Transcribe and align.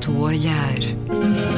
certo 0.00 0.12
olhar. 0.18 1.49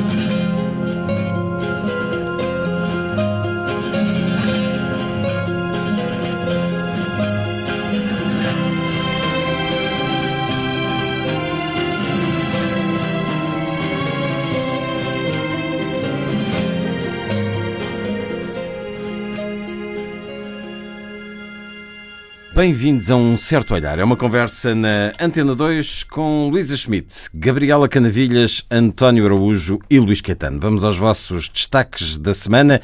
Bem-vindos 22.63 23.11
a 23.11 23.17
um 23.17 23.37
certo 23.37 23.75
olhar. 23.75 23.99
É 23.99 24.05
uma 24.05 24.17
conversa 24.17 24.73
na 24.73 25.13
Antena 25.19 25.53
2 25.53 26.05
com 26.05 26.49
Luísa 26.49 26.77
Schmidt, 26.77 27.29
Gabriela 27.35 27.89
Canavilhas, 27.89 28.65
António 28.71 29.27
Araújo 29.27 29.81
e 29.91 29.99
Luís 29.99 30.21
Caetano. 30.21 30.61
Vamos 30.61 30.85
aos 30.85 30.97
vossos 30.97 31.49
destaques 31.49 32.17
da 32.17 32.33
semana. 32.33 32.81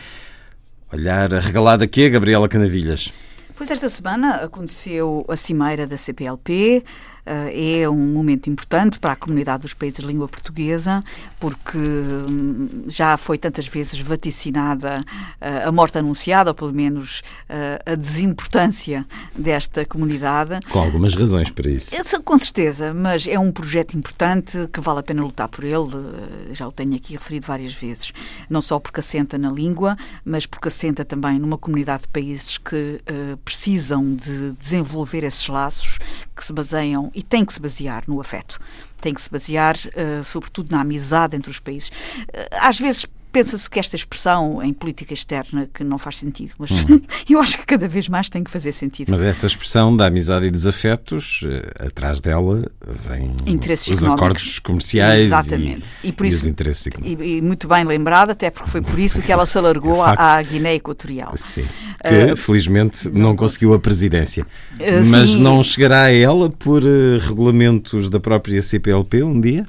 Olhar 0.93 1.33
regalado 1.33 1.85
aqui, 1.85 2.11
Gabriela 2.11 2.49
Canavilhas. 2.49 3.13
Pois 3.55 3.71
esta 3.71 3.89
semana 3.89 4.43
aconteceu 4.43 5.25
a 5.29 5.37
cimeira 5.37 5.87
da 5.87 5.97
CPLP, 5.97 6.83
é 7.53 7.89
um 7.89 8.13
momento 8.13 8.49
importante 8.49 8.99
para 8.99 9.13
a 9.13 9.17
comunidade 9.17 9.63
dos 9.63 9.75
países 9.75 10.01
de 10.01 10.07
língua 10.07 10.29
portuguesa, 10.29 11.05
porque 11.39 11.79
hum, 11.79 12.85
já 12.89 13.17
foi 13.17 13.39
tantas 13.39 13.67
vezes 13.69 14.01
vaticinada 14.01 15.05
eh, 15.41 15.65
a 15.65 15.73
morte 15.73 15.99
anunciada, 15.99 16.51
ou 16.51 16.55
pelo 16.55 16.73
menos 16.73 17.23
eh, 17.49 17.83
a 17.85 17.95
desimportância 17.95 19.07
desta 19.37 19.85
comunidade. 19.85 20.59
Com 20.71 20.81
algumas 20.81 21.15
razões 21.15 21.51
para 21.51 21.71
isso. 21.71 21.95
Com 22.25 22.37
certeza, 22.37 22.93
mas 22.93 23.27
é 23.27 23.39
um 23.39 23.51
projeto 23.51 23.97
importante 23.97 24.69
que 24.73 24.81
vale 24.81 25.01
a 25.01 25.03
pena 25.03 25.23
lutar 25.23 25.49
por 25.49 25.65
ele, 25.65 25.89
já 26.53 26.67
o 26.67 26.73
tenho 26.73 26.95
aqui 26.95 27.15
referido 27.15 27.47
várias 27.47 27.73
vezes, 27.73 28.13
não 28.51 28.61
só 28.61 28.79
porque 28.79 29.01
assenta 29.01 29.39
na 29.39 29.51
língua, 29.51 29.97
mas 30.25 30.45
porque 30.45 30.69
assenta 30.69 31.05
também 31.05 31.39
numa 31.39 31.57
comunidade 31.57 32.03
de 32.03 32.09
países 32.09 32.59
que 32.59 33.01
precisam 33.45 34.15
de 34.15 34.53
desenvolver 34.53 35.25
esses 35.25 35.49
laços 35.49 35.99
que 36.39 36.45
se 36.45 36.53
baseiam 36.53 37.11
e 37.15 37.23
tem 37.23 37.45
que 37.45 37.53
se 37.53 37.61
basear 37.61 38.05
no 38.07 38.21
afeto. 38.21 38.59
Tem 39.01 39.13
que 39.13 39.21
se 39.21 39.31
basear, 39.31 39.77
uh, 39.77 40.25
sobretudo, 40.25 40.71
na 40.71 40.81
amizade 40.81 41.37
entre 41.37 41.51
os 41.51 41.59
países. 41.59 41.89
Uh, 41.89 42.57
às 42.61 42.79
vezes 42.79 43.07
pensa-se 43.33 43.69
que 43.69 43.79
esta 43.79 43.97
expressão 43.97 44.63
em 44.63 44.73
política 44.73 45.15
externa 45.15 45.69
que 45.73 45.85
não 45.85 45.99
faz 45.99 46.19
sentido, 46.19 46.53
mas 46.59 46.71
hum. 46.71 47.01
eu 47.29 47.41
acho 47.41 47.59
que 47.59 47.67
cada 47.67 47.89
vez 47.89 48.09
mais 48.09 48.29
tem 48.29 48.43
que 48.43 48.51
fazer 48.51 48.73
sentido. 48.73 49.11
Mas 49.11 49.23
essa 49.23 49.47
expressão 49.47 49.97
da 49.97 50.07
amizade 50.07 50.47
e 50.47 50.51
dos 50.51 50.67
afetos, 50.67 51.41
eh, 51.45 51.87
atrás 51.87 52.21
dela 52.21 52.63
vem 53.09 53.35
interesses 53.47 53.89
os 53.89 54.05
acordos 54.05 54.59
comerciais 54.59 55.27
Exatamente. 55.27 55.85
E, 56.03 56.09
e, 56.09 56.13
por 56.13 56.27
e 56.27 56.29
isso, 56.29 56.41
os 56.41 56.47
interesses 56.47 56.87
económicos. 56.87 57.27
E, 57.27 57.39
e, 57.39 57.43
muito 57.43 57.69
bem 57.69 57.85
lembrado, 57.85 58.31
até 58.31 58.51
porque 58.51 58.71
foi 58.71 58.83
por 58.83 58.99
isso 58.99 59.23
que 59.23 59.31
ela 59.31 59.47
se 59.47 59.57
alargou 59.59 60.03
à 60.03 60.41
Guiné 60.43 60.75
Equatorial. 60.75 61.33
Sim, 61.37 61.67
que 62.03 62.33
uh, 62.33 62.37
felizmente 62.37 63.09
não, 63.09 63.29
não 63.29 63.37
conseguiu 63.37 63.75
a 63.75 63.79
presidência. 63.79 64.45
Uh, 64.45 65.07
mas 65.11 65.31
sim. 65.31 65.43
não 65.43 65.63
chegará 65.63 66.05
a 66.05 66.15
ela 66.15 66.51
por 66.51 66.83
uh, 66.83 67.19
regulamentos 67.21 68.09
da 68.11 68.21
própria 68.21 68.63
CPLP 68.63 69.23
um 69.23 69.41
dia? 69.41 69.67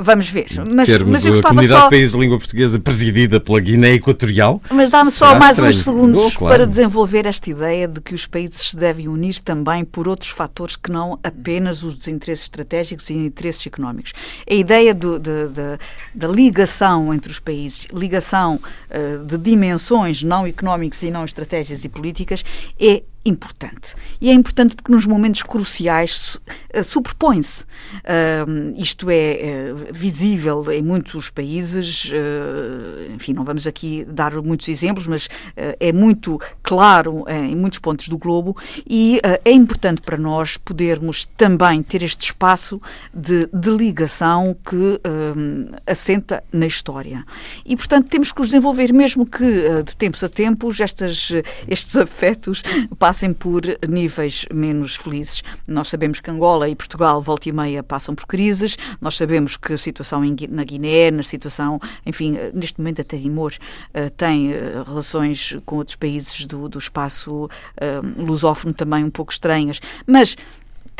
Vamos 0.00 0.28
ver. 0.28 0.46
Mas, 0.70 0.88
Termos 0.88 1.10
mas 1.10 1.24
eu 1.24 1.32
gostava 1.32 1.48
a 1.48 1.56
comunidade 1.56 1.80
só... 1.80 1.86
de 1.86 1.90
países 1.90 2.12
de 2.12 2.20
língua 2.20 2.38
portuguesa 2.38 2.80
presidida 2.80 3.38
pela 3.38 3.60
Guiné 3.60 3.92
Equatorial. 3.92 4.62
Mas 4.70 4.90
dá-me 4.90 5.10
só 5.10 5.38
mais 5.38 5.56
estranho. 5.56 5.70
uns 5.70 5.84
segundos 5.84 6.18
oh, 6.18 6.38
claro. 6.38 6.54
para 6.54 6.66
desenvolver 6.66 7.26
esta 7.26 7.50
ideia 7.50 7.86
de 7.86 8.00
que 8.00 8.14
os 8.14 8.26
países 8.26 8.70
se 8.70 8.76
devem 8.76 9.08
unir 9.08 9.40
também 9.40 9.84
por 9.84 10.08
outros 10.08 10.30
fatores 10.30 10.76
que 10.76 10.90
não 10.90 11.18
apenas 11.22 11.82
os 11.82 12.08
interesses 12.08 12.44
estratégicos 12.44 13.10
e 13.10 13.14
interesses 13.14 13.66
económicos. 13.66 14.12
A 14.48 14.54
ideia 14.54 14.94
do, 14.94 15.18
de, 15.18 15.48
de, 15.48 15.78
da 16.14 16.28
ligação 16.28 17.12
entre 17.12 17.30
os 17.30 17.38
países, 17.38 17.86
ligação 17.92 18.60
uh, 18.90 19.24
de 19.24 19.36
dimensões 19.36 20.22
não 20.22 20.46
económicas 20.46 21.02
e 21.02 21.10
não 21.10 21.24
estratégias 21.24 21.84
e 21.84 21.88
políticas, 21.88 22.44
é 22.80 23.02
importante. 23.24 23.94
E 24.20 24.30
é 24.30 24.32
importante 24.32 24.74
porque 24.74 24.92
nos 24.92 25.06
momentos 25.06 25.42
cruciais 25.42 26.40
uh, 26.74 26.84
superpõe-se. 26.84 27.62
Uh, 27.62 28.74
isto 28.76 29.08
é 29.10 29.72
uh, 29.72 29.92
visível 29.92 30.70
em 30.70 30.82
muitos 30.82 31.30
países, 31.30 32.10
enfim, 33.14 33.32
não 33.32 33.44
vamos 33.44 33.66
aqui 33.66 34.04
dar 34.04 34.32
muitos 34.42 34.68
exemplos, 34.68 35.06
mas 35.06 35.28
é 35.56 35.92
muito 35.92 36.40
claro 36.62 37.24
em 37.28 37.54
muitos 37.54 37.78
pontos 37.78 38.08
do 38.08 38.18
globo 38.18 38.56
e 38.88 39.20
é 39.44 39.50
importante 39.50 40.02
para 40.02 40.16
nós 40.16 40.56
podermos 40.56 41.26
também 41.36 41.82
ter 41.82 42.02
este 42.02 42.26
espaço 42.26 42.80
de, 43.12 43.48
de 43.52 43.70
ligação 43.70 44.56
que 44.64 45.00
assenta 45.86 46.42
na 46.52 46.66
história. 46.66 47.24
E, 47.64 47.76
portanto, 47.76 48.08
temos 48.08 48.32
que 48.32 48.40
os 48.40 48.48
desenvolver, 48.48 48.92
mesmo 48.92 49.26
que 49.26 49.82
de 49.84 49.96
tempos 49.96 50.22
a 50.24 50.28
tempos 50.28 50.80
estas, 50.80 51.30
estes 51.68 51.96
afetos 51.96 52.62
passem 52.98 53.11
passem 53.12 53.34
por 53.34 53.60
níveis 53.86 54.46
menos 54.50 54.96
felizes. 54.96 55.42
Nós 55.68 55.88
sabemos 55.88 56.18
que 56.18 56.30
Angola 56.30 56.66
e 56.66 56.74
Portugal, 56.74 57.20
volta 57.20 57.46
e 57.46 57.52
meia, 57.52 57.82
passam 57.82 58.14
por 58.14 58.24
crises. 58.24 58.78
Nós 59.02 59.16
sabemos 59.16 59.54
que 59.54 59.74
a 59.74 59.76
situação 59.76 60.22
na 60.48 60.64
Guiné, 60.64 61.10
na 61.10 61.22
situação, 61.22 61.78
enfim, 62.06 62.38
neste 62.54 62.80
momento 62.80 63.02
até 63.02 63.18
Timor, 63.18 63.52
eh, 63.92 64.08
tem 64.08 64.54
eh, 64.54 64.82
relações 64.86 65.58
com 65.66 65.76
outros 65.76 65.94
países 65.94 66.46
do, 66.46 66.70
do 66.70 66.78
espaço 66.78 67.50
eh, 67.76 68.00
lusófono 68.16 68.72
também 68.72 69.04
um 69.04 69.10
pouco 69.10 69.30
estranhas. 69.30 69.78
Mas 70.06 70.34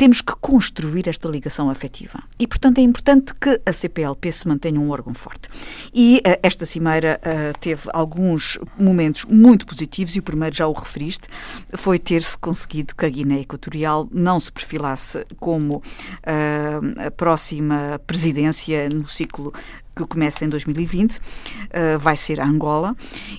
temos 0.03 0.19
que 0.19 0.35
construir 0.41 1.07
esta 1.07 1.29
ligação 1.29 1.69
afetiva. 1.69 2.21
E, 2.37 2.45
portanto, 2.45 2.77
é 2.77 2.81
importante 2.81 3.33
que 3.33 3.61
a 3.65 3.71
CPLP 3.71 4.33
se 4.33 4.45
mantenha 4.45 4.77
um 4.77 4.91
órgão 4.91 5.13
forte. 5.13 5.47
E 5.93 6.17
uh, 6.17 6.39
esta 6.43 6.65
cimeira 6.65 7.21
uh, 7.23 7.57
teve 7.57 7.83
alguns 7.93 8.59
momentos 8.77 9.23
muito 9.23 9.65
positivos, 9.65 10.13
e 10.17 10.19
o 10.19 10.21
primeiro 10.21 10.53
já 10.53 10.67
o 10.67 10.73
referiste, 10.73 11.29
foi 11.73 11.97
ter-se 11.97 12.37
conseguido 12.37 12.93
que 12.93 13.05
a 13.05 13.09
Guiné 13.09 13.39
Equatorial 13.39 14.05
não 14.11 14.41
se 14.41 14.51
perfilasse 14.51 15.25
como 15.39 15.77
uh, 15.77 17.07
a 17.07 17.09
próxima 17.09 18.01
presidência 18.05 18.89
no 18.89 19.07
ciclo 19.07 19.53
que 19.95 20.05
começa 20.05 20.43
em 20.45 20.49
2020, 20.49 21.17
uh, 21.17 21.19
vai 21.99 22.17
ser 22.17 22.39
a 22.39 22.45
Angola, 22.45 22.95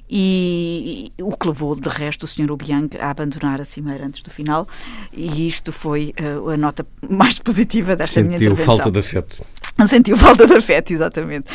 e, 0.08 1.10
e, 1.18 1.22
o 1.22 1.36
que 1.36 1.46
levou, 1.46 1.74
de 1.74 1.88
resto, 1.88 2.24
o 2.24 2.26
Sr. 2.26 2.50
Obiang 2.50 2.96
a 2.98 3.10
abandonar 3.10 3.60
a 3.60 3.64
cimeira 3.64 4.06
antes 4.06 4.22
do 4.22 4.30
final, 4.30 4.66
e 5.12 5.48
isto 5.48 5.72
foi 5.72 6.14
uh, 6.20 6.50
a 6.50 6.56
nota 6.56 6.86
mais 7.08 7.38
positiva 7.40 7.96
desta 7.96 8.14
Sentiu 8.14 8.28
minha 8.28 8.36
intervenção. 8.36 8.76
falta 8.76 8.90
de 8.90 8.98
afeto. 8.98 9.44
Sentiu 9.88 10.16
falta 10.16 10.46
de 10.46 10.54
afeto, 10.54 10.92
exatamente. 10.92 11.46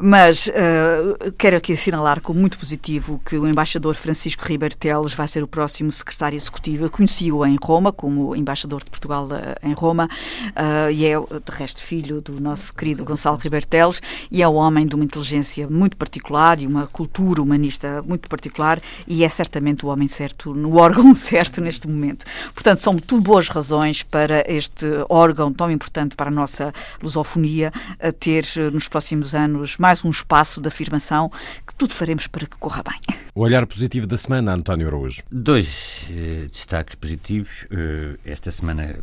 Mas 0.00 0.46
uh, 0.46 1.32
quero 1.38 1.56
aqui 1.56 1.74
assinalar 1.74 2.20
como 2.20 2.40
muito 2.40 2.58
positivo 2.58 3.20
que 3.24 3.36
o 3.36 3.46
embaixador 3.46 3.94
Francisco 3.94 4.44
Ribeiro 4.44 4.74
Teles 4.76 5.12
vai 5.12 5.28
ser 5.28 5.42
o 5.42 5.46
próximo 5.46 5.92
secretário 5.92 6.36
executivo. 6.36 6.86
Eu 6.86 6.90
conheci-o 6.90 7.44
em 7.44 7.56
Roma, 7.62 7.92
como 7.92 8.34
embaixador 8.34 8.82
de 8.82 8.90
Portugal 8.90 9.26
uh, 9.26 9.66
em 9.66 9.74
Roma, 9.74 10.08
uh, 10.08 10.90
e 10.90 11.04
é, 11.04 11.18
de 11.18 11.52
resto, 11.52 11.82
filho 11.82 12.20
do 12.20 12.40
nosso 12.40 12.74
querido 12.74 13.04
Gonçalo 13.04 13.36
Ribeiro 13.36 13.66
Teles, 13.66 14.00
e 14.30 14.42
é 14.42 14.48
um 14.48 14.54
homem 14.54 14.86
de 14.86 14.94
uma 14.94 15.04
inteligência 15.04 15.68
muito 15.68 15.96
particular 15.96 16.60
e 16.60 16.66
uma 16.66 16.86
cultura 16.86 17.42
humanista 17.42 18.02
muito 18.02 18.28
particular, 18.28 18.80
e 19.06 19.22
é 19.22 19.28
certamente 19.28 19.84
o 19.84 19.90
homem 19.90 20.08
certo, 20.08 20.54
no 20.54 20.76
órgão 20.76 21.12
certo 21.14 21.60
neste 21.60 21.86
momento. 21.86 22.24
Portanto, 22.54 22.80
são 22.80 22.96
tudo 22.96 23.22
boas 23.22 23.48
razões 23.48 24.02
para 24.02 24.44
este 24.50 24.86
órgão 25.08 25.52
tão 25.52 25.70
importante 25.70 26.16
para 26.16 26.28
a 26.28 26.32
nossa 26.32 26.72
lusofonia 27.02 27.65
a 28.00 28.12
ter 28.12 28.44
eh, 28.56 28.70
nos 28.70 28.88
próximos 28.88 29.34
anos 29.34 29.76
mais 29.76 30.04
um 30.04 30.10
espaço 30.10 30.60
de 30.60 30.68
afirmação 30.68 31.30
que 31.66 31.74
tudo 31.74 31.92
faremos 31.92 32.26
para 32.26 32.46
que 32.46 32.56
corra 32.56 32.82
bem. 32.82 33.16
O 33.34 33.42
olhar 33.42 33.66
positivo 33.66 34.06
da 34.06 34.16
semana, 34.16 34.54
António 34.54 34.86
Araújo. 34.88 35.22
Dois 35.30 36.06
eh, 36.10 36.48
destaques 36.50 36.94
positivos. 36.94 37.64
Uh, 37.64 38.18
esta 38.24 38.50
semana 38.50 38.98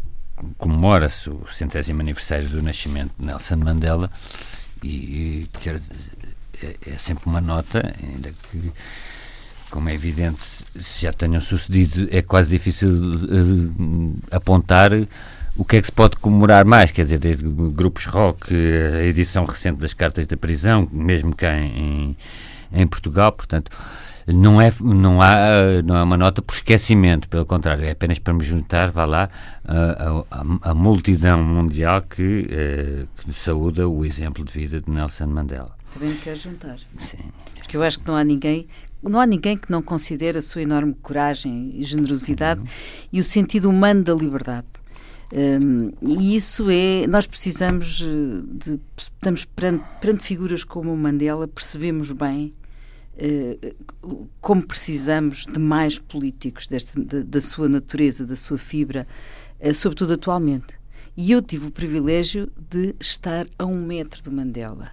comemora-se 0.57 1.29
o 1.29 1.45
centésimo 1.47 2.01
aniversário 2.01 2.49
do 2.49 2.61
nascimento 2.61 3.13
de 3.17 3.25
Nelson 3.25 3.57
Mandela 3.57 4.09
e, 4.81 4.87
e 4.89 5.49
quer, 5.61 5.79
é, 6.61 6.75
é 6.87 6.97
sempre 6.97 7.25
uma 7.27 7.39
nota, 7.39 7.93
ainda 8.01 8.31
que 8.31 8.71
como 9.73 9.89
é 9.89 9.93
evidente, 9.95 10.39
se 10.79 11.01
já 11.01 11.11
tenham 11.11 11.41
sucedido, 11.41 12.07
é 12.11 12.21
quase 12.21 12.47
difícil 12.47 12.89
uh, 12.89 14.17
apontar 14.29 14.91
o 15.55 15.63
que 15.63 15.77
é 15.77 15.81
que 15.81 15.87
se 15.87 15.91
pode 15.91 16.15
comemorar 16.17 16.65
mais? 16.65 16.91
Quer 16.91 17.03
dizer, 17.03 17.19
desde 17.19 17.43
grupos 17.47 18.05
rock, 18.05 18.53
a 18.53 19.03
edição 19.03 19.45
recente 19.45 19.79
das 19.79 19.93
cartas 19.93 20.25
da 20.25 20.35
prisão, 20.35 20.87
mesmo 20.91 21.35
cá 21.35 21.55
em, 21.57 22.15
em 22.71 22.87
Portugal, 22.87 23.31
portanto, 23.31 23.71
não 24.27 24.61
é, 24.61 24.73
não, 24.81 25.21
há, 25.21 25.81
não 25.83 25.97
é 25.97 26.03
uma 26.03 26.17
nota 26.17 26.41
por 26.41 26.55
esquecimento, 26.55 27.27
pelo 27.27 27.45
contrário, 27.45 27.83
é 27.83 27.91
apenas 27.91 28.19
para 28.19 28.33
me 28.33 28.43
juntar, 28.43 28.89
vá 28.89 29.05
lá, 29.05 29.29
a, 29.65 30.23
a, 30.31 30.71
a 30.71 30.73
multidão 30.73 31.43
mundial 31.43 32.01
que, 32.01 32.47
eh, 32.49 33.05
que 33.17 33.33
saúda 33.33 33.87
o 33.87 34.05
exemplo 34.05 34.45
de 34.45 34.53
vida 34.53 34.79
de 34.81 34.89
Nelson 34.89 35.27
Mandela. 35.27 35.75
Também 35.93 36.09
me 36.09 36.17
quero 36.17 36.39
juntar. 36.39 36.77
Sim. 36.99 37.17
Porque 37.57 37.75
eu 37.75 37.83
acho 37.83 37.99
que 37.99 38.07
não 38.07 38.15
há 38.15 38.23
ninguém 38.23 38.67
não 39.09 39.19
há 39.19 39.25
ninguém 39.25 39.57
que 39.57 39.69
não 39.69 39.81
considere 39.81 40.37
a 40.37 40.41
sua 40.41 40.61
enorme 40.61 40.93
coragem 41.01 41.73
e 41.75 41.83
generosidade 41.83 42.61
uhum. 42.61 42.67
e 43.11 43.19
o 43.19 43.23
sentido 43.23 43.69
humano 43.69 44.01
da 44.01 44.13
liberdade. 44.13 44.65
Um, 45.35 45.91
e 46.01 46.35
isso 46.35 46.69
é. 46.69 47.07
Nós 47.07 47.25
precisamos 47.25 47.97
de. 47.97 48.79
Estamos 48.95 49.45
perante, 49.45 49.83
perante 49.99 50.23
figuras 50.23 50.63
como 50.63 50.93
o 50.93 50.97
Mandela, 50.97 51.47
percebemos 51.47 52.11
bem 52.11 52.53
uh, 53.15 54.27
como 54.39 54.61
precisamos 54.61 55.45
de 55.45 55.57
mais 55.57 55.97
políticos 55.97 56.67
desta, 56.67 57.01
da, 57.01 57.21
da 57.21 57.41
sua 57.41 57.67
natureza, 57.67 58.27
da 58.27 58.35
sua 58.35 58.59
fibra, 58.59 59.07
uh, 59.59 59.73
sobretudo 59.73 60.13
atualmente. 60.13 60.75
E 61.17 61.31
eu 61.31 61.41
tive 61.41 61.67
o 61.67 61.71
privilégio 61.71 62.51
de 62.69 62.95
estar 62.99 63.47
a 63.57 63.65
um 63.65 63.83
metro 63.83 64.21
do 64.21 64.31
Mandela. 64.31 64.91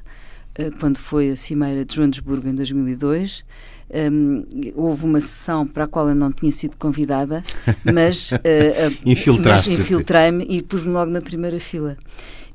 Uh, 0.58 0.74
quando 0.78 0.96
foi 0.96 1.30
a 1.30 1.36
Cimeira 1.36 1.84
de 1.84 1.94
Joanesburgo 1.94 2.48
em 2.48 2.54
2002, 2.54 3.44
um, 3.92 4.44
houve 4.74 5.04
uma 5.04 5.20
sessão 5.20 5.66
para 5.66 5.84
a 5.84 5.88
qual 5.88 6.08
eu 6.08 6.14
não 6.14 6.30
tinha 6.30 6.52
sido 6.52 6.76
convidada, 6.76 7.42
mas, 7.84 8.30
uh, 8.32 8.36
infiltrei-me 9.72 10.44
e 10.48 10.62
pus-me 10.62 10.92
logo 10.92 11.10
na 11.10 11.20
primeira 11.20 11.58
fila. 11.58 11.96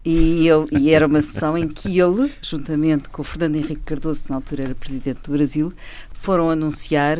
E, 0.04 0.48
ele, 0.48 0.68
e 0.80 0.92
era 0.92 1.08
uma 1.08 1.20
sessão 1.20 1.58
em 1.58 1.68
que 1.68 2.00
ele, 2.00 2.32
juntamente 2.40 3.10
com 3.10 3.22
o 3.22 3.26
Fernando 3.26 3.56
Henrique 3.56 3.82
Cardoso, 3.84 4.24
que 4.24 4.30
na 4.30 4.36
altura 4.36 4.64
era 4.66 4.76
presidente 4.76 5.24
do 5.24 5.32
Brasil, 5.32 5.74
foram 6.14 6.50
anunciar 6.50 7.18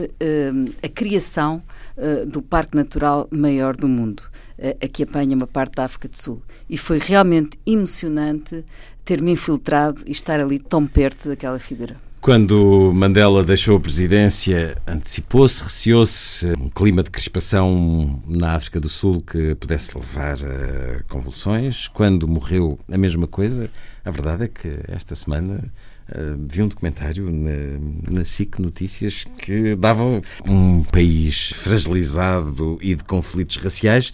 a 0.84 0.90
criação 0.90 1.64
uh, 1.98 2.26
do 2.28 2.44
Parque 2.44 2.78
Natural 2.78 3.28
maior 3.32 3.76
do 3.76 3.88
mundo, 3.88 4.22
uh, 4.60 4.78
a 4.80 4.88
que 4.88 5.02
apanha 5.02 5.36
uma 5.36 5.48
parte 5.48 5.74
da 5.78 5.86
África 5.86 6.08
do 6.08 6.16
Sul. 6.16 6.44
E 6.70 6.78
foi 6.78 7.00
realmente 7.00 7.58
emocionante 7.66 8.64
ter-me 9.04 9.32
infiltrado 9.32 10.02
e 10.06 10.12
estar 10.12 10.40
ali 10.40 10.60
tão 10.60 10.86
perto 10.86 11.28
daquela 11.28 11.58
figura. 11.58 12.05
Quando 12.26 12.92
Mandela 12.92 13.44
deixou 13.44 13.78
a 13.78 13.80
presidência, 13.80 14.76
antecipou-se, 14.88 15.64
receou-se 15.64 16.54
um 16.60 16.70
clima 16.70 17.04
de 17.04 17.12
crispação 17.12 18.20
na 18.28 18.56
África 18.56 18.80
do 18.80 18.90
Sul 18.90 19.22
que 19.22 19.54
pudesse 19.54 19.96
levar 19.96 20.40
a 20.44 21.04
convulsões. 21.08 21.88
Quando 21.88 22.28
morreu, 22.28 22.80
a 22.92 22.98
mesma 22.98 23.28
coisa. 23.28 23.70
A 24.04 24.10
verdade 24.10 24.46
é 24.46 24.48
que 24.48 24.76
esta 24.88 25.14
semana 25.14 25.72
Uh, 26.08 26.38
vi 26.48 26.62
um 26.62 26.68
documentário 26.68 27.32
na, 27.32 28.12
na 28.12 28.24
SIC 28.24 28.60
Notícias 28.60 29.26
que 29.40 29.76
dava 29.76 30.22
um 30.48 30.84
país 30.84 31.50
fragilizado 31.50 32.78
e 32.80 32.94
de 32.94 33.04
conflitos 33.04 33.58
raciais 33.58 34.14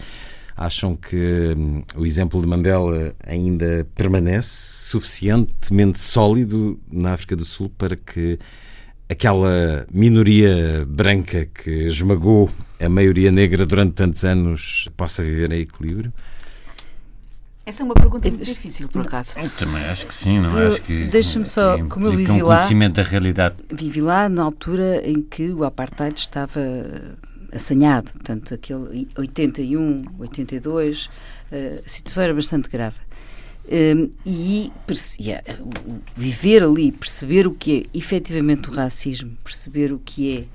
Acham 0.56 0.96
que 0.96 1.54
hum, 1.58 1.84
o 1.96 2.06
exemplo 2.06 2.42
de 2.42 2.48
Mandela 2.48 3.16
ainda 3.26 3.88
permanece 3.96 4.50
suficientemente 4.90 6.00
sólido 6.00 6.80
na 6.92 7.14
África 7.14 7.36
do 7.36 7.46
Sul 7.46 7.72
para 7.78 7.96
que 7.96 8.38
aquela 9.10 9.86
minoria 9.92 10.86
branca 10.88 11.46
que 11.46 11.70
esmagou 11.88 12.50
a 12.80 12.88
maioria 12.88 13.32
negra 13.32 13.66
durante 13.66 13.94
tantos 13.94 14.24
anos 14.24 14.88
possa 14.96 15.24
viver 15.24 15.52
em 15.52 15.62
equilíbrio? 15.62 16.14
Essa 17.64 17.84
é 17.84 17.86
uma 17.86 17.94
pergunta 17.94 18.28
muito 18.28 18.44
difícil, 18.44 18.90
por 18.90 19.04
acaso. 19.04 19.38
Eu 19.38 19.50
também 19.52 19.84
acho 19.86 20.08
que 20.08 20.14
sim, 20.16 20.40
não 20.40 20.58
eu, 20.58 20.68
acho 20.68 20.82
que. 20.82 21.06
Deixa-me 21.06 21.48
só, 21.48 21.78
como 21.88 22.08
eu 22.08 22.12
vivi 22.12 22.32
um 22.32 22.46
lá. 22.46 22.58
conhecimento 22.58 22.96
da 22.96 23.04
realidade. 23.04 23.56
Vivi 23.72 24.02
lá 24.02 24.28
na 24.28 24.44
altura 24.44 25.08
em 25.08 25.22
que 25.22 25.52
o 25.52 25.64
apartheid 25.64 26.20
estava 26.20 26.60
assanhado, 27.52 28.12
portanto, 28.14 28.54
aquele 28.54 29.08
81, 29.18 30.06
82, 30.20 31.10
a 31.52 31.90
situação 31.90 32.24
era 32.24 32.34
bastante 32.34 32.70
grave. 32.70 33.00
Um, 33.72 34.10
e, 34.26 34.72
viver 36.16 36.64
ali, 36.64 36.92
perceber 36.92 37.46
o 37.46 37.54
que 37.54 37.80
é 37.94 37.98
efetivamente 37.98 38.70
o 38.70 38.74
racismo, 38.74 39.38
perceber 39.44 39.94
o 39.94 40.00
que 40.00 40.50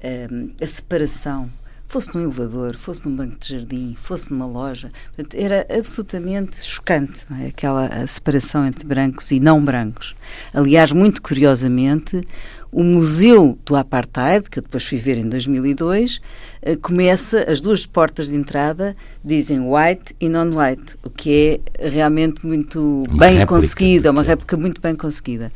é 0.00 0.28
um, 0.32 0.52
a 0.62 0.66
separação, 0.66 1.50
fosse 1.86 2.14
num 2.14 2.22
elevador, 2.22 2.76
fosse 2.76 3.08
num 3.08 3.14
banco 3.14 3.38
de 3.38 3.50
jardim, 3.50 3.94
fosse 4.00 4.32
numa 4.32 4.46
loja, 4.46 4.90
portanto, 5.14 5.34
era 5.34 5.66
absolutamente 5.70 6.64
chocante 6.64 7.24
é? 7.40 7.48
aquela 7.48 8.06
separação 8.06 8.66
entre 8.66 8.86
brancos 8.86 9.30
e 9.30 9.40
não 9.40 9.62
brancos. 9.62 10.14
Aliás, 10.52 10.90
muito 10.92 11.20
curiosamente, 11.22 12.26
o 12.74 12.82
Museu 12.82 13.56
do 13.64 13.76
Apartheid, 13.76 14.50
que 14.50 14.58
eu 14.58 14.62
depois 14.62 14.84
fui 14.84 14.98
ver 14.98 15.16
em 15.16 15.28
2002, 15.28 16.20
eh, 16.60 16.74
começa, 16.74 17.48
as 17.48 17.60
duas 17.60 17.86
portas 17.86 18.28
de 18.28 18.34
entrada 18.34 18.96
dizem 19.24 19.60
white 19.60 20.12
e 20.20 20.28
non-white, 20.28 20.96
o 21.04 21.08
que 21.08 21.60
é 21.78 21.88
realmente 21.88 22.44
muito 22.44 23.04
uma 23.08 23.16
bem 23.16 23.46
conseguido, 23.46 24.08
é 24.08 24.10
uma 24.10 24.24
réplica 24.24 24.56
muito 24.56 24.80
bem 24.80 24.96
conseguida. 24.96 25.52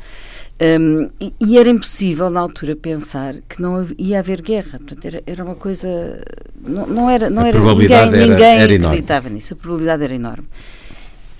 Um, 0.60 1.10
e, 1.20 1.34
e, 1.40 1.58
era 1.58 1.68
impossível 1.68 2.30
na 2.30 2.38
altura 2.38 2.76
pensar 2.76 3.34
que 3.48 3.60
não 3.60 3.84
ia 3.96 4.20
haver 4.20 4.40
guerra. 4.40 4.78
Portanto, 4.78 5.04
era, 5.04 5.22
era 5.24 5.44
uma 5.44 5.54
coisa. 5.54 5.88
Não, 6.60 6.84
não 6.86 7.10
era. 7.10 7.30
Não 7.30 7.42
a 7.42 7.48
era 7.48 7.60
ninguém, 7.60 7.96
era, 7.96 8.10
ninguém 8.10 8.60
era 8.60 8.74
acreditava 8.74 9.26
enorme. 9.26 9.34
nisso. 9.36 9.54
A 9.54 9.56
probabilidade 9.56 10.02
era 10.02 10.14
enorme. 10.14 10.48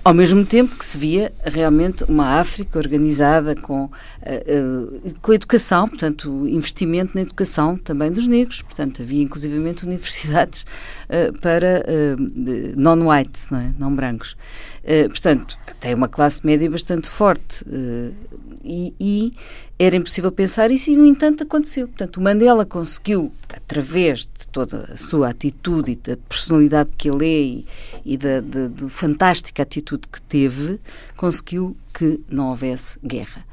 Ao 0.05 0.15
mesmo 0.15 0.45
tempo 0.45 0.77
que 0.77 0.85
se 0.85 0.97
via 0.97 1.33
realmente 1.45 2.05
uma 2.05 2.41
África 2.41 2.79
organizada 2.79 3.55
com, 3.55 3.85
uh, 3.85 3.91
uh, 3.91 5.15
com 5.21 5.33
educação, 5.33 5.87
portanto, 5.87 6.49
investimento 6.49 7.13
na 7.15 7.23
educação 7.23 7.77
também 7.77 8.11
dos 8.11 8.27
negros. 8.27 8.63
Portanto, 8.63 9.03
havia 9.03 9.23
inclusivamente 9.23 9.85
universidades 9.85 10.63
uh, 10.63 11.39
para 11.41 11.85
non-white, 12.77 13.39
não, 13.51 13.59
é? 13.59 13.73
não 13.79 13.95
brancos. 13.95 14.37
portanto, 15.09 15.59
tem 15.81 15.95
uma 15.95 16.09
classe 16.09 16.47
média 16.47 16.71
bastante 16.71 17.09
forte. 17.09 17.65
E, 18.65 18.95
e, 18.99 19.33
era 19.79 19.97
impossível 19.97 20.33
pensar 20.33 20.71
isso 20.73 20.91
e, 20.91 20.97
no 20.97 21.07
entanto, 21.07 21.45
aconteceu. 21.45 21.87
Portanto, 21.87 22.17
o 22.17 22.21
Mandela 22.21 22.67
conseguiu, 22.67 23.33
através 23.69 24.21
de 24.21 24.49
toda 24.51 24.89
a 24.95 24.97
sua 24.97 25.29
atitude 25.29 25.93
e 25.93 25.97
da 25.97 26.17
personalidade 26.17 26.89
que 26.97 27.11
ele 27.11 27.27
é 27.27 28.01
e, 28.03 28.17
da, 28.17 28.41
da, 28.41 28.67
da 28.67 28.89
fantástica 28.89 29.63
atitude 29.63 30.09
que 30.11 30.23
teve, 30.23 30.81
conseguiu 31.15 31.77
que 31.93 32.19
não 32.31 32.49
houvesse 32.49 32.99
guerra. 33.05 33.45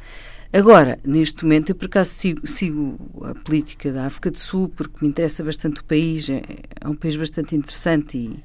Agora, 0.54 0.98
neste 1.04 1.44
momento, 1.44 1.72
eu 1.72 1.76
por 1.76 1.88
acaso 1.88 2.12
sigo, 2.12 2.48
sigo, 2.48 2.98
a 3.24 3.36
política 3.36 3.92
da 3.92 4.06
África 4.06 4.32
do 4.32 4.40
Sul 4.40 4.70
porque 4.70 5.04
me 5.04 5.10
interessa 5.10 5.44
bastante 5.44 5.82
o 5.82 5.84
país, 5.84 6.30
é, 6.30 6.42
é 6.80 6.88
um 6.88 6.96
país 6.96 7.18
bastante 7.18 7.54
interessante 7.54 8.18
e, 8.18 8.40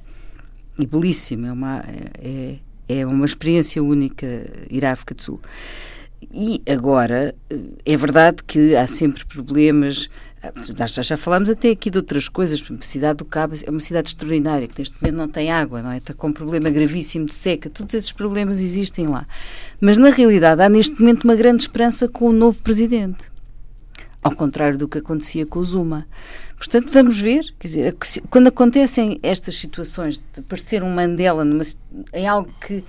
e 0.77 0.85
belíssimo, 0.85 1.47
é 1.47 1.53
uma, 1.53 1.85
é, 2.21 2.57
é 2.89 3.05
uma 3.05 3.25
experiência 3.25 3.81
única 3.81 4.27
ir 4.69 4.83
à 4.83 4.91
África 4.91 5.15
do 5.15 5.21
Sul. 5.21 5.39
E 6.33 6.61
agora, 6.69 7.33
é 7.85 7.97
verdade 7.97 8.43
que 8.43 8.75
há 8.75 8.85
sempre 8.85 9.25
problemas. 9.25 10.09
Já, 10.75 11.03
já 11.03 11.17
falamos 11.17 11.51
até 11.51 11.69
aqui 11.69 11.91
de 11.91 11.97
outras 11.97 12.27
coisas. 12.27 12.63
A 12.67 12.83
cidade 12.83 13.17
do 13.17 13.25
Cabo 13.25 13.53
é 13.63 13.69
uma 13.69 13.79
cidade 13.79 14.09
extraordinária, 14.09 14.67
que 14.67 14.79
neste 14.79 14.99
momento 14.99 15.15
não 15.15 15.27
tem 15.27 15.51
água, 15.51 15.83
não 15.83 15.91
é? 15.91 15.97
Está 15.97 16.15
com 16.15 16.29
um 16.29 16.33
problema 16.33 16.69
gravíssimo 16.69 17.27
de 17.27 17.33
seca. 17.35 17.69
Todos 17.69 17.93
esses 17.93 18.11
problemas 18.11 18.59
existem 18.59 19.07
lá. 19.07 19.27
Mas, 19.79 19.99
na 19.99 20.09
realidade, 20.09 20.61
há 20.63 20.67
neste 20.67 20.99
momento 20.99 21.25
uma 21.25 21.35
grande 21.35 21.61
esperança 21.61 22.07
com 22.07 22.27
o 22.27 22.33
novo 22.33 22.59
presidente. 22.61 23.31
Ao 24.23 24.35
contrário 24.35 24.77
do 24.79 24.87
que 24.87 24.97
acontecia 24.97 25.45
com 25.45 25.59
o 25.59 25.65
Zuma. 25.65 26.07
Portanto, 26.57 26.91
vamos 26.91 27.19
ver. 27.19 27.43
Quer 27.59 27.67
dizer, 27.67 27.97
quando 28.29 28.47
acontecem 28.47 29.19
estas 29.21 29.55
situações 29.55 30.17
de 30.17 30.39
aparecer 30.39 30.83
um 30.83 30.93
Mandela 30.93 31.45
numa, 31.45 31.63
em 32.13 32.27
algo 32.27 32.51
que 32.65 32.83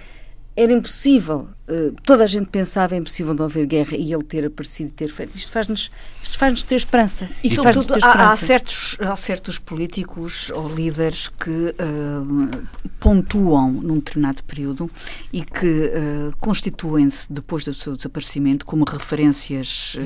era 0.55 0.73
impossível, 0.73 1.49
uh, 1.69 1.95
toda 2.05 2.25
a 2.25 2.27
gente 2.27 2.47
pensava 2.47 2.95
é 2.95 2.99
impossível 2.99 3.33
não 3.35 3.47
haver 3.47 3.67
guerra 3.67 3.97
e 3.97 4.13
ele 4.13 4.23
ter 4.23 4.45
aparecido 4.45 4.91
e 4.91 4.93
ter 4.93 5.09
feito. 5.09 5.37
Isto 5.37 5.53
faz-nos 5.53 5.91
isto 6.23 6.39
faz 6.39 6.63
ter 6.63 6.77
esperança. 6.77 7.29
E, 7.45 7.51
sobretudo, 7.51 7.99
há, 8.01 8.31
há, 8.31 8.37
certos, 8.37 8.97
há 9.01 9.15
certos 9.17 9.59
políticos 9.59 10.51
ou 10.55 10.69
líderes 10.73 11.29
que 11.29 11.51
uh, 11.51 12.67
pontuam 12.99 13.71
num 13.71 13.97
determinado 13.97 14.43
período 14.45 14.91
e 15.33 15.43
que 15.43 15.67
uh, 15.67 16.35
constituem-se, 16.41 17.31
depois 17.31 17.65
do 17.65 17.75
seu 17.75 17.95
desaparecimento, 17.97 18.65
como 18.65 18.85
referências 18.85 19.97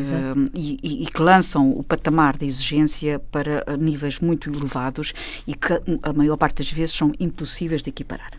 e, 0.54 0.78
e, 0.82 1.04
e, 1.04 1.06
que 1.06 1.22
lançam 1.22 1.70
o 1.70 1.82
patamar 1.82 2.36
de 2.36 2.46
exigência 2.46 3.18
para 3.18 3.64
níveis 3.78 4.18
muito 4.18 4.50
elevados 4.50 5.12
e 5.46 5.54
que 5.54 5.80
a 6.02 6.12
maior 6.12 6.36
parte 6.36 6.56
das 6.56 6.72
vezes 6.72 6.94
são 6.94 7.12
impossíveis 7.20 7.82
de 7.82 7.90
equiparar 7.90 8.30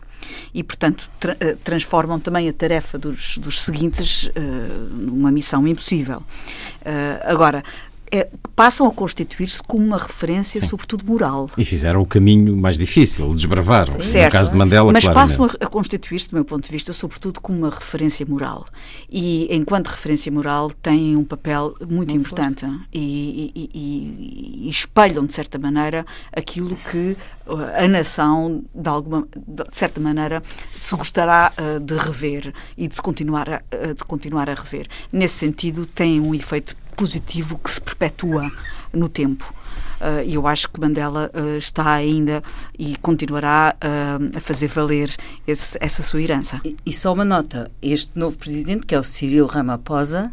e, 0.52 0.62
portanto, 0.62 1.10
tra 1.18 1.36
eh, 1.40 1.56
transformam 1.62 2.18
também 2.18 2.48
a 2.48 2.52
tarefa 2.52 2.98
dos, 2.98 3.38
dos 3.38 3.62
seguintes 3.62 4.24
uh, 4.24 4.94
numa 4.94 5.30
missão 5.30 5.66
impossível. 5.66 6.18
Uh, 6.18 7.20
agora, 7.24 7.62
é, 8.10 8.28
passam 8.54 8.86
a 8.86 8.92
constituir-se 8.92 9.62
como 9.62 9.84
uma 9.84 9.98
referência, 9.98 10.60
Sim. 10.60 10.66
sobretudo 10.66 11.04
moral. 11.04 11.50
E 11.56 11.64
fizeram 11.64 12.00
o 12.00 12.06
caminho 12.06 12.56
mais 12.56 12.76
difícil, 12.76 13.32
desbravaram. 13.34 13.92
Sim. 13.92 13.98
No 13.98 14.04
certo, 14.04 14.32
caso 14.32 14.52
de 14.52 14.58
Mandela, 14.58 14.92
Mas 14.92 15.04
claramente. 15.04 15.30
passam 15.30 15.44
a, 15.46 15.64
a 15.64 15.68
constituir-se, 15.68 16.28
do 16.30 16.34
meu 16.34 16.44
ponto 16.44 16.64
de 16.64 16.70
vista, 16.70 16.92
sobretudo 16.92 17.40
como 17.40 17.58
uma 17.58 17.70
referência 17.70 18.24
moral. 18.26 18.66
E, 19.10 19.54
enquanto 19.54 19.88
referência 19.88 20.30
moral, 20.32 20.70
têm 20.70 21.16
um 21.16 21.24
papel 21.24 21.74
muito 21.88 22.14
importante 22.14 22.66
e, 22.92 23.52
e, 23.54 24.66
e, 24.66 24.68
espelham, 24.68 25.24
de 25.24 25.34
certa 25.34 25.58
maneira, 25.58 26.04
aquilo 26.32 26.76
que 26.90 27.16
uh, 27.46 27.84
a 27.84 27.88
nação, 27.88 28.64
de, 28.74 28.88
alguma, 28.88 29.26
de 29.36 29.64
certa 29.72 30.00
maneira, 30.00 30.42
se 30.76 30.94
gostará 30.96 31.52
uh, 31.58 31.80
de 31.80 31.96
rever 31.96 32.52
e 32.76 32.88
de, 32.88 32.94
se 32.94 33.02
continuar 33.02 33.48
a, 33.48 33.62
uh, 33.74 33.94
de 33.94 34.04
continuar 34.04 34.48
a 34.50 34.54
rever. 34.54 34.86
Nesse 35.12 35.34
sentido, 35.34 35.86
têm 35.86 36.20
um 36.20 36.34
efeito 36.34 36.76
positivo 36.98 37.56
que 37.56 37.70
se 37.70 37.80
perpetua 37.80 38.50
no 38.92 39.08
tempo. 39.08 39.54
Uh, 40.00 40.22
e 40.26 40.34
eu 40.34 40.46
acho 40.46 40.68
que 40.68 40.80
Mandela 40.80 41.30
uh, 41.32 41.56
está 41.56 41.92
ainda 41.92 42.42
e 42.78 42.96
continuará 42.96 43.76
uh, 43.76 44.36
a 44.36 44.40
fazer 44.40 44.68
valer 44.68 45.14
esse, 45.46 45.78
essa 45.80 46.02
sua 46.02 46.20
herança. 46.20 46.60
E, 46.64 46.76
e, 46.84 46.92
só 46.92 47.12
uma 47.12 47.24
nota: 47.24 47.70
este 47.80 48.18
novo 48.18 48.36
presidente, 48.36 48.86
que 48.86 48.94
é 48.94 48.98
o 48.98 49.04
Cyril 49.04 49.46
Ramaphosa, 49.46 50.32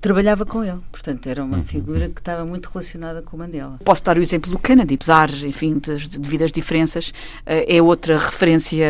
trabalhava 0.00 0.46
com 0.46 0.62
ele. 0.62 0.80
Portanto, 0.92 1.28
era 1.28 1.42
uma 1.42 1.58
uhum. 1.58 1.62
figura 1.64 2.08
que 2.08 2.20
estava 2.20 2.44
muito 2.44 2.68
relacionada 2.68 3.22
com 3.22 3.36
Mandela. 3.36 3.78
Posso 3.84 4.04
dar 4.04 4.16
o 4.16 4.20
exemplo 4.20 4.50
do 4.50 4.58
Kennedy, 4.58 4.94
apesar, 4.94 5.30
enfim, 5.44 5.80
das 5.84 6.06
devidas 6.06 6.52
diferenças, 6.52 7.12
é 7.44 7.82
outra 7.82 8.16
referência 8.16 8.86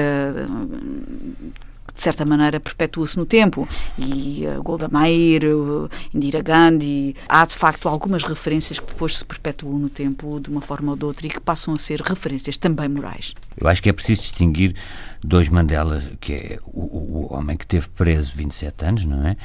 de 1.98 2.02
certa 2.04 2.24
maneira, 2.24 2.60
perpetua-se 2.60 3.18
no 3.18 3.26
tempo. 3.26 3.68
E 3.98 4.44
uh, 4.46 4.62
Golda 4.62 4.88
Meir, 4.88 5.44
uh, 5.44 5.90
Indira 6.14 6.40
Gandhi, 6.40 7.16
há 7.28 7.44
de 7.44 7.54
facto 7.54 7.88
algumas 7.88 8.22
referências 8.22 8.78
que 8.78 8.86
depois 8.86 9.18
se 9.18 9.24
perpetuam 9.24 9.80
no 9.80 9.88
tempo 9.88 10.38
de 10.40 10.48
uma 10.48 10.60
forma 10.60 10.92
ou 10.92 10.96
de 10.96 11.04
outra 11.04 11.26
e 11.26 11.30
que 11.30 11.40
passam 11.40 11.74
a 11.74 11.76
ser 11.76 12.00
referências 12.00 12.56
também 12.56 12.88
morais. 12.88 13.34
Eu 13.56 13.66
acho 13.66 13.82
que 13.82 13.90
é 13.90 13.92
preciso 13.92 14.20
distinguir 14.20 14.76
dois 15.24 15.48
Mandelas, 15.48 16.08
que 16.20 16.34
é 16.34 16.58
o, 16.64 16.82
o 16.82 17.34
homem 17.34 17.56
que 17.56 17.66
teve 17.66 17.88
preso 17.88 18.32
27 18.36 18.84
anos, 18.84 19.04
não 19.04 19.26
é? 19.26 19.36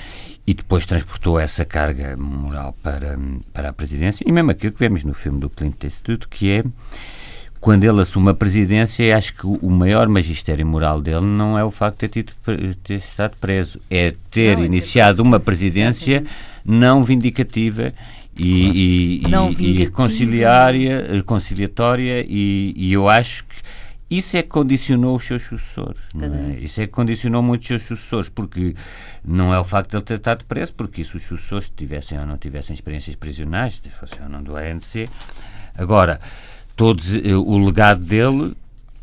E 0.45 0.53
depois 0.53 0.85
transportou 0.85 1.39
essa 1.39 1.65
carga 1.65 2.15
moral 2.15 2.77
para, 2.83 3.17
para 3.51 3.69
a 3.69 3.73
presidência, 3.73 4.23
e 4.27 4.31
mesmo 4.31 4.51
aquilo 4.51 4.73
que 4.73 4.79
vemos 4.79 5.03
no 5.03 5.15
filme 5.15 5.39
do 5.39 5.49
Clinton 5.49 5.87
Institute, 5.87 6.27
que 6.27 6.51
é 6.51 6.63
quando 7.63 7.85
ele 7.85 8.01
assume 8.01 8.29
a 8.29 8.33
presidência, 8.33 9.15
acho 9.15 9.33
que 9.35 9.47
o 9.47 9.69
maior 9.69 10.09
magistério 10.09 10.67
moral 10.67 10.99
dele 10.99 11.25
não 11.25 11.57
é 11.57 11.63
o 11.63 11.71
facto 11.71 12.01
de 12.01 12.09
ter, 12.09 12.23
tido, 12.23 12.75
ter 12.83 12.95
estado 12.95 13.37
preso, 13.39 13.79
é 13.89 14.13
ter 14.29 14.57
não, 14.57 14.63
é 14.63 14.65
iniciado 14.65 15.23
uma 15.23 15.39
presidência 15.39 16.25
não 16.65 17.01
vindicativa 17.05 17.93
e, 18.37 19.21
e, 19.25 19.29
não 19.29 19.49
e, 19.49 19.83
e 19.83 19.89
conciliária, 19.89 21.23
conciliatória, 21.25 22.25
e, 22.27 22.73
e, 22.75 22.91
eu 22.91 23.07
acho 23.07 23.45
que 23.45 23.55
isso 24.09 24.35
é 24.35 24.41
que 24.41 24.49
condicionou 24.49 25.15
os 25.15 25.23
seus 25.23 25.43
sucessores. 25.43 26.01
É? 26.19 26.59
Isso 26.59 26.81
é 26.81 26.85
que 26.85 26.91
condicionou 26.91 27.41
muitos 27.41 27.65
seus 27.65 27.83
sucessores, 27.83 28.27
porque 28.27 28.75
não 29.23 29.53
é 29.53 29.59
o 29.59 29.63
facto 29.63 29.91
de 29.91 29.95
ele 29.95 30.03
ter 30.03 30.15
estado 30.15 30.43
preso, 30.43 30.73
porque 30.73 30.99
isso 30.99 31.15
os 31.15 31.23
sucessores 31.23 31.69
tivessem 31.73 32.19
ou 32.19 32.25
não 32.25 32.37
tivessem 32.37 32.73
experiências 32.73 33.15
prisionais, 33.15 33.81
fossem 33.97 34.21
ou 34.21 34.27
não 34.27 34.43
do 34.43 34.53
ANC. 34.57 35.07
Agora, 35.77 36.19
todos, 36.75 37.15
eh, 37.15 37.35
o 37.35 37.57
legado 37.57 38.03
dele 38.03 38.53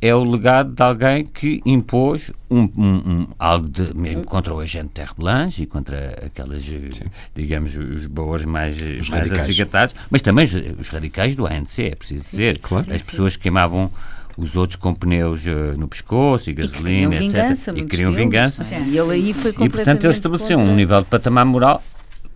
é 0.02 0.14
o 0.14 0.24
legado 0.24 0.72
de 0.72 0.82
alguém 0.82 1.26
que 1.26 1.60
impôs 1.66 2.30
um, 2.50 2.62
um, 2.76 2.94
um 2.94 3.26
algo 3.38 3.68
de, 3.68 3.94
mesmo 3.94 4.24
contra 4.24 4.54
o 4.54 4.60
agente 4.60 4.88
Terre 4.94 5.12
Blanche 5.16 5.64
e 5.64 5.66
contra 5.66 6.22
aquelas, 6.24 6.66
eh, 6.66 6.88
Sim. 6.90 7.04
digamos, 7.34 7.76
os 7.76 8.06
boas 8.06 8.44
mais, 8.44 8.80
os 8.80 9.10
mais 9.10 9.30
acicatados, 9.32 9.94
mas 10.10 10.22
também 10.22 10.44
os, 10.44 10.54
os, 10.54 10.88
radicais 10.88 11.36
do 11.36 11.46
ANC, 11.46 11.80
é 11.80 11.94
preciso 11.94 12.24
Sim, 12.24 12.30
dizer. 12.30 12.58
Claro. 12.60 12.92
As 12.92 13.02
pessoas 13.02 13.36
que 13.36 13.42
queimavam 13.42 13.90
os 14.38 14.56
outros 14.56 14.76
com 14.76 14.94
pneus 14.94 15.44
uh, 15.44 15.78
no 15.78 15.86
pescoço 15.86 16.48
e 16.50 16.54
gasolina, 16.54 17.14
e 17.16 17.26
etc. 17.26 17.76
e 17.76 17.84
queriam 17.84 18.12
vingança. 18.12 18.64
Sim. 18.64 18.88
E 18.88 18.96
ele 18.96 19.12
aí 19.12 19.34
foi 19.34 19.50
E, 19.50 19.68
portanto, 19.68 20.04
ele 20.04 20.12
estabeleceu 20.14 20.58
um 20.58 20.74
nível 20.74 21.02
de 21.02 21.08
patamar 21.08 21.44
moral 21.44 21.82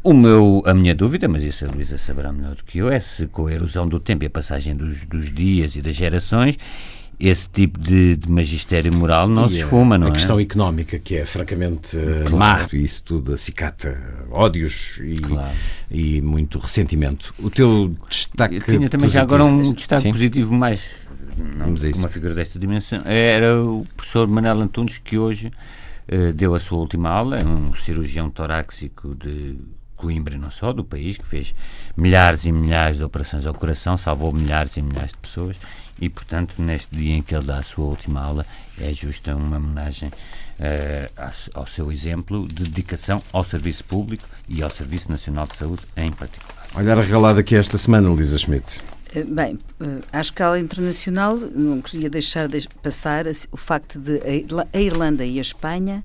o 0.04 0.12
meu, 0.12 0.62
a 0.66 0.74
minha 0.74 0.94
dúvida, 0.94 1.26
mas 1.26 1.42
isso 1.42 1.64
a 1.64 1.68
Luísa 1.68 1.96
saberá 1.96 2.30
melhor 2.30 2.54
do 2.54 2.62
que 2.62 2.78
eu, 2.78 2.90
é 2.90 3.00
se 3.00 3.26
com 3.26 3.46
a 3.46 3.52
erosão 3.52 3.88
do 3.88 3.98
tempo 3.98 4.22
e 4.22 4.26
a 4.26 4.30
passagem 4.30 4.76
dos, 4.76 5.04
dos 5.06 5.32
dias 5.32 5.76
e 5.76 5.82
das 5.82 5.94
gerações, 5.94 6.58
esse 7.18 7.48
tipo 7.48 7.78
de, 7.78 8.16
de 8.16 8.30
magistério 8.30 8.92
moral 8.92 9.26
não 9.26 9.46
e 9.46 9.50
se 9.50 9.56
esfuma, 9.60 9.96
não 9.96 10.06
a 10.06 10.10
é? 10.10 10.12
A 10.12 10.14
questão 10.14 10.38
económica, 10.38 10.98
que 10.98 11.16
é 11.16 11.24
francamente 11.24 11.96
eh, 11.96 12.24
claro. 12.26 12.36
má, 12.36 12.68
e 12.72 12.82
isso 12.82 13.02
tudo 13.04 13.32
acicata 13.32 13.98
ódios 14.30 15.00
e, 15.02 15.14
claro. 15.14 15.50
e 15.90 16.20
muito 16.20 16.58
ressentimento. 16.58 17.34
O 17.38 17.48
teu 17.48 17.94
destaque. 18.08 18.56
Eu 18.56 18.60
tinha 18.60 18.90
também 18.90 19.08
positivo. 19.08 19.12
já 19.12 19.22
agora 19.22 19.44
um 19.44 19.72
destaque 19.72 20.02
Sim. 20.02 20.12
positivo 20.12 20.52
mais. 20.52 21.04
Não, 21.36 21.74
uma 21.96 22.08
figura 22.08 22.34
desta 22.34 22.58
dimensão. 22.58 23.02
Era 23.06 23.60
o 23.60 23.86
professor 23.96 24.28
Manuel 24.28 24.60
Antunes, 24.60 24.98
que 24.98 25.16
hoje 25.16 25.48
uh, 25.48 26.32
deu 26.32 26.54
a 26.54 26.58
sua 26.58 26.78
última 26.78 27.08
aula, 27.08 27.38
é 27.38 27.44
um 27.44 27.74
cirurgião 27.74 28.30
torácico 28.30 29.14
de 29.14 29.56
Coimbra, 30.04 30.36
não 30.36 30.50
só, 30.50 30.70
do 30.70 30.84
país, 30.84 31.16
que 31.16 31.26
fez 31.26 31.54
milhares 31.96 32.44
e 32.44 32.52
milhares 32.52 32.98
de 32.98 33.04
operações 33.04 33.46
ao 33.46 33.54
coração, 33.54 33.96
salvou 33.96 34.34
milhares 34.34 34.76
e 34.76 34.82
milhares 34.82 35.12
de 35.12 35.16
pessoas 35.16 35.56
e, 35.98 36.10
portanto, 36.10 36.60
neste 36.60 36.94
dia 36.94 37.16
em 37.16 37.22
que 37.22 37.34
ele 37.34 37.46
dá 37.46 37.56
a 37.56 37.62
sua 37.62 37.86
última 37.86 38.20
aula, 38.20 38.44
é 38.78 38.92
justa 38.92 39.34
uma 39.34 39.56
homenagem 39.56 40.10
uh, 40.10 41.32
ao 41.54 41.66
seu 41.66 41.90
exemplo 41.90 42.46
de 42.46 42.64
dedicação 42.64 43.22
ao 43.32 43.42
serviço 43.42 43.82
público 43.84 44.28
e 44.46 44.62
ao 44.62 44.68
Serviço 44.68 45.10
Nacional 45.10 45.46
de 45.46 45.56
Saúde 45.56 45.82
em 45.96 46.10
particular. 46.12 46.66
Olhar 46.74 46.98
regalada 46.98 47.40
aqui 47.40 47.56
esta 47.56 47.78
semana, 47.78 48.06
Luísa 48.10 48.36
Schmidt. 48.36 48.82
Eh, 49.14 49.22
bem, 49.22 49.58
eh, 49.80 50.00
à 50.12 50.20
escala 50.20 50.58
internacional, 50.58 51.36
não 51.36 51.80
queria 51.80 52.10
deixar 52.10 52.48
de 52.48 52.68
passar 52.82 53.24
o 53.50 53.56
facto 53.56 53.98
de 53.98 54.20
a 54.70 54.78
Irlanda 54.78 55.24
e 55.24 55.38
a 55.38 55.40
Espanha 55.40 56.04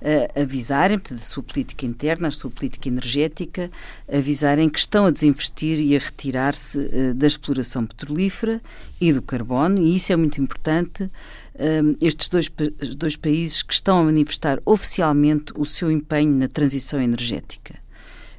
uh, 0.00 0.40
avisarem, 0.40 0.98
portanto, 0.98 1.20
a 1.20 1.24
sua 1.24 1.42
política 1.42 1.86
interna, 1.86 2.28
a 2.28 2.30
sua 2.30 2.50
política 2.50 2.88
energética, 2.88 3.70
avisarem 4.12 4.68
que 4.68 4.78
estão 4.78 5.06
a 5.06 5.10
desinvestir 5.10 5.80
e 5.80 5.96
a 5.96 5.98
retirar-se 5.98 6.78
uh, 6.78 7.14
da 7.14 7.26
exploração 7.26 7.86
petrolífera 7.86 8.60
e 9.00 9.12
do 9.12 9.22
carbono, 9.22 9.80
e 9.80 9.96
isso 9.96 10.12
é 10.12 10.16
muito 10.16 10.40
importante. 10.40 11.10
Estes 12.00 12.30
dois, 12.30 12.50
dois 12.96 13.16
países 13.16 13.62
que 13.62 13.74
estão 13.74 13.98
a 13.98 14.04
manifestar 14.04 14.58
oficialmente 14.64 15.52
o 15.54 15.66
seu 15.66 15.90
empenho 15.90 16.32
na 16.32 16.48
transição 16.48 17.02
energética. 17.02 17.74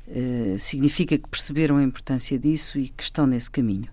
Uh, 0.07 0.57
significa 0.57 1.15
que 1.17 1.29
perceberam 1.29 1.77
a 1.77 1.83
importância 1.83 2.39
disso 2.39 2.79
e 2.79 2.89
que 2.89 3.03
estão 3.03 3.27
nesse 3.27 3.51
caminho. 3.51 3.89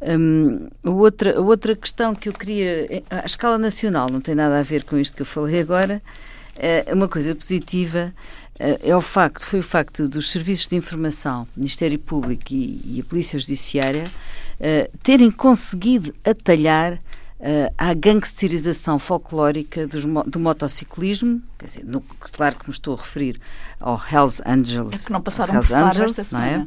Um, 0.00 0.68
outra, 0.82 1.38
a 1.38 1.40
outra 1.40 1.76
questão 1.76 2.14
que 2.14 2.28
eu 2.28 2.32
queria, 2.32 3.04
à 3.10 3.26
escala 3.26 3.58
nacional, 3.58 4.08
não 4.10 4.20
tem 4.20 4.34
nada 4.34 4.58
a 4.58 4.62
ver 4.62 4.84
com 4.84 4.98
isto 4.98 5.14
que 5.14 5.22
eu 5.22 5.26
falei 5.26 5.60
agora, 5.60 6.02
uma 6.92 7.08
coisa 7.08 7.34
positiva 7.34 8.12
uh, 8.60 8.78
é 8.82 8.96
o 8.96 9.00
facto, 9.00 9.44
foi 9.44 9.60
o 9.60 9.62
facto 9.62 10.08
dos 10.08 10.30
serviços 10.30 10.66
de 10.66 10.76
informação, 10.76 11.46
Ministério 11.56 11.98
Público 11.98 12.52
e, 12.52 12.80
e 12.84 13.00
a 13.00 13.04
Polícia 13.08 13.38
Judiciária 13.38 14.04
uh, 14.04 14.98
terem 15.02 15.30
conseguido 15.30 16.14
atalhar 16.24 16.98
uh, 17.42 17.74
à 17.76 17.92
gangsterização 17.92 18.98
folclórica 18.98 19.86
dos, 19.86 20.04
do 20.26 20.38
motociclismo, 20.38 21.42
quer 21.58 21.66
dizer, 21.66 21.84
no, 21.84 22.00
claro 22.00 22.56
que 22.56 22.68
me 22.68 22.72
estou 22.72 22.94
a 22.94 22.96
referir 22.96 23.40
ao 23.80 24.00
Hells 24.00 24.40
Angels. 24.46 24.92
É 24.92 25.06
que 25.06 25.12
não 25.12 25.20
passaram 25.20 25.54
Hells 25.54 25.68
por 25.68 25.76
Angels, 25.76 26.30
não 26.30 26.40
é? 26.40 26.66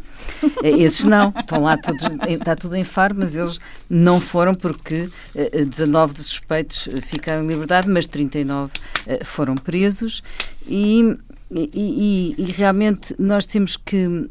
Eh, 0.64 0.70
esses 0.82 1.06
não, 1.06 1.34
estão 1.38 1.64
lá 1.64 1.78
todos, 1.78 2.04
está 2.28 2.56
tudo 2.56 2.76
em 2.76 2.84
faro, 2.84 3.16
mas 3.18 3.36
eles 3.36 3.60
não 3.90 4.20
foram 4.20 4.54
porque 4.54 5.10
uh, 5.34 5.66
19 5.66 6.14
dos 6.14 6.26
suspeitos 6.26 6.90
ficaram 7.04 7.44
em 7.44 7.48
liberdade, 7.48 7.90
mas 7.90 8.06
39 8.06 8.72
uh, 8.72 9.26
foram 9.26 9.56
presos 9.56 10.22
e, 10.68 11.18
e, 11.50 12.36
e, 12.38 12.42
e 12.42 12.52
realmente 12.52 13.16
nós 13.18 13.46
temos 13.46 13.78
que 13.78 14.30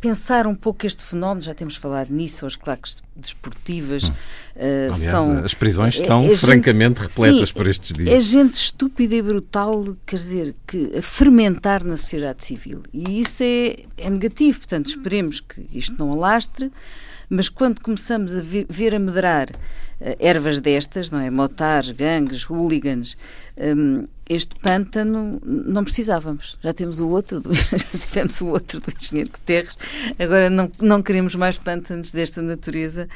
pensar 0.00 0.46
um 0.46 0.54
pouco 0.54 0.86
este 0.86 1.04
fenómeno, 1.04 1.42
já 1.42 1.54
temos 1.54 1.76
falado 1.76 2.10
nisso, 2.10 2.46
as 2.46 2.56
claques 2.56 3.02
desportivas 3.14 4.04
hum. 4.04 4.12
uh, 4.56 4.94
Aliás, 4.94 4.98
são... 4.98 5.44
As 5.44 5.54
prisões 5.54 5.96
é, 5.96 6.00
estão 6.02 6.24
é, 6.24 6.32
é 6.32 6.36
francamente 6.36 7.00
gente, 7.00 7.08
repletas 7.08 7.48
sim, 7.48 7.54
por 7.54 7.66
estes 7.66 7.92
dias. 7.92 8.08
É 8.08 8.20
gente 8.20 8.54
estúpida 8.54 9.14
e 9.14 9.22
brutal, 9.22 9.96
quer 10.04 10.16
dizer, 10.16 10.54
que 10.66 10.92
a 10.96 11.02
fermentar 11.02 11.84
na 11.84 11.96
sociedade 11.96 12.44
civil. 12.44 12.82
E 12.92 13.20
isso 13.20 13.42
é, 13.42 13.76
é 13.96 14.10
negativo, 14.10 14.58
portanto 14.58 14.86
esperemos 14.86 15.40
que 15.40 15.66
isto 15.72 15.96
não 15.98 16.12
alastre, 16.12 16.70
mas 17.28 17.48
quando 17.48 17.80
começamos 17.80 18.34
a 18.34 18.40
ver, 18.40 18.66
ver 18.68 18.94
a 18.94 18.98
medrar 18.98 19.50
uh, 19.50 20.16
ervas 20.18 20.60
destas, 20.60 21.10
não 21.10 21.20
é? 21.20 21.30
Motares, 21.30 21.90
gangues, 21.90 22.48
hooligans, 22.48 23.16
um, 23.56 24.06
este 24.28 24.54
pântano 24.56 25.40
não 25.44 25.84
precisávamos. 25.84 26.58
Já 26.62 26.72
temos 26.72 27.00
o 27.00 27.08
outro, 27.08 27.40
do, 27.40 27.54
já 27.54 27.78
tivemos 27.78 28.40
o 28.40 28.46
outro 28.46 28.80
do 28.80 28.92
engenheiro 29.00 29.30
Guterres, 29.30 29.76
agora 30.18 30.50
não, 30.50 30.70
não 30.80 31.02
queremos 31.02 31.34
mais 31.34 31.58
pântanos 31.58 32.12
desta 32.12 32.42
natureza 32.42 33.08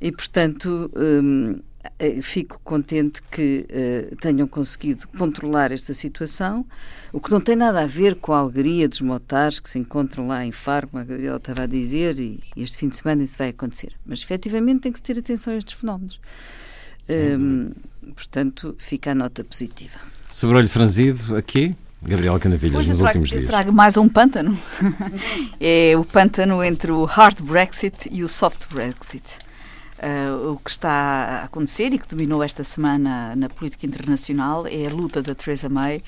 e, 0.00 0.10
portanto, 0.10 0.90
um, 0.94 1.52
eh, 1.52 1.75
fico 2.22 2.60
contente 2.64 3.22
que 3.30 3.66
uh, 3.70 4.16
tenham 4.16 4.46
conseguido 4.46 5.06
controlar 5.08 5.72
esta 5.72 5.92
situação, 5.94 6.64
o 7.12 7.20
que 7.20 7.30
não 7.30 7.40
tem 7.40 7.56
nada 7.56 7.82
a 7.82 7.86
ver 7.86 8.16
com 8.16 8.32
a 8.32 8.38
alegria 8.38 8.88
dos 8.88 9.00
motares 9.00 9.58
que 9.58 9.70
se 9.70 9.78
encontram 9.78 10.28
lá 10.28 10.44
em 10.44 10.52
Faro, 10.52 10.88
como 10.88 11.02
a 11.02 11.04
Gabriela 11.04 11.36
estava 11.36 11.62
a 11.62 11.66
dizer, 11.66 12.18
e, 12.18 12.40
e 12.56 12.62
este 12.62 12.78
fim 12.78 12.88
de 12.88 12.96
semana 12.96 13.22
isso 13.22 13.38
vai 13.38 13.48
acontecer. 13.48 13.92
Mas, 14.04 14.22
efetivamente, 14.22 14.80
tem 14.80 14.92
que 14.92 14.98
se 14.98 15.04
ter 15.04 15.18
atenção 15.18 15.54
a 15.54 15.56
estes 15.56 15.74
fenómenos. 15.74 16.20
Um, 17.08 17.70
portanto, 18.14 18.74
fica 18.78 19.12
a 19.12 19.14
nota 19.14 19.44
positiva. 19.44 19.98
Sobre 20.30 20.56
olho 20.56 20.68
franzido, 20.68 21.36
aqui, 21.36 21.74
Gabriela 22.02 22.38
Canavilhas, 22.38 22.86
nos 22.86 22.98
trago, 22.98 23.06
últimos 23.06 23.28
dias. 23.30 23.42
Eu 23.42 23.48
trago 23.48 23.72
mais 23.72 23.96
um 23.96 24.08
pântano. 24.08 24.58
é 25.60 25.96
o 25.96 26.04
pântano 26.04 26.62
entre 26.62 26.92
o 26.92 27.04
hard 27.04 27.40
Brexit 27.42 28.08
e 28.10 28.22
o 28.22 28.28
soft 28.28 28.66
Brexit. 28.72 29.38
Uh, 29.96 30.52
o 30.52 30.58
que 30.58 30.70
está 30.70 30.90
a 30.90 31.44
acontecer 31.44 31.90
e 31.90 31.98
que 31.98 32.06
dominou 32.06 32.42
esta 32.42 32.62
semana 32.62 33.34
na 33.34 33.48
política 33.48 33.86
internacional 33.86 34.66
é 34.66 34.86
a 34.86 34.90
luta 34.90 35.22
da 35.22 35.34
Theresa 35.34 35.70
May 35.70 36.02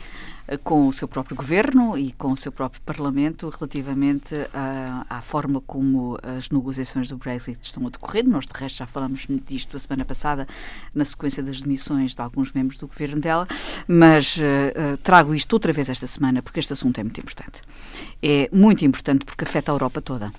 uh, 0.47 0.59
com 0.59 0.87
o 0.87 0.93
seu 0.93 1.09
próprio 1.09 1.35
governo 1.35 1.97
e 1.97 2.13
com 2.13 2.31
o 2.33 2.37
seu 2.37 2.53
próprio 2.53 2.83
Parlamento 2.83 3.49
relativamente 3.49 4.35
à, 4.53 5.07
à, 5.09 5.23
forma 5.23 5.63
como 5.63 6.19
as 6.23 6.51
negociações 6.51 7.09
do 7.09 7.17
Brexit 7.17 7.59
estão 7.63 7.87
a 7.87 7.89
decorrer. 7.89 8.29
Nós, 8.29 8.45
de 8.45 8.53
resto, 8.55 8.77
já 8.77 8.87
falamos 8.87 9.27
disto 9.47 9.75
a 9.75 9.81
semana 9.81 10.05
passada, 10.05 10.47
na 10.95 11.07
sequência 11.07 11.43
das 11.43 11.63
demissões 11.63 12.15
de 12.15 12.21
alguns 12.21 12.53
membros 12.53 12.79
do 12.79 12.87
governo 12.87 13.23
dela, 13.23 13.49
mas 13.87 14.37
uh, 14.37 14.99
trago 15.03 15.35
isto 15.35 15.51
outra 15.55 15.73
vez 15.73 15.89
esta 15.89 16.07
semana 16.07 16.43
porque 16.43 16.61
este 16.61 16.75
assunto 16.75 16.99
é 16.99 17.03
muito 17.03 17.21
importante. 17.21 17.63
É 18.23 18.51
muito 18.53 18.85
importante 18.85 19.25
porque 19.25 19.45
afeta 19.45 19.73
a 19.73 19.75
Europa 19.75 20.03
toda 20.03 20.31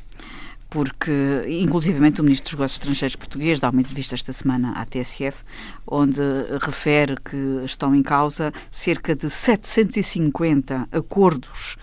porque, 0.70 1.46
inclusivamente, 1.48 2.22
o 2.22 2.24
Ministro 2.24 2.52
dos 2.52 2.54
Negócios 2.54 2.80
Estrangeiros 2.80 3.16
português 3.16 3.60
dá 3.60 3.70
uma 3.70 3.82
entrevista 3.82 4.14
esta 4.14 4.32
semana 4.32 4.72
à 4.74 4.86
TSF, 4.86 5.44
onde 5.88 6.22
refere 6.62 7.18
que 7.18 7.64
estão 7.66 7.96
em 7.96 8.04
causa 8.04 8.54
cerca 8.70 9.16
de 9.16 9.30
750 9.30 10.88
acordos 10.92 11.76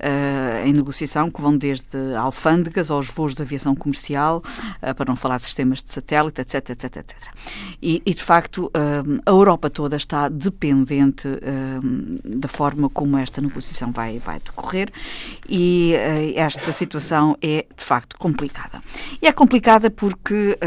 uh, 0.00 0.66
em 0.66 0.72
negociação, 0.72 1.30
que 1.30 1.40
vão 1.40 1.56
desde 1.56 1.96
alfândegas 2.16 2.90
aos 2.90 3.08
voos 3.08 3.36
de 3.36 3.42
aviação 3.42 3.76
comercial, 3.76 4.42
uh, 4.82 4.94
para 4.94 5.04
não 5.06 5.14
falar 5.14 5.36
de 5.36 5.44
sistemas 5.44 5.80
de 5.80 5.92
satélite, 5.92 6.40
etc, 6.40 6.70
etc, 6.70 6.96
etc. 6.96 7.16
E, 7.80 8.02
e 8.04 8.12
de 8.12 8.22
facto, 8.22 8.66
uh, 8.66 9.20
a 9.24 9.30
Europa 9.30 9.70
toda 9.70 9.96
está 9.96 10.28
dependente 10.28 11.28
da 12.24 12.48
forma 12.48 12.88
como 12.88 13.16
esta 13.16 13.40
negociação 13.40 13.92
vai, 13.92 14.18
vai 14.18 14.40
decorrer 14.40 14.90
e 15.48 15.92
esta 16.34 16.72
situação 16.72 17.36
é, 17.40 17.66
de 17.76 17.84
facto, 17.84 18.16
complicada. 18.18 18.31
E 19.20 19.26
é 19.26 19.32
complicada 19.32 19.90
porque 19.90 20.58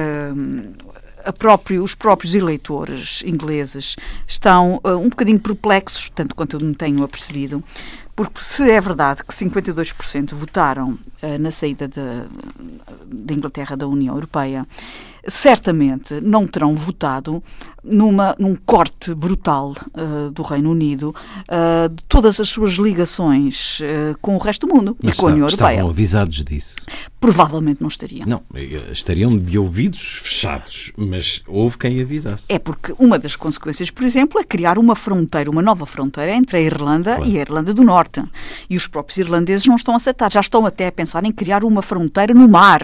próprio, 1.38 1.84
os 1.84 1.96
próprios 1.96 2.36
eleitores 2.36 3.24
ingleses 3.26 3.96
estão 4.28 4.80
uh, 4.84 4.98
um 4.98 5.10
bocadinho 5.10 5.40
perplexos, 5.40 6.10
tanto 6.10 6.36
quanto 6.36 6.56
eu 6.58 6.66
me 6.66 6.76
tenho 6.76 7.04
apercebido, 7.04 7.64
porque 8.16 8.40
se 8.40 8.70
é 8.70 8.80
verdade 8.80 9.24
que 9.24 9.34
52% 9.34 10.34
votaram 10.34 10.92
uh, 10.92 11.38
na 11.40 11.52
saída 11.52 11.88
da 11.88 13.34
Inglaterra 13.34 13.76
da 13.76 13.88
União 13.88 14.16
Europeia, 14.16 14.66
certamente 15.28 16.20
não 16.22 16.46
terão 16.46 16.76
votado 16.76 17.42
numa, 17.84 18.36
num 18.40 18.56
corte 18.56 19.14
brutal 19.14 19.76
uh, 19.94 20.32
do 20.32 20.42
Reino 20.42 20.72
Unido 20.72 21.16
uh, 21.50 21.90
de 21.90 22.04
todas 22.06 22.40
as 22.40 22.50
suas 22.50 22.74
ligações 22.74 23.80
uh, 23.80 24.18
com 24.22 24.36
o 24.36 24.40
resto 24.40 24.66
do 24.66 24.74
mundo 24.74 24.98
Mas 25.02 25.16
e 25.16 25.20
com 25.20 25.28
a 25.28 25.32
União 25.32 25.48
Europeia. 25.48 25.72
Estavam 25.72 25.90
avisados 25.90 26.44
disso? 26.44 26.76
Provavelmente 27.20 27.82
não 27.82 27.88
estariam. 27.88 28.28
Não, 28.28 28.44
estariam 28.92 29.38
de 29.38 29.58
ouvidos 29.58 30.20
fechados, 30.24 30.92
mas 30.98 31.42
houve 31.48 31.78
quem 31.78 32.02
avisasse. 32.02 32.46
É 32.50 32.60
porque 32.60 32.94
uma 33.00 33.18
das 33.18 33.36
consequências, 33.36 33.90
por 33.90 34.04
exemplo, 34.04 34.40
é 34.40 34.44
criar 34.44 34.78
uma 34.78 34.96
fronteira, 34.96 35.50
uma 35.50 35.62
nova 35.62 35.86
fronteira 35.86 36.36
entre 36.36 36.58
a 36.58 36.62
Irlanda 36.62 37.16
claro. 37.16 37.30
e 37.30 37.38
a 37.38 37.42
Irlanda 37.42 37.74
do 37.74 37.84
Norte. 37.84 38.24
E 38.70 38.78
os 38.78 38.88
próprios 38.88 39.18
irlandeses 39.18 39.66
não 39.66 39.76
estão 39.76 39.94
a 39.94 39.98
aceitar, 39.98 40.32
já 40.32 40.40
estão 40.40 40.66
até 40.66 40.88
a 40.88 40.92
pensar 40.92 41.24
em 41.24 41.32
criar 41.32 41.64
uma 41.64 41.82
fronteira 41.82 42.34
no 42.34 42.48
mar 42.48 42.84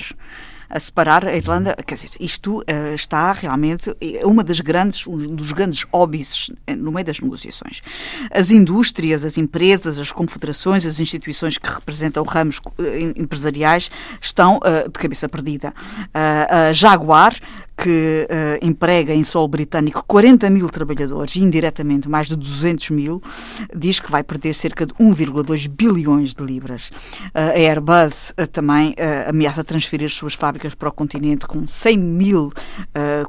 a 0.71 0.79
separar 0.79 1.27
a 1.27 1.35
Irlanda. 1.35 1.75
Quer 1.85 1.95
dizer, 1.95 2.11
isto 2.19 2.59
uh, 2.59 2.95
está 2.95 3.31
realmente 3.33 3.95
uma 4.23 4.43
das 4.43 4.59
grandes, 4.61 5.05
um 5.05 5.35
dos 5.35 5.51
grandes 5.51 5.85
óbices 5.91 6.49
eh, 6.65 6.75
no 6.75 6.91
meio 6.91 7.05
das 7.05 7.19
negociações. 7.19 7.81
As 8.31 8.51
indústrias, 8.51 9.25
as 9.25 9.37
empresas, 9.37 9.99
as 9.99 10.11
confederações, 10.11 10.85
as 10.85 10.99
instituições 10.99 11.57
que 11.57 11.69
representam 11.69 12.23
ramos 12.23 12.59
uh, 12.59 12.73
empresariais 13.15 13.91
estão 14.21 14.59
de 14.85 14.99
cabeça 14.99 15.27
perdida. 15.27 15.73
a 16.13 16.71
Jaguar 16.73 17.35
que 17.81 18.27
uh, 18.29 18.63
emprega 18.65 19.11
em 19.11 19.23
solo 19.23 19.47
britânico 19.47 20.03
40 20.05 20.51
mil 20.51 20.69
trabalhadores 20.69 21.35
indiretamente 21.35 22.07
mais 22.07 22.27
de 22.27 22.35
200 22.35 22.91
mil, 22.91 23.19
diz 23.75 23.99
que 23.99 24.11
vai 24.11 24.23
perder 24.23 24.53
cerca 24.53 24.85
de 24.85 24.93
1,2 24.93 25.67
bilhões 25.67 26.35
de 26.35 26.43
libras. 26.43 26.91
Uh, 27.29 27.31
a 27.33 27.57
Airbus 27.57 28.31
uh, 28.31 28.45
também 28.45 28.93
ameaça 29.27 29.63
transferir 29.63 30.05
as 30.05 30.13
suas 30.13 30.35
fábricas 30.35 30.75
para 30.75 30.89
o 30.89 30.91
continente 30.91 31.47
com 31.47 31.65
100 31.65 31.97
mil 31.97 32.51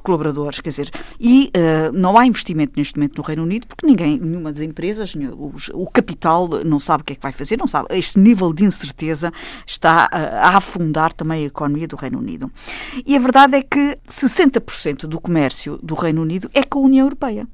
colaboradores, 0.03 0.61
quer 0.61 0.71
dizer, 0.71 0.91
e 1.19 1.51
não 1.95 2.19
há 2.19 2.27
investimento 2.27 2.73
neste 2.77 2.97
momento 2.97 3.17
no 3.17 3.23
Reino 3.23 3.43
Unido 3.43 3.67
porque 3.67 3.87
ninguém, 3.87 4.19
nenhuma 4.19 4.53
das 4.53 4.63
empresas, 4.63 5.15
o, 5.15 5.53
o 5.75 5.91
capital 5.91 6.49
não 6.65 6.79
sabe 6.79 7.03
o 7.03 7.05
que 7.05 7.13
é 7.13 7.17
que 7.17 7.23
vai 7.23 7.33
fazer, 7.33 7.59
não 7.59 7.67
sabe. 7.67 7.89
Este 7.91 8.19
nível 8.19 8.53
de 8.53 8.65
incerteza 8.65 9.33
está 9.67 10.09
a 10.13 10.57
afundar 10.57 11.13
também 11.13 11.45
a 11.45 11.47
economia 11.47 11.87
do 11.87 11.97
Reino 11.97 12.19
Unido. 12.19 12.51
E 13.07 13.17
a 13.17 13.21
verdade 13.21 13.57
é 13.57 13.63
que 13.63 13.97
60% 14.09 14.42
do 15.07 15.21
comércio 15.21 15.79
do 15.83 15.95
Reino 15.95 16.23
Unido 16.23 16.51
é 16.53 16.63
com 16.63 16.81
a 16.81 16.83
União 16.83 17.07
Europeia. 17.07 17.47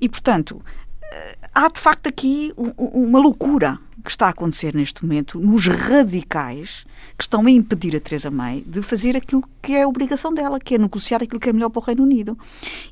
E, 0.00 0.08
portanto, 0.08 0.60
eh, 1.02 1.36
há 1.54 1.68
de 1.68 1.80
facto 1.80 2.08
aqui 2.08 2.52
uma 2.56 3.18
loucura 3.18 3.78
que 4.06 4.12
está 4.12 4.26
a 4.26 4.30
acontecer 4.30 4.72
neste 4.72 5.04
momento 5.04 5.40
nos 5.40 5.66
radicais 5.66 6.86
que 7.18 7.24
estão 7.24 7.44
a 7.44 7.50
impedir 7.50 7.96
a 7.96 8.00
Teresa 8.00 8.30
May 8.30 8.62
de 8.64 8.80
fazer 8.80 9.16
aquilo 9.16 9.42
que 9.60 9.74
é 9.74 9.82
a 9.82 9.88
obrigação 9.88 10.32
dela, 10.32 10.60
que 10.60 10.76
é 10.76 10.78
negociar 10.78 11.24
aquilo 11.24 11.40
que 11.40 11.50
é 11.50 11.52
melhor 11.52 11.70
para 11.70 11.80
o 11.80 11.82
Reino 11.82 12.04
Unido. 12.04 12.38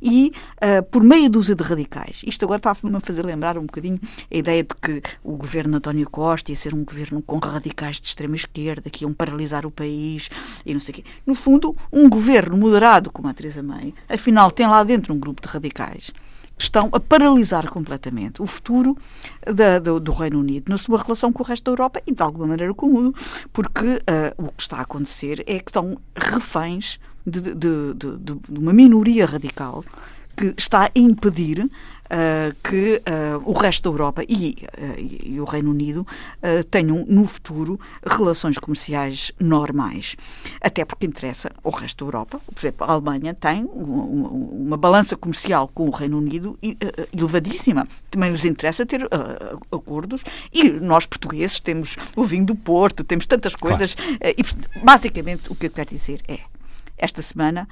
E 0.03 0.33
uh, 0.57 0.83
por 0.91 1.05
meia 1.05 1.31
dúzia 1.31 1.55
de 1.55 1.63
radicais, 1.63 2.23
isto 2.27 2.45
agora 2.45 2.59
está-me 2.59 2.97
a 2.97 3.01
fazer 3.01 3.25
lembrar 3.25 3.57
um 3.57 3.65
bocadinho 3.65 4.01
a 4.29 4.37
ideia 4.37 4.65
de 4.65 4.75
que 4.75 5.01
o 5.23 5.37
governo 5.37 5.71
de 5.71 5.77
António 5.77 6.11
Costa 6.11 6.51
ia 6.51 6.57
ser 6.57 6.75
um 6.75 6.85
governo 6.85 7.23
com 7.23 7.39
radicais 7.39 8.01
de 8.01 8.09
extrema 8.09 8.35
esquerda, 8.35 8.91
que 8.91 9.05
iam 9.05 9.13
paralisar 9.13 9.65
o 9.65 9.71
país 9.71 10.29
e 10.67 10.73
não 10.73 10.81
sei 10.81 10.95
o 10.95 10.97
quê. 10.97 11.05
No 11.25 11.37
fundo, 11.37 11.77
um 11.93 12.09
governo 12.09 12.57
moderado 12.57 13.09
como 13.13 13.29
a 13.29 13.33
Teresa 13.33 13.63
May, 13.63 13.95
afinal 14.09 14.51
tem 14.51 14.67
lá 14.67 14.83
dentro 14.83 15.15
um 15.15 15.19
grupo 15.19 15.41
de 15.41 15.47
radicais 15.47 16.13
estão 16.59 16.89
a 16.93 17.01
paralisar 17.01 17.69
completamente 17.69 18.41
o 18.41 18.47
futuro 18.47 18.97
da, 19.45 19.79
do, 19.79 19.99
do, 19.99 20.13
Reino 20.13 20.39
Unido 20.39 20.69
na 20.69 20.79
sua 20.79 21.03
relação 21.03 21.33
com 21.33 21.43
o 21.43 21.47
resto 21.47 21.65
da 21.65 21.73
Europa 21.73 22.03
e, 22.07 22.13
de 22.13 22.23
alguma 22.23 22.47
maneira, 22.47 22.73
com 22.75 22.87
o 22.87 22.93
mundo, 22.93 23.15
porque 23.53 23.87
uh, 23.87 24.45
o 24.45 24.53
que 24.53 24.63
está 24.63 24.79
a 24.79 24.83
acontecer 24.83 25.43
é 25.47 25.59
que 25.59 25.71
estão 25.71 25.97
reféns 26.17 26.99
de, 27.27 27.41
de, 27.41 27.95
de 27.95 28.59
uma 28.59 28.73
minoria 28.73 29.27
radical 29.27 29.85
que 30.37 30.55
está 30.57 30.87
a 30.87 30.91
impedir 30.95 31.69
uh, 32.15 32.55
que 32.63 33.03
uh, 33.09 33.43
o 33.45 33.53
resto 33.53 33.91
da 33.91 33.95
Europa 33.95 34.23
e, 34.29 34.57
uh, 34.63 34.95
e 34.99 35.41
o 35.41 35.45
Reino 35.45 35.71
Unido 35.71 36.07
tenham 36.71 37.05
no 37.09 37.27
futuro 37.27 37.81
relações 38.07 38.59
comerciais 38.59 39.33
normais. 39.41 40.17
Até 40.61 40.85
porque 40.85 41.07
interessa 41.07 41.51
ao 41.63 41.73
resto 41.73 42.05
da 42.05 42.09
Europa. 42.09 42.41
Por 42.41 42.61
exemplo, 42.61 42.87
a 42.87 42.93
Alemanha 42.93 43.35
tem 43.35 43.65
uma, 43.73 44.29
uma 44.29 44.77
balança 44.77 45.17
comercial 45.17 45.69
com 45.69 45.89
o 45.89 45.91
Reino 45.91 46.19
Unido 46.19 46.59
elevadíssima. 47.13 47.89
Também 48.11 48.31
lhes 48.31 48.45
interessa 48.45 48.85
ter 48.85 49.09
acordos. 49.73 50.23
E 50.53 50.71
nós, 50.81 51.07
portugueses, 51.07 51.59
temos 51.61 51.97
o 52.15 52.25
vinho 52.25 52.45
do 52.45 52.55
Porto, 52.55 53.03
temos 53.05 53.27
tantas 53.27 53.55
coisas. 53.55 53.95
Claro. 53.95 54.19
e, 54.21 54.81
basicamente, 54.81 55.51
o 55.51 55.55
que 55.55 55.67
eu 55.67 55.71
quero 55.71 55.91
dizer 55.91 56.21
é: 56.29 56.41
esta 56.99 57.23
semana 57.23 57.69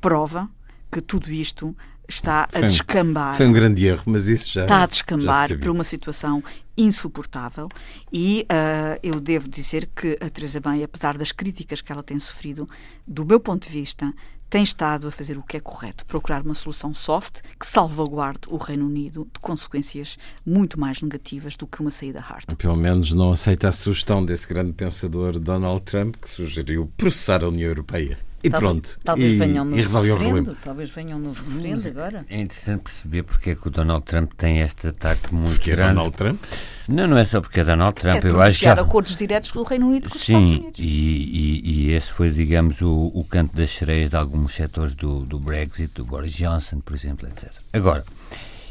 prova 0.00 0.48
que 0.90 1.00
tudo 1.00 1.30
isto 1.30 1.76
está 2.08 2.48
a 2.52 2.60
descambar. 2.60 3.36
Foi 3.36 3.46
um 3.46 3.52
grande 3.52 3.86
erro, 3.86 4.04
mas 4.06 4.28
isso 4.28 4.52
já. 4.52 4.62
Está 4.62 4.82
a 4.82 4.86
descambar 4.86 5.58
para 5.58 5.72
uma 5.72 5.84
situação 5.84 6.42
insuportável 6.78 7.68
e 8.12 8.46
uh, 8.50 8.98
eu 9.02 9.18
devo 9.18 9.48
dizer 9.48 9.88
que 9.96 10.18
a 10.20 10.28
Teresa 10.28 10.60
May, 10.62 10.82
apesar 10.82 11.16
das 11.16 11.32
críticas 11.32 11.80
que 11.80 11.90
ela 11.90 12.02
tem 12.02 12.18
sofrido, 12.18 12.68
do 13.06 13.24
meu 13.24 13.40
ponto 13.40 13.66
de 13.66 13.72
vista, 13.72 14.12
tem 14.48 14.62
estado 14.62 15.08
a 15.08 15.10
fazer 15.10 15.36
o 15.36 15.42
que 15.42 15.56
é 15.56 15.60
correto, 15.60 16.04
procurar 16.06 16.42
uma 16.42 16.54
solução 16.54 16.94
soft 16.94 17.40
que 17.58 17.66
salvaguarde 17.66 18.42
o 18.48 18.56
Reino 18.56 18.86
Unido 18.86 19.26
de 19.32 19.40
consequências 19.40 20.16
muito 20.44 20.78
mais 20.78 21.02
negativas 21.02 21.56
do 21.56 21.66
que 21.66 21.80
uma 21.80 21.90
saída 21.90 22.20
hard. 22.20 22.54
Pelo 22.56 22.76
menos 22.76 23.12
não 23.12 23.32
aceita 23.32 23.68
a 23.68 23.72
sugestão 23.72 24.24
desse 24.24 24.46
grande 24.46 24.72
pensador 24.72 25.38
Donald 25.38 25.82
Trump 25.82 26.16
que 26.16 26.28
sugeriu 26.28 26.88
processar 26.96 27.42
a 27.42 27.48
União 27.48 27.68
Europeia. 27.68 28.18
E 28.44 28.50
talvez, 28.50 28.70
pronto. 28.70 29.00
Talvez 29.02 29.32
e, 29.32 29.36
venham 29.36 29.64
no 29.64 29.76
e 29.76 29.82
referendo. 29.82 30.56
Talvez 30.62 30.90
venham 30.90 31.18
no 31.18 31.32
referendo 31.32 31.88
agora. 31.88 32.26
É 32.28 32.40
interessante 32.40 32.82
perceber 32.82 33.22
porque 33.22 33.50
é 33.50 33.54
que 33.54 33.66
o 33.66 33.70
Donald 33.70 34.04
Trump 34.04 34.32
tem 34.36 34.60
este 34.60 34.88
ataque 34.88 35.34
muito 35.34 35.54
porque 35.54 35.70
grande. 35.70 35.90
É 35.90 35.94
Donald 35.94 36.16
Trump? 36.16 36.42
Não, 36.88 37.06
não 37.08 37.16
é 37.18 37.24
só 37.24 37.40
porque 37.40 37.60
é 37.60 37.64
Donald 37.64 37.94
Trump. 38.00 38.24
É 38.24 38.28
eu 38.28 38.40
acho 38.40 38.60
que 38.60 38.66
acordos 38.68 39.16
diretos 39.16 39.50
do 39.50 39.62
Reino 39.62 39.88
Unido 39.88 40.08
com 40.08 40.16
os 40.16 40.22
Sim, 40.22 40.44
Estados 40.44 40.58
Unidos. 40.58 40.78
E, 40.78 40.84
e, 40.84 41.62
e 41.64 41.92
esse 41.92 42.12
foi, 42.12 42.30
digamos, 42.30 42.80
o, 42.82 43.10
o 43.14 43.24
canto 43.24 43.56
das 43.56 43.70
sereias 43.70 44.10
de 44.10 44.16
alguns 44.16 44.54
setores 44.54 44.94
do, 44.94 45.20
do 45.20 45.38
Brexit, 45.38 45.92
do 45.94 46.04
Boris 46.04 46.32
Johnson, 46.32 46.80
por 46.80 46.94
exemplo, 46.94 47.26
etc. 47.28 47.50
Agora, 47.72 48.04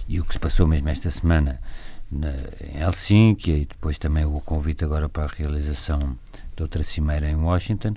e 0.07 0.19
o 0.19 0.25
que 0.25 0.33
se 0.33 0.39
passou 0.39 0.67
mesmo 0.67 0.87
esta 0.89 1.09
semana 1.09 1.59
na, 2.11 2.29
em 2.73 2.81
Helsinki 2.81 3.51
e 3.51 3.65
depois 3.65 3.97
também 3.97 4.25
o 4.25 4.39
convite 4.39 4.85
agora 4.85 5.09
para 5.09 5.23
a 5.23 5.27
realização 5.27 5.99
de 6.55 6.63
outra 6.63 6.83
cimeira 6.83 7.29
em 7.29 7.35
Washington 7.35 7.95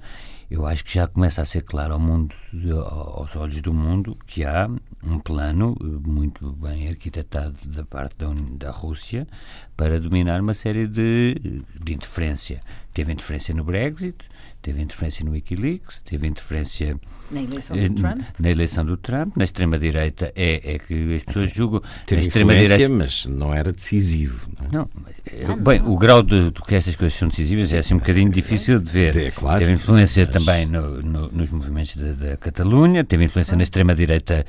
eu 0.51 0.67
acho 0.67 0.85
que 0.85 0.95
já 0.95 1.07
começa 1.07 1.43
a 1.43 1.45
ser 1.45 1.63
claro 1.63 1.93
ao 1.93 2.01
mundo, 2.01 2.35
aos 2.87 3.37
olhos 3.37 3.61
do 3.61 3.73
mundo, 3.73 4.17
que 4.27 4.45
há 4.45 4.69
um 5.03 5.19
plano 5.19 5.77
eh, 5.81 5.85
muito 5.85 6.53
bem 6.53 6.89
arquitetado 6.89 7.57
da 7.67 7.85
parte 7.85 8.17
da, 8.17 8.29
da 8.53 8.71
Rússia 8.71 9.27
para 9.77 10.01
dominar 10.01 10.41
uma 10.41 10.55
série 10.55 10.87
de, 10.87 11.63
de 11.83 11.95
interferência. 11.95 12.63
Teve 12.95 13.13
interferência 13.13 13.55
no 13.55 13.63
Brexit, 13.63 14.17
teve 14.69 14.83
interferência 14.83 15.25
no 15.25 15.31
Wikileaks, 15.31 16.03
teve 16.03 16.27
interferência 16.27 17.01
na 17.31 17.41
eleição 17.41 17.75
do 17.75 17.95
Trump, 17.95 18.21
na, 18.39 18.51
eleição 18.51 18.85
do 18.85 18.97
Trump, 18.99 19.37
na 19.37 19.45
extrema-direita 19.45 20.31
é, 20.37 20.75
é 20.75 20.79
que 20.79 21.15
as 21.15 21.23
pessoas 21.23 21.51
julgam... 21.51 21.83
Teve 22.05 22.27
influência, 22.27 22.89
mas 22.91 23.25
não 23.25 23.55
era 23.55 23.73
decisivo. 23.73 24.51
Não, 24.61 24.67
é? 24.67 25.43
não, 25.43 25.53
ah, 25.53 25.57
bem, 25.57 25.79
não. 25.79 25.91
o 25.91 25.97
grau 25.97 26.23
de, 26.23 26.51
de, 26.51 26.61
que 26.61 26.75
essas 26.75 26.95
coisas 26.97 27.19
são 27.19 27.29
decisivas 27.29 27.65
Sim, 27.65 27.77
é 27.77 27.79
assim 27.79 27.95
um 27.95 27.99
bocadinho 27.99 28.31
difícil 28.31 28.79
de 28.79 28.91
ver. 28.91 29.17
É, 29.17 29.31
claro, 29.31 29.59
teve 29.59 29.73
influência 29.73 30.29
mas... 30.31 30.45
também 30.45 30.67
no, 30.67 31.01
no, 31.01 31.29
nos 31.29 31.49
movimentos 31.49 31.97
da, 31.97 32.13
da 32.13 32.37
Catalunha, 32.37 33.03
teve 33.05 33.25
influência 33.25 33.57
na 33.57 33.63
extrema-direita 33.63 34.45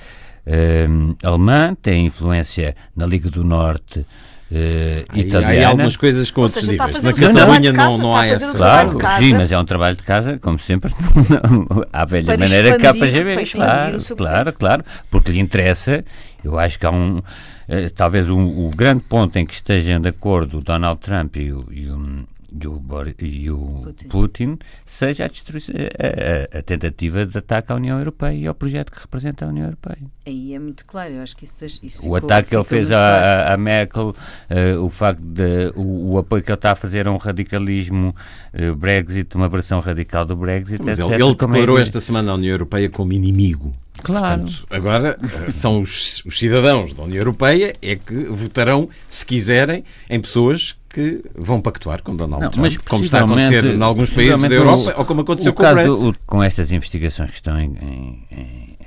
uh, 0.46 1.18
alemã, 1.24 1.78
tem 1.82 2.08
influência 2.08 2.76
na 2.94 3.06
Liga 3.06 3.30
do 3.30 3.46
Norte 3.46 4.06
Uh, 4.52 5.06
italiana. 5.16 5.68
Há 5.68 5.70
algumas 5.70 5.96
coisas 5.96 6.32
com 6.32 6.42
outros 6.42 6.68
níveis. 6.68 7.04
Na 7.04 7.14
Catalunha 7.14 7.72
não, 7.72 7.98
não 8.00 8.18
há 8.18 8.26
essa. 8.26 8.58
Claro, 8.58 8.98
sim, 9.20 9.34
mas 9.34 9.52
é 9.52 9.60
um 9.60 9.66
trabalho 9.66 9.96
de 9.96 10.02
casa, 10.02 10.40
como 10.40 10.58
sempre, 10.58 10.92
à 11.94 12.04
velha 12.04 12.26
para 12.26 12.38
maneira 12.38 12.80
KGB. 12.80 13.46
Claro, 13.46 14.00
claro, 14.18 14.54
claro, 14.54 14.86
porque 15.12 15.32
lhe 15.32 15.40
interessa. 15.40 16.04
Eu 16.44 16.58
acho 16.58 16.80
que 16.80 16.86
há 16.86 16.92
um. 16.92 17.20
Uh, 17.20 17.90
talvez 17.96 18.28
um, 18.32 18.68
o 18.68 18.72
grande 18.76 19.04
ponto 19.08 19.38
em 19.38 19.46
que 19.46 19.54
estejam 19.54 20.02
de 20.02 20.10
acordo 20.10 20.58
o 20.58 20.64
Donald 20.64 21.00
Trump 21.00 21.36
e 21.36 21.52
o, 21.52 21.68
e 21.70 21.88
o 21.88 22.26
e 22.52 22.68
o, 22.68 22.82
e 23.20 23.52
o 23.52 23.82
Putin. 23.84 24.08
Putin. 24.08 24.60
seja 24.86 25.26
a, 25.26 25.28
a, 25.28 26.60
a, 26.60 26.62
tentativa 26.62 27.26
de 27.26 27.38
ataque 27.38 27.72
à 27.72 27.76
União 27.76 27.98
Europeia 27.98 28.34
e 28.34 28.48
ao 28.48 28.56
projeto 28.56 28.92
que 28.92 29.00
representa 29.00 29.46
a 29.46 29.50
União 29.50 29.66
Europeia. 29.66 30.00
Aí 30.26 30.54
é 30.54 30.60
muito 30.60 30.86
claro, 30.86 31.14
eu 31.14 31.22
acho 31.22 31.36
que 31.36 31.44
isso, 31.46 31.66
isso 31.84 32.00
O 32.00 32.04
ficou, 32.04 32.18
ataque 32.18 32.50
que 32.50 32.56
ele 32.56 32.64
fez 32.64 32.92
à, 32.92 33.56
Merkel, 33.58 34.10
uh, 34.10 34.84
o 34.84 34.90
facto 34.90 35.22
de 35.22 35.72
o, 35.76 36.14
o, 36.14 36.18
apoio 36.18 36.44
que 36.44 36.52
ele 36.52 36.56
está 36.56 36.72
a 36.72 36.76
fazer 36.76 37.08
a 37.08 37.12
um 37.12 37.18
radicalismo 37.18 38.16
uh, 38.54 38.76
Brexit, 38.76 39.36
uma 39.36 39.50
versão 39.50 39.80
radical 39.80 40.26
do 40.26 40.36
Brexit, 40.36 40.82
Mas 40.84 41.00
etc. 41.00 41.12
Ele, 41.12 41.24
ele 41.24 41.36
declarou 41.36 41.80
é 41.80 41.82
esta 41.82 42.00
semana 42.00 42.32
a 42.32 42.36
União 42.36 42.52
Europeia 42.52 42.90
como 42.90 43.14
inimigo. 43.14 43.72
Claro. 44.04 44.44
Portanto, 44.44 44.68
agora 44.70 45.18
eh, 45.22 45.52
são 45.52 45.82
os, 45.82 46.24
os, 46.26 46.40
cidadãos 46.40 46.94
da 46.94 47.04
União 47.04 47.20
Europeia 47.20 47.76
é 47.82 47.96
que 47.96 48.26
votarão, 48.26 48.90
se 49.08 49.26
quiserem, 49.26 49.84
em 50.10 50.20
pessoas 50.20 50.79
que 50.90 51.24
vão 51.36 51.62
pactuar 51.62 52.02
com 52.02 52.16
Donald 52.16 52.44
não, 52.44 52.52
Trump, 52.52 52.66
mas 52.66 52.78
como 52.78 53.04
está 53.04 53.22
a 53.22 53.24
acontecer 53.24 53.64
em 53.64 53.82
alguns 53.82 54.10
países 54.10 54.42
da 54.42 54.54
Europa, 54.54 54.96
ou 54.98 55.06
como 55.06 55.22
aconteceu 55.22 55.54
com 55.54 55.64
o 55.64 55.74
Brexit. 55.74 56.04
Do, 56.04 56.20
com 56.26 56.44
estas 56.44 56.72
investigações 56.72 57.30
que 57.30 57.36
estão 57.36 57.60
em, 57.60 57.72
em, 57.82 58.28
em, 58.32 58.78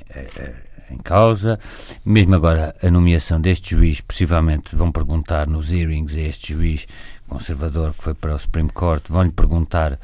em, 0.90 0.98
causa, 0.98 1.58
mesmo 2.04 2.34
agora 2.34 2.74
a 2.82 2.90
nomeação 2.90 3.40
deste 3.40 3.70
juiz, 3.70 4.00
possivelmente 4.00 4.74
vão 4.74 4.90
perguntar 4.90 5.46
nos 5.46 5.72
hearings 5.72 6.16
a 6.16 6.20
este 6.20 6.52
juiz 6.54 6.86
conservador 7.28 7.94
que 7.94 8.02
foi 8.02 8.14
para 8.14 8.34
o 8.34 8.38
Supreme 8.38 8.70
Court, 8.70 9.08
vão-lhe 9.08 9.32
perguntar 9.32 9.98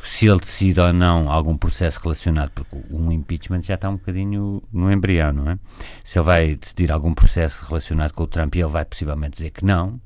se 0.00 0.26
ele 0.26 0.38
decide 0.38 0.80
ou 0.80 0.92
não 0.92 1.30
algum 1.30 1.56
processo 1.56 1.98
relacionado, 2.00 2.50
porque 2.54 2.76
um 2.90 3.10
impeachment 3.10 3.62
já 3.62 3.74
está 3.74 3.88
um 3.88 3.96
bocadinho 3.96 4.62
no 4.72 4.92
embrião, 4.92 5.32
não 5.32 5.50
é? 5.50 5.58
Se 6.04 6.18
ele 6.18 6.24
vai 6.24 6.54
decidir 6.54 6.92
algum 6.92 7.12
processo 7.12 7.64
relacionado 7.66 8.12
com 8.12 8.22
o 8.22 8.26
Trump, 8.26 8.54
ele 8.54 8.66
vai 8.68 8.84
possivelmente 8.84 9.32
dizer 9.32 9.50
que 9.50 9.64
não. 9.64 10.00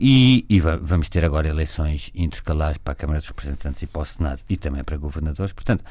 E, 0.00 0.46
e 0.48 0.60
vamos 0.60 1.08
ter 1.08 1.24
agora 1.24 1.48
eleições 1.48 2.12
intercalares 2.14 2.78
para 2.78 2.92
a 2.92 2.96
Câmara 2.96 3.18
dos 3.18 3.28
Representantes 3.28 3.82
e 3.82 3.86
para 3.86 4.02
o 4.02 4.04
Senado 4.04 4.40
e 4.48 4.56
também 4.56 4.84
para 4.84 4.96
governadores. 4.96 5.52
Portanto, 5.52 5.84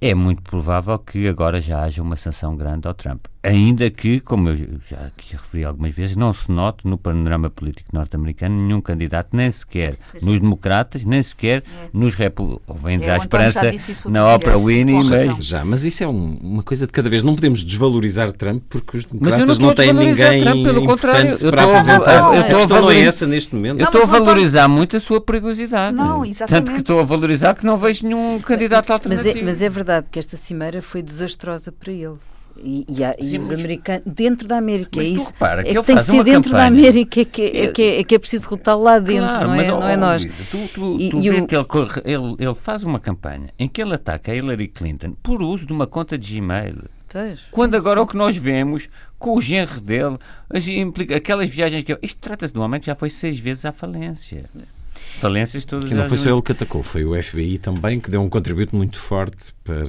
é 0.00 0.14
muito 0.14 0.42
provável 0.42 0.98
que 0.98 1.28
agora 1.28 1.60
já 1.60 1.82
haja 1.82 2.02
uma 2.02 2.16
sanção 2.16 2.56
grande 2.56 2.88
ao 2.88 2.94
Trump. 2.94 3.26
Ainda 3.46 3.88
que, 3.90 4.18
como 4.18 4.48
eu 4.48 4.56
já 4.90 5.06
aqui 5.06 5.32
referi 5.32 5.64
algumas 5.64 5.94
vezes, 5.94 6.16
não 6.16 6.32
se 6.32 6.50
note 6.50 6.84
no 6.84 6.98
panorama 6.98 7.48
político 7.48 7.88
norte-americano 7.92 8.56
nenhum 8.56 8.80
candidato, 8.80 9.28
nem 9.36 9.48
sequer 9.48 9.96
nos 10.20 10.40
democratas, 10.40 11.04
nem 11.04 11.22
sequer 11.22 11.58
é. 11.58 11.88
nos 11.92 12.16
republicanos. 12.16 12.82
Vem 12.82 13.00
é, 13.04 13.12
a 13.12 13.16
esperança 13.16 13.72
na 14.06 14.34
Oprah 14.34 14.58
Winnie. 14.58 15.04
Mas... 15.04 15.46
Já, 15.46 15.64
mas 15.64 15.84
isso 15.84 16.02
é 16.02 16.08
um, 16.08 16.38
uma 16.42 16.62
coisa 16.64 16.88
de 16.88 16.92
cada 16.92 17.08
vez. 17.08 17.22
Não 17.22 17.36
podemos 17.36 17.62
desvalorizar 17.62 18.32
Trump 18.32 18.64
porque 18.68 18.96
os 18.96 19.04
democratas 19.04 19.58
não, 19.58 19.68
não 19.68 19.74
têm 19.74 19.92
ninguém 19.92 20.42
Trump, 20.42 20.64
pelo 20.64 20.82
importante 20.82 21.44
para 21.48 21.62
apresentar. 21.62 22.38
A, 22.38 22.44
questão 22.44 22.82
não 22.82 22.90
é 22.90 23.00
essa 23.00 23.28
neste 23.28 23.54
momento. 23.54 23.78
Eu 23.78 23.86
estou 23.86 24.02
a 24.02 24.06
valorizar 24.06 24.66
muito 24.66 24.96
a 24.96 25.00
sua 25.00 25.20
perigosidade. 25.20 25.96
Não, 25.96 26.24
exatamente. 26.24 26.64
Tanto 26.64 26.74
que 26.74 26.80
estou 26.80 26.98
a 26.98 27.04
valorizar 27.04 27.54
que 27.54 27.64
não 27.64 27.76
vejo 27.76 28.08
nenhum 28.08 28.40
candidato 28.40 28.92
alternativo. 28.92 29.28
Mas 29.28 29.36
é, 29.36 29.44
mas 29.44 29.62
é 29.62 29.68
verdade 29.68 30.08
que 30.10 30.18
esta 30.18 30.36
cimeira 30.36 30.82
foi 30.82 31.00
desastrosa 31.00 31.70
para 31.70 31.92
ele. 31.92 32.16
E, 32.62 32.86
e, 32.88 33.04
há, 33.04 33.14
Sim, 33.20 33.36
e 33.36 33.38
os 33.38 33.52
americanos, 33.52 34.02
dentro 34.06 34.48
da 34.48 34.56
América, 34.58 35.00
é 35.00 35.04
isso. 35.04 35.32
Repara, 35.32 35.62
que 35.62 35.70
é 35.70 35.74
que 35.74 35.82
tem 35.82 35.96
que 35.96 36.02
ser 36.02 36.24
dentro 36.24 36.50
campanha. 36.50 36.50
da 36.52 36.66
América, 36.66 37.20
é 37.20 37.24
que, 37.24 37.42
é, 37.42 37.66
que, 37.68 37.82
é, 37.82 38.04
que 38.04 38.14
é 38.14 38.18
preciso 38.18 38.50
lutar 38.50 38.76
lá 38.76 38.98
dentro, 38.98 39.28
claro, 39.28 39.46
não, 39.48 39.54
é, 39.54 39.56
mas, 39.56 39.68
não 39.68 39.88
é 39.88 39.96
nós. 39.96 40.24
Luísa, 40.24 40.44
tu, 40.50 40.68
tu, 40.74 41.00
e, 41.00 41.10
tu 41.10 41.20
e 41.20 41.30
o... 41.30 41.46
que 41.46 41.54
ele, 41.54 41.66
ele, 42.04 42.36
ele 42.38 42.54
faz 42.54 42.84
uma 42.84 42.98
campanha 42.98 43.50
em 43.58 43.68
que 43.68 43.80
ele 43.80 43.94
ataca 43.94 44.32
a 44.32 44.34
Hillary 44.34 44.68
Clinton 44.68 45.14
por 45.22 45.42
uso 45.42 45.66
de 45.66 45.72
uma 45.72 45.86
conta 45.86 46.16
de 46.16 46.40
Gmail. 46.40 46.84
Quando 47.50 47.76
agora 47.76 48.02
o 48.02 48.06
que 48.06 48.16
nós 48.16 48.36
vemos 48.36 48.90
com 49.18 49.36
o 49.36 49.40
genro 49.40 49.80
dele, 49.80 50.18
as, 50.50 50.66
aquelas 51.14 51.48
viagens 51.48 51.82
que. 51.82 51.98
Isto 52.02 52.20
trata-se 52.20 52.52
de 52.52 52.58
um 52.58 52.62
homem 52.62 52.78
que 52.78 52.86
já 52.86 52.94
foi 52.94 53.08
seis 53.08 53.38
vezes 53.38 53.64
à 53.64 53.72
falência 53.72 54.44
falências 55.18 55.64
todas. 55.64 55.88
Que 55.88 55.94
não 55.94 56.06
foi 56.06 56.18
só 56.18 56.30
ele 56.30 56.42
que 56.42 56.52
atacou, 56.52 56.82
foi 56.82 57.04
o 57.04 57.20
FBI 57.20 57.58
também 57.58 58.00
que 58.00 58.10
deu 58.10 58.22
um 58.22 58.28
contributo 58.28 58.76
muito 58.76 58.98
forte 58.98 59.54
para 59.64 59.82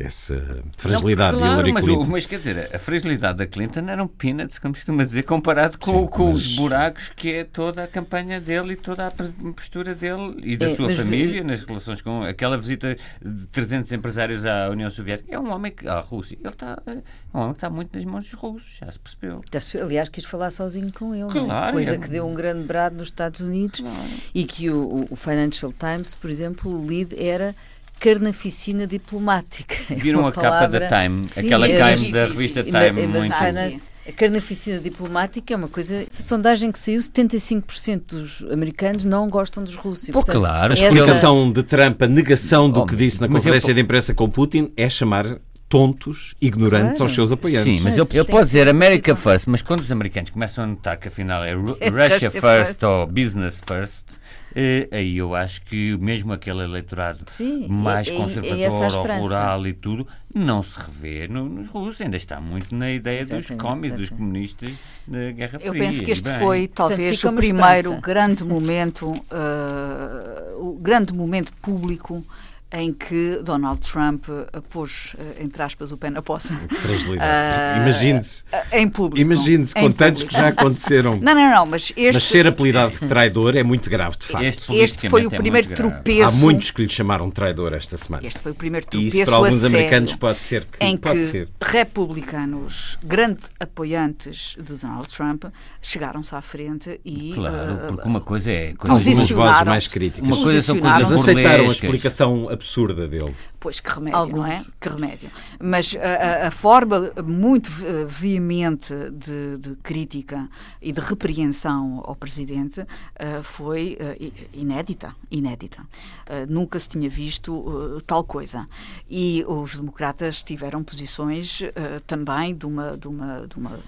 essa 0.00 0.62
fragilidade 0.76 1.32
não, 1.32 1.40
claro, 1.40 1.62
de 1.62 1.70
Hillary 1.70 1.72
mas, 1.72 1.84
Clinton. 1.84 2.06
Mas 2.10 2.26
quer 2.26 2.38
dizer, 2.38 2.70
a 2.74 2.78
fragilidade 2.78 3.38
da 3.38 3.46
Clinton 3.46 3.84
eram 3.88 4.08
peanuts, 4.08 4.58
como 4.58 4.74
costuma 4.74 5.04
dizer, 5.04 5.24
comparado 5.24 5.78
com, 5.78 5.90
Sim, 5.90 6.06
com 6.06 6.28
mas... 6.28 6.36
os 6.36 6.56
buracos 6.56 7.12
que 7.14 7.32
é 7.32 7.44
toda 7.44 7.84
a 7.84 7.86
campanha 7.86 8.40
dele 8.40 8.72
e 8.72 8.76
toda 8.76 9.06
a 9.06 9.10
postura 9.52 9.94
dele 9.94 10.36
e 10.42 10.56
da 10.56 10.70
é, 10.70 10.74
sua 10.74 10.88
família 10.90 11.44
nas 11.44 11.62
relações 11.62 12.00
com 12.00 12.22
aquela 12.22 12.56
visita 12.56 12.96
de 13.22 13.46
300 13.48 13.92
empresários 13.92 14.46
à 14.46 14.68
União 14.70 14.88
Soviética. 14.88 15.34
É 15.34 15.38
um 15.38 15.52
homem 15.52 15.72
que, 15.72 15.86
à 15.86 16.00
Rússia, 16.00 16.38
ele 16.40 16.48
está, 16.48 16.80
é 16.86 16.98
um 17.32 17.40
homem 17.40 17.52
que 17.52 17.58
está 17.58 17.70
muito 17.70 17.94
nas 17.94 18.04
mãos 18.04 18.24
dos 18.24 18.34
russos, 18.34 18.78
já 18.80 18.90
se 18.90 18.98
percebeu. 18.98 19.42
Aliás, 19.82 20.08
quis 20.08 20.24
falar 20.24 20.50
sozinho 20.50 20.92
com 20.92 21.14
ele, 21.14 21.28
é? 21.28 21.32
claro, 21.32 21.72
coisa 21.72 21.94
é... 21.94 21.98
que 21.98 22.08
deu 22.08 22.26
um 22.26 22.34
grande 22.34 22.64
brado 22.64 22.96
nos 22.96 23.08
Estados 23.08 23.40
Unidos 23.40 23.80
claro. 23.80 24.08
e 24.34 24.44
que 24.44 24.70
o, 24.70 25.06
o 25.10 25.16
Financial 25.16 25.72
Times, 25.72 26.14
por 26.14 26.30
exemplo, 26.30 26.72
o 26.72 26.86
lead 26.86 27.14
era 27.18 27.54
carnaficina 28.00 28.86
diplomática. 28.86 29.74
Viram 29.94 30.26
a 30.26 30.32
palavra... 30.32 30.80
capa 30.80 30.96
da 30.96 31.02
Time, 31.02 31.28
Sim, 31.28 31.40
aquela 31.40 31.68
é, 31.68 31.96
Time 31.96 32.12
da 32.12 32.26
revista 32.26 32.62
Time, 32.62 33.06
muito... 33.06 33.88
A 34.08 34.12
carnaficina 34.12 34.78
diplomática 34.78 35.52
é 35.52 35.56
uma 35.56 35.68
coisa. 35.68 36.06
A 36.10 36.14
sondagem 36.14 36.72
que 36.72 36.78
saiu, 36.78 36.98
75% 36.98 38.02
dos 38.06 38.42
americanos 38.50 39.04
não 39.04 39.28
gostam 39.28 39.62
dos 39.62 39.74
russos. 39.74 40.08
Pô, 40.08 40.22
claro, 40.22 40.72
a 40.72 40.74
explicação 40.74 41.52
de 41.52 41.62
Trump, 41.62 42.00
a 42.00 42.06
negação 42.06 42.70
do 42.70 42.86
que 42.86 42.96
disse 42.96 43.20
na 43.20 43.28
conferência 43.28 43.74
de 43.74 43.82
imprensa 43.82 44.14
com 44.14 44.30
Putin 44.30 44.72
é 44.78 44.88
chamar 44.88 45.38
tontos, 45.68 46.34
ignorantes 46.40 46.98
claro. 46.98 47.02
aos 47.04 47.14
seus 47.14 47.32
apoiantes. 47.32 47.72
Sim, 47.72 47.80
mas 47.80 47.96
ele, 47.96 48.06
ele 48.12 48.24
pode 48.24 48.46
dizer 48.46 48.68
America 48.68 49.14
First, 49.14 49.46
mas 49.48 49.62
quando 49.62 49.80
os 49.80 49.92
americanos 49.92 50.30
começam 50.30 50.64
a 50.64 50.66
notar 50.66 50.98
que 50.98 51.08
afinal 51.08 51.44
é 51.44 51.52
Russia 51.54 52.30
First 52.30 52.82
ou 52.82 53.06
Business 53.06 53.60
First, 53.66 54.18
Uh, 54.50 54.88
aí 54.90 55.18
eu 55.18 55.34
acho 55.34 55.60
que 55.62 55.96
mesmo 56.00 56.32
aquele 56.32 56.64
eleitorado 56.64 57.20
Sim, 57.26 57.68
mais 57.68 58.08
é, 58.08 58.16
conservador 58.16 59.06
ou 59.06 59.20
rural 59.20 59.66
e 59.66 59.74
tudo, 59.74 60.06
não 60.34 60.62
se 60.62 60.78
revê 60.80 61.28
no, 61.28 61.46
nos 61.48 61.68
russos, 61.68 62.00
ainda 62.00 62.16
está 62.16 62.40
muito 62.40 62.74
na 62.74 62.90
ideia 62.90 63.20
exatamente, 63.20 63.52
dos 63.52 63.62
comis, 63.62 63.92
dos 63.92 64.10
comunistas 64.10 64.72
da 65.06 65.30
Guerra 65.32 65.58
Fria. 65.58 65.68
Eu 65.68 65.74
penso 65.74 66.02
que 66.02 66.10
este 66.10 66.30
foi 66.38 66.66
talvez 66.66 67.22
o 67.22 67.32
primeiro 67.34 67.76
esperança. 67.76 68.00
grande 68.00 68.44
momento, 68.44 69.06
uh, 69.10 70.66
o 70.66 70.78
grande 70.80 71.12
momento 71.12 71.52
público 71.60 72.24
em 72.70 72.92
que 72.92 73.40
Donald 73.42 73.80
Trump 73.80 74.26
eh, 74.28 74.60
pôs, 74.68 75.16
eh, 75.18 75.42
entre 75.42 75.62
aspas, 75.62 75.90
o 75.90 75.96
pé 75.96 76.10
na 76.10 76.20
poça. 76.20 76.54
Fragilidade. 76.68 77.80
Uh, 77.80 77.82
Imagine-se. 77.88 78.44
Em 78.72 78.88
público. 78.88 79.20
Imagine-se, 79.20 79.74
com 79.74 79.90
tantos 79.90 80.24
que 80.24 80.34
já 80.34 80.48
aconteceram. 80.48 81.18
Não, 81.18 81.34
não, 81.34 81.50
não, 81.50 81.66
mas 81.66 81.92
este... 81.96 82.12
Mas 82.12 82.24
ser 82.24 82.46
apelidado 82.46 82.92
de 82.92 83.06
traidor 83.06 83.56
é 83.56 83.62
muito 83.62 83.88
grave, 83.88 84.18
de 84.18 84.26
facto. 84.26 84.44
Este, 84.44 84.74
este 84.74 85.08
foi 85.08 85.26
o 85.26 85.34
é 85.34 85.38
primeiro 85.38 85.72
é 85.72 85.74
tropeço... 85.74 86.28
Há 86.28 86.32
muitos 86.32 86.70
que 86.70 86.82
lhe 86.82 86.88
chamaram 86.90 87.30
traidor 87.30 87.72
esta 87.72 87.96
semana. 87.96 88.26
Este 88.26 88.42
foi 88.42 88.52
o 88.52 88.54
primeiro 88.54 88.86
tropeço 88.86 89.16
E 89.16 89.20
isso 89.20 89.30
para 89.30 89.36
alguns 89.36 89.64
americanos 89.64 90.14
pode 90.14 90.44
ser 90.44 90.66
que... 90.66 90.84
Em 90.84 90.96
pode 90.96 91.18
que 91.18 91.24
ser. 91.24 91.48
republicanos, 91.62 92.98
grandes 93.02 93.50
apoiantes 93.58 94.56
de 94.62 94.74
Donald 94.74 95.08
Trump, 95.08 95.44
chegaram-se 95.80 96.34
à 96.34 96.42
frente 96.42 97.00
e... 97.02 97.32
Claro, 97.34 97.74
uh, 97.74 97.86
porque 97.88 98.08
uma 98.08 98.20
coisa 98.20 98.50
é... 98.50 98.74
Coisas 98.74 99.06
algumas 99.06 99.30
vozes 99.30 99.62
mais 99.62 99.88
críticas. 99.88 100.28
Uma 100.28 100.44
coisa 100.44 100.60
são 100.60 100.78
coisas 100.78 101.12
aceitaram 101.12 101.68
a 101.68 101.72
explicação 101.72 102.57
absurda 102.58 103.08
dele. 103.08 103.34
Pois, 103.60 103.80
que 103.80 103.90
remédio, 103.90 104.18
Alguns. 104.18 104.38
não 104.38 104.46
é? 104.46 104.64
Que 104.80 104.88
remédio. 104.88 105.30
Mas 105.60 105.96
a, 105.96 106.48
a 106.48 106.50
forma 106.50 107.12
muito 107.24 107.70
veemente 108.06 108.92
de, 109.12 109.56
de, 109.58 109.76
crítica 109.76 110.48
e 110.82 110.92
de 110.92 111.00
repreensão 111.00 112.02
ao 112.04 112.14
Presidente 112.14 112.80
uh, 112.80 113.42
foi 113.42 113.96
uh, 114.00 114.32
inédita, 114.52 115.14
inédita. 115.30 115.82
Uh, 115.82 116.52
nunca 116.52 116.78
se 116.78 116.88
tinha 116.88 117.08
visto 117.08 118.02
tal 118.06 118.24
coisa. 118.24 118.68
E 119.08 119.44
os 119.46 119.76
democratas 119.76 120.42
tiveram 120.42 120.82
posições 120.82 121.62
também 122.06 122.54
de 122.54 122.66
uma... 122.66 122.96
De 122.96 123.08
uma, 123.08 123.46
de 123.46 123.56
uma 123.56 123.78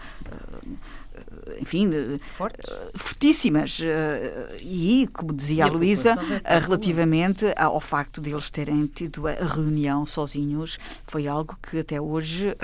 enfim, 1.61 2.18
Fortes. 2.37 2.70
fortíssimas. 2.94 3.80
E, 4.61 5.09
como 5.12 5.33
dizia 5.33 5.56
e 5.56 5.62
a, 5.62 5.66
a 5.66 5.68
Luísa, 5.68 6.16
relativamente 6.62 7.46
ao 7.56 7.80
facto 7.80 8.20
de 8.20 8.30
eles 8.30 8.50
terem 8.50 8.87
tido 8.87 9.26
a 9.26 9.33
reunião 9.33 10.06
sozinhos, 10.06 10.78
foi 11.06 11.26
algo 11.26 11.56
que 11.62 11.80
até 11.80 12.00
hoje 12.00 12.54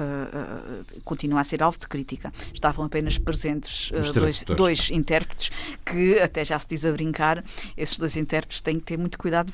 continua 1.04 1.40
a 1.40 1.44
ser 1.44 1.62
alvo 1.62 1.78
de 1.78 1.88
crítica. 1.88 2.32
Estavam 2.52 2.84
apenas 2.84 3.18
presentes 3.18 3.92
dois, 4.12 4.44
dois 4.44 4.90
intérpretes 4.90 5.50
que, 5.84 6.18
até 6.18 6.44
já 6.44 6.58
se 6.58 6.68
diz 6.68 6.84
a 6.84 6.92
brincar, 6.92 7.44
esses 7.76 7.98
dois 7.98 8.16
intérpretes 8.16 8.60
têm 8.60 8.78
que 8.78 8.86
ter 8.86 8.98
muito 8.98 9.18
cuidado 9.18 9.52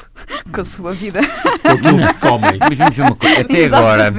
com 0.51 0.61
a 0.61 0.65
sua 0.65 0.93
vida. 0.93 1.21
Com 1.63 1.69
aquilo 1.69 1.99
que 1.99 2.15
comem. 2.15 2.59
Mas 2.59 2.79
vamos 2.79 2.99
uma 2.99 3.15
coisa, 3.15 3.41
até 3.41 3.67
agora, 3.67 4.13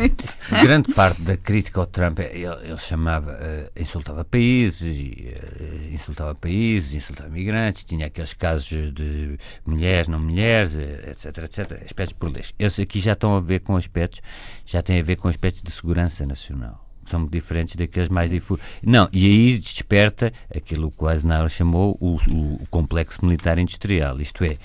grande 0.62 0.94
parte 0.94 1.22
da 1.22 1.36
crítica 1.36 1.82
ao 1.82 1.86
Trump, 1.86 2.20
ele, 2.20 2.46
ele 2.46 2.78
chamava, 2.78 3.32
uh, 3.32 3.80
insultava 3.80 4.24
países, 4.24 4.98
uh, 4.98 5.94
insultava 5.94 6.34
países, 6.34 6.96
insultava 6.96 7.30
imigrantes, 7.30 7.84
tinha 7.84 8.08
aqueles 8.08 8.34
casos 8.34 8.94
de 8.94 9.38
mulheres, 9.66 10.08
não 10.08 10.20
mulheres, 10.20 10.76
etc, 10.76 11.38
etc, 11.40 11.84
aspectos 11.84 12.14
por 12.14 12.32
leis. 12.32 12.54
Esses 12.58 12.80
aqui 12.80 13.00
já 13.00 13.12
estão 13.12 13.36
a 13.36 13.40
ver 13.40 13.60
com 13.60 13.76
aspectos, 13.76 14.22
já 14.66 14.82
têm 14.82 15.00
a 15.00 15.04
ver 15.04 15.18
com 15.18 15.28
aspectos 15.28 15.62
de 15.62 15.72
segurança 15.72 16.26
nacional 16.26 16.83
são 17.06 17.26
diferentes 17.26 17.76
daqueles 17.76 18.10
mais 18.10 18.30
difusos. 18.30 18.63
Não, 18.82 19.08
e 19.12 19.26
aí 19.26 19.58
desperta 19.58 20.32
aquilo 20.56 20.92
que 20.92 21.04
o 21.04 21.10
Eisenhower 21.10 21.50
chamou 21.50 21.98
o, 22.00 22.16
o, 22.16 22.63
o, 22.63 22.68
complexo 22.70 23.26
militar 23.26 23.60
industrial. 23.60 24.20
Isto 24.20 24.44
é, 24.44 24.58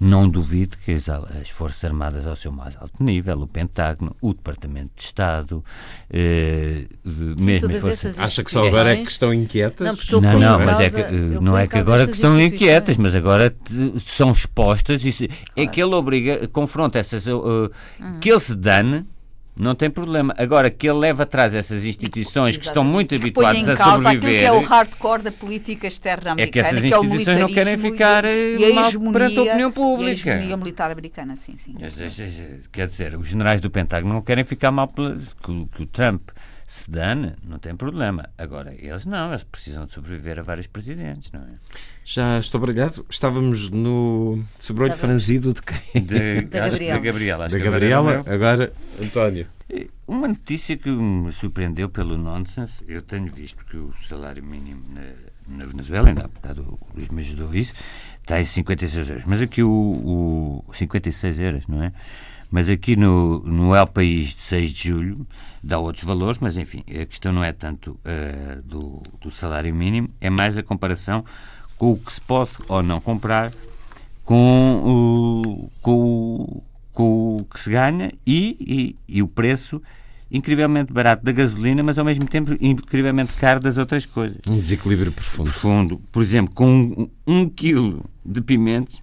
não 0.00 0.28
duvido 0.28 0.76
que 0.84 0.92
as, 0.92 1.08
as, 1.08 1.50
Forças 1.50 1.84
Armadas 1.84 2.26
ao 2.26 2.36
seu 2.36 2.52
mais 2.52 2.76
alto 2.76 3.02
nível, 3.02 3.40
o 3.42 3.46
Pentágono, 3.46 4.14
o 4.20 4.32
Departamento 4.32 4.90
de 4.96 5.02
Estado, 5.02 5.64
eh, 6.10 6.86
Sim, 7.04 7.44
mesmo 7.44 7.70
as 7.70 7.80
forças... 7.80 8.20
Acha 8.20 8.44
que 8.44 8.50
só 8.50 8.66
agora 8.66 8.94
é 8.94 9.02
que 9.02 9.10
estão 9.10 9.32
inquietas? 9.32 9.86
Não, 10.10 10.20
não, 10.20 10.40
não 10.40 10.58
mas 10.64 10.80
é 10.80 10.90
que, 10.90 11.12
não 11.12 11.58
é 11.58 11.66
que 11.66 11.76
agora 11.76 12.06
que 12.06 12.14
estão 12.14 12.40
inquietas, 12.40 12.96
mas 12.96 13.14
agora 13.14 13.54
são 14.04 14.30
expostas. 14.32 15.04
E, 15.04 15.28
claro. 15.28 15.42
É 15.56 15.66
que 15.66 15.82
ele 15.82 15.94
obriga, 15.94 16.48
confronta 16.48 16.98
essas. 16.98 17.26
Uh, 17.26 17.70
uhum. 18.00 18.20
Que 18.20 18.30
ele 18.30 18.40
se 18.40 18.54
dane 18.54 19.06
não 19.54 19.74
tem 19.74 19.90
problema. 19.90 20.34
Agora, 20.38 20.70
que 20.70 20.88
ele 20.88 20.98
leva 20.98 21.24
atrás 21.24 21.54
essas 21.54 21.84
instituições 21.84 22.56
que 22.56 22.64
estão 22.64 22.82
muito 22.82 23.14
habituadas 23.14 23.68
a 23.68 23.76
sobreviver... 23.76 24.16
aquilo 24.16 24.38
que 24.38 24.44
é 24.44 24.52
o 24.52 24.60
hardcore 24.60 25.22
da 25.22 25.32
política 25.32 25.86
externa 25.86 26.32
americana, 26.32 26.48
é 26.48 26.50
que 26.50 26.58
essas 26.58 26.80
que 26.80 26.86
instituições 26.86 27.36
é 27.36 27.40
não 27.40 27.48
querem 27.48 27.76
ficar 27.76 28.24
e, 28.24 28.56
e 28.56 28.72
mal 28.72 28.88
hegemonia, 28.88 29.12
perante 29.12 29.38
a 29.38 29.42
opinião 29.42 29.70
pública. 29.70 30.28
E 30.28 30.32
a 30.32 30.34
hegemonia 30.36 30.56
militar 30.56 30.90
americana, 30.90 31.36
sim, 31.36 31.56
sim. 31.58 31.74
Quer 32.72 32.86
dizer, 32.86 33.16
os 33.16 33.28
generais 33.28 33.60
do 33.60 33.70
Pentágono 33.70 34.14
não 34.14 34.22
querem 34.22 34.44
ficar 34.44 34.70
mal 34.70 34.88
que, 34.88 35.18
que 35.42 35.82
o 35.82 35.86
Trump 35.86 36.30
se 36.72 36.90
dane, 36.90 37.34
não 37.46 37.58
tem 37.58 37.76
problema. 37.76 38.30
Agora, 38.38 38.74
eles 38.78 39.04
não, 39.04 39.28
eles 39.28 39.44
precisam 39.44 39.84
de 39.84 39.92
sobreviver 39.92 40.38
a 40.38 40.42
vários 40.42 40.66
presidentes, 40.66 41.30
não 41.30 41.40
é? 41.40 41.52
Já 42.02 42.38
estou 42.38 42.58
brilhado. 42.58 43.04
Estávamos 43.10 43.68
no 43.68 44.42
sobrolho 44.58 44.94
franzido 44.94 45.52
de 45.52 45.60
quem? 45.60 46.02
De, 46.02 46.40
da 46.48 46.60
Gabriela. 46.60 46.98
Da 46.98 46.98
Gabriela, 46.98 47.48
da 47.48 47.58
Gabriela 47.58 48.24
agora 48.26 48.72
António. 48.98 49.46
Uma 50.08 50.28
notícia 50.28 50.74
que 50.74 50.88
me 50.88 51.30
surpreendeu 51.30 51.90
pelo 51.90 52.16
nonsense, 52.16 52.82
eu 52.88 53.02
tenho 53.02 53.30
visto 53.30 53.66
que 53.66 53.76
o 53.76 53.92
salário 53.92 54.42
mínimo 54.42 54.82
na, 54.94 55.56
na 55.58 55.66
Venezuela, 55.66 56.08
ainda 56.08 56.24
há 56.24 56.28
bocado 56.28 56.62
o 56.62 56.96
Luís 56.96 57.10
me 57.10 57.20
ajudou 57.20 57.54
isso, 57.54 57.74
está 58.22 58.40
em 58.40 58.44
56 58.44 59.10
euros. 59.10 59.24
Mas 59.26 59.42
aqui 59.42 59.62
o, 59.62 60.64
o 60.66 60.72
56 60.72 61.38
euros, 61.38 61.66
não 61.66 61.82
é? 61.82 61.92
Mas 62.52 62.68
aqui 62.68 62.94
no, 62.96 63.40
no 63.40 63.74
El 63.74 63.86
País 63.86 64.34
de 64.34 64.42
6 64.42 64.72
de 64.72 64.88
julho 64.90 65.26
dá 65.62 65.78
outros 65.78 66.04
valores, 66.04 66.38
mas 66.38 66.58
enfim, 66.58 66.84
a 66.86 67.06
questão 67.06 67.32
não 67.32 67.42
é 67.42 67.50
tanto 67.50 67.92
uh, 67.92 68.60
do, 68.62 69.02
do 69.22 69.30
salário 69.30 69.74
mínimo, 69.74 70.10
é 70.20 70.28
mais 70.28 70.58
a 70.58 70.62
comparação 70.62 71.24
com 71.78 71.92
o 71.92 71.98
que 71.98 72.12
se 72.12 72.20
pode 72.20 72.50
ou 72.68 72.82
não 72.82 73.00
comprar 73.00 73.50
com 74.22 74.82
o, 74.84 75.70
com, 75.80 76.62
com 76.92 77.36
o 77.38 77.44
que 77.44 77.58
se 77.58 77.70
ganha 77.70 78.12
e, 78.26 78.94
e, 79.08 79.16
e, 79.16 79.22
o 79.22 79.26
preço 79.26 79.80
incrivelmente 80.30 80.92
barato 80.92 81.24
da 81.24 81.32
gasolina, 81.32 81.82
mas 81.82 81.98
ao 81.98 82.04
mesmo 82.04 82.26
tempo 82.26 82.54
incrivelmente 82.60 83.32
caro 83.32 83.60
das 83.60 83.78
outras 83.78 84.04
coisas. 84.04 84.38
Um 84.46 84.58
desequilíbrio 84.58 85.10
profundo. 85.10 85.50
Profundo. 85.50 86.00
Por 86.12 86.22
exemplo, 86.22 86.54
com 86.54 86.68
um, 86.70 87.08
um 87.26 87.48
quilo 87.48 88.04
de 88.24 88.42
pimentos 88.42 89.02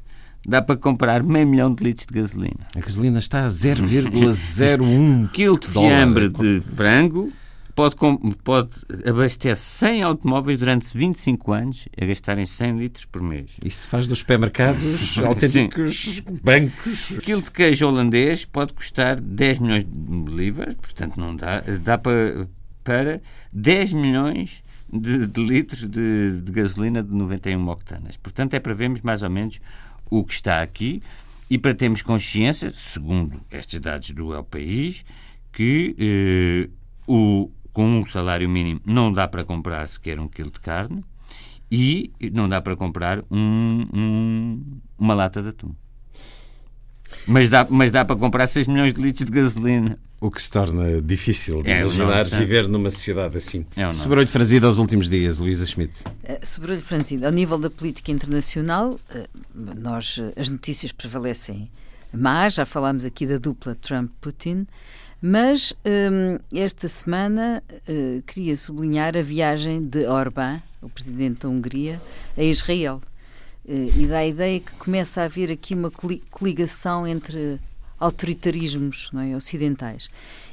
dá 0.50 0.62
para 0.62 0.76
comprar 0.76 1.24
meio 1.24 1.48
milhão 1.48 1.74
de 1.74 1.84
litros 1.84 2.08
de 2.08 2.14
gasolina. 2.20 2.68
A 2.76 2.80
gasolina 2.80 3.20
está 3.20 3.46
a 3.46 3.48
0,01 3.48 5.30
quilo 5.32 5.60
de 5.60 5.68
fiambre 5.68 6.30
de 6.30 6.60
frango 6.62 7.32
pode, 7.80 7.96
pode 8.44 8.72
abastecer 9.08 9.56
100 9.56 10.04
automóveis 10.04 10.58
durante 10.58 10.86
25 10.98 11.54
anos 11.54 11.88
a 12.00 12.06
gastarem 12.06 12.46
100 12.46 12.78
litros 12.78 13.06
por 13.06 13.22
mês. 13.22 13.52
Isso 13.64 13.88
faz 13.88 14.06
dos 14.06 14.20
supermercados 14.20 15.18
autênticos 15.20 16.22
bancos. 16.44 17.12
O 17.12 17.22
quilo 17.22 17.42
de 17.42 17.52
queijo 17.52 17.88
holandês 17.88 18.44
pode 18.44 18.74
custar 18.74 19.20
10 19.22 19.60
milhões 19.60 19.86
de 19.86 20.32
livros, 20.32 20.76
portanto 20.76 21.18
não 21.18 21.36
dá, 21.36 21.62
dá 21.82 21.98
para, 21.98 22.48
para 22.84 23.22
10 23.54 23.94
milhões 23.94 24.64
de, 24.92 25.28
de 25.28 25.42
litros 25.42 25.88
de, 25.88 26.42
de 26.42 26.52
gasolina 26.52 27.04
de 27.04 27.14
91 27.14 27.68
octanas. 27.70 28.18
Portanto, 28.18 28.56
é 28.56 28.60
para 28.60 28.74
vermos 28.74 29.02
mais 29.02 29.22
ou 29.22 29.30
menos 29.30 29.62
o 30.10 30.24
que 30.24 30.34
está 30.34 30.62
aqui 30.62 31.02
e 31.50 31.58
para 31.58 31.74
termos 31.74 32.02
consciência, 32.02 32.72
segundo 32.72 33.42
estes 33.52 33.80
dados 33.80 34.12
do 34.12 34.34
El 34.34 34.44
País, 34.44 35.04
que 35.52 35.96
eh, 35.98 36.70
o, 37.08 37.50
com 37.74 38.00
um 38.00 38.06
salário 38.06 38.48
mínimo 38.48 38.80
não 38.86 39.12
dá 39.12 39.28
para 39.28 39.44
comprar 39.44 39.88
sequer 39.88 40.20
um 40.20 40.28
quilo 40.28 40.52
de 40.52 40.60
carne 40.60 41.04
e 41.72 42.12
não 42.32 42.48
dá 42.48 42.62
para 42.62 42.76
comprar 42.76 43.24
um, 43.32 43.88
um, 43.94 44.82
uma 44.98 45.14
lata 45.14 45.42
de 45.42 45.50
atum. 45.50 45.74
Mas 47.28 47.50
dá, 47.50 47.66
mas 47.70 47.92
dá 47.92 48.04
para 48.04 48.16
comprar 48.16 48.48
6 48.48 48.68
milhões 48.68 48.94
de 48.94 49.02
litros 49.02 49.26
de 49.26 49.32
gasolina. 49.32 50.00
O 50.22 50.30
que 50.30 50.42
se 50.42 50.52
torna 50.52 51.02
difícil 51.02 51.64
de 51.64 51.72
é 51.72 51.80
imaginar 51.80 52.26
viver 52.26 52.68
numa 52.68 52.90
sociedade 52.90 53.38
assim. 53.38 53.66
É 53.76 53.90
Sobrou-lhe 53.90 54.28
franzido 54.28 54.68
aos 54.68 54.78
últimos 54.78 55.10
dias, 55.10 55.40
Luísa 55.40 55.66
Schmidt. 55.66 56.02
Uh, 56.02 56.46
Sobrou-lhe 56.46 56.82
franzido. 56.82 57.26
Ao 57.26 57.32
nível 57.32 57.58
da 57.58 57.70
política 57.70 58.12
internacional, 58.12 58.92
uh, 58.92 59.30
nós, 59.56 60.20
as 60.36 60.50
notícias 60.50 60.92
prevalecem 60.92 61.70
mas 62.12 62.56
já 62.56 62.66
falámos 62.66 63.06
aqui 63.06 63.26
da 63.26 63.38
dupla 63.38 63.76
Trump-Putin, 63.76 64.66
mas 65.22 65.74
um, 65.86 66.40
esta 66.58 66.88
semana 66.88 67.62
uh, 67.72 68.22
queria 68.24 68.56
sublinhar 68.56 69.18
a 69.18 69.22
viagem 69.22 69.86
de 69.86 70.08
Orbán, 70.08 70.62
o 70.82 70.90
presidente 70.90 71.42
da 71.42 71.50
Hungria, 71.50 72.02
a 72.38 72.44
Israel. 72.44 73.02
Uh, 73.66 73.92
e 73.98 74.08
dá 74.08 74.20
a 74.20 74.28
ideia 74.28 74.60
que 74.60 74.72
começa 74.74 75.22
a 75.22 75.26
haver 75.26 75.52
aqui 75.52 75.74
uma 75.74 75.92
coligação 76.32 77.06
entre 77.06 77.60
autoritarismos 78.00 79.12
é, 79.14 79.36
ocidentais. 79.36 80.10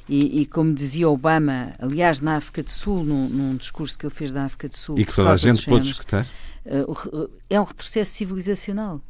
E, 0.09 0.43
e, 0.43 0.47
como 0.47 0.73
dizia 0.73 1.09
Obama, 1.09 1.75
aliás, 1.79 2.21
na 2.21 2.37
África 2.37 2.63
do 2.63 2.71
Sul, 2.71 3.03
num, 3.03 3.29
num, 3.29 3.57
discurso 3.57 3.99
que 3.99 4.07
ele 4.07 4.15
fez 4.15 4.33
da 4.33 4.45
África 4.45 4.69
do 4.69 4.77
Sul. 4.77 4.99
E 4.99 5.05
que 5.05 5.15
toda 5.15 5.31
a 5.31 5.37
gente 5.37 5.65
pôde 5.65 5.89
escutar. 5.89 6.27
Uh, 6.65 7.31
é 7.49 7.61
um 7.61 7.65
retrocesso 7.65 8.13
civilizacional. 8.13 9.01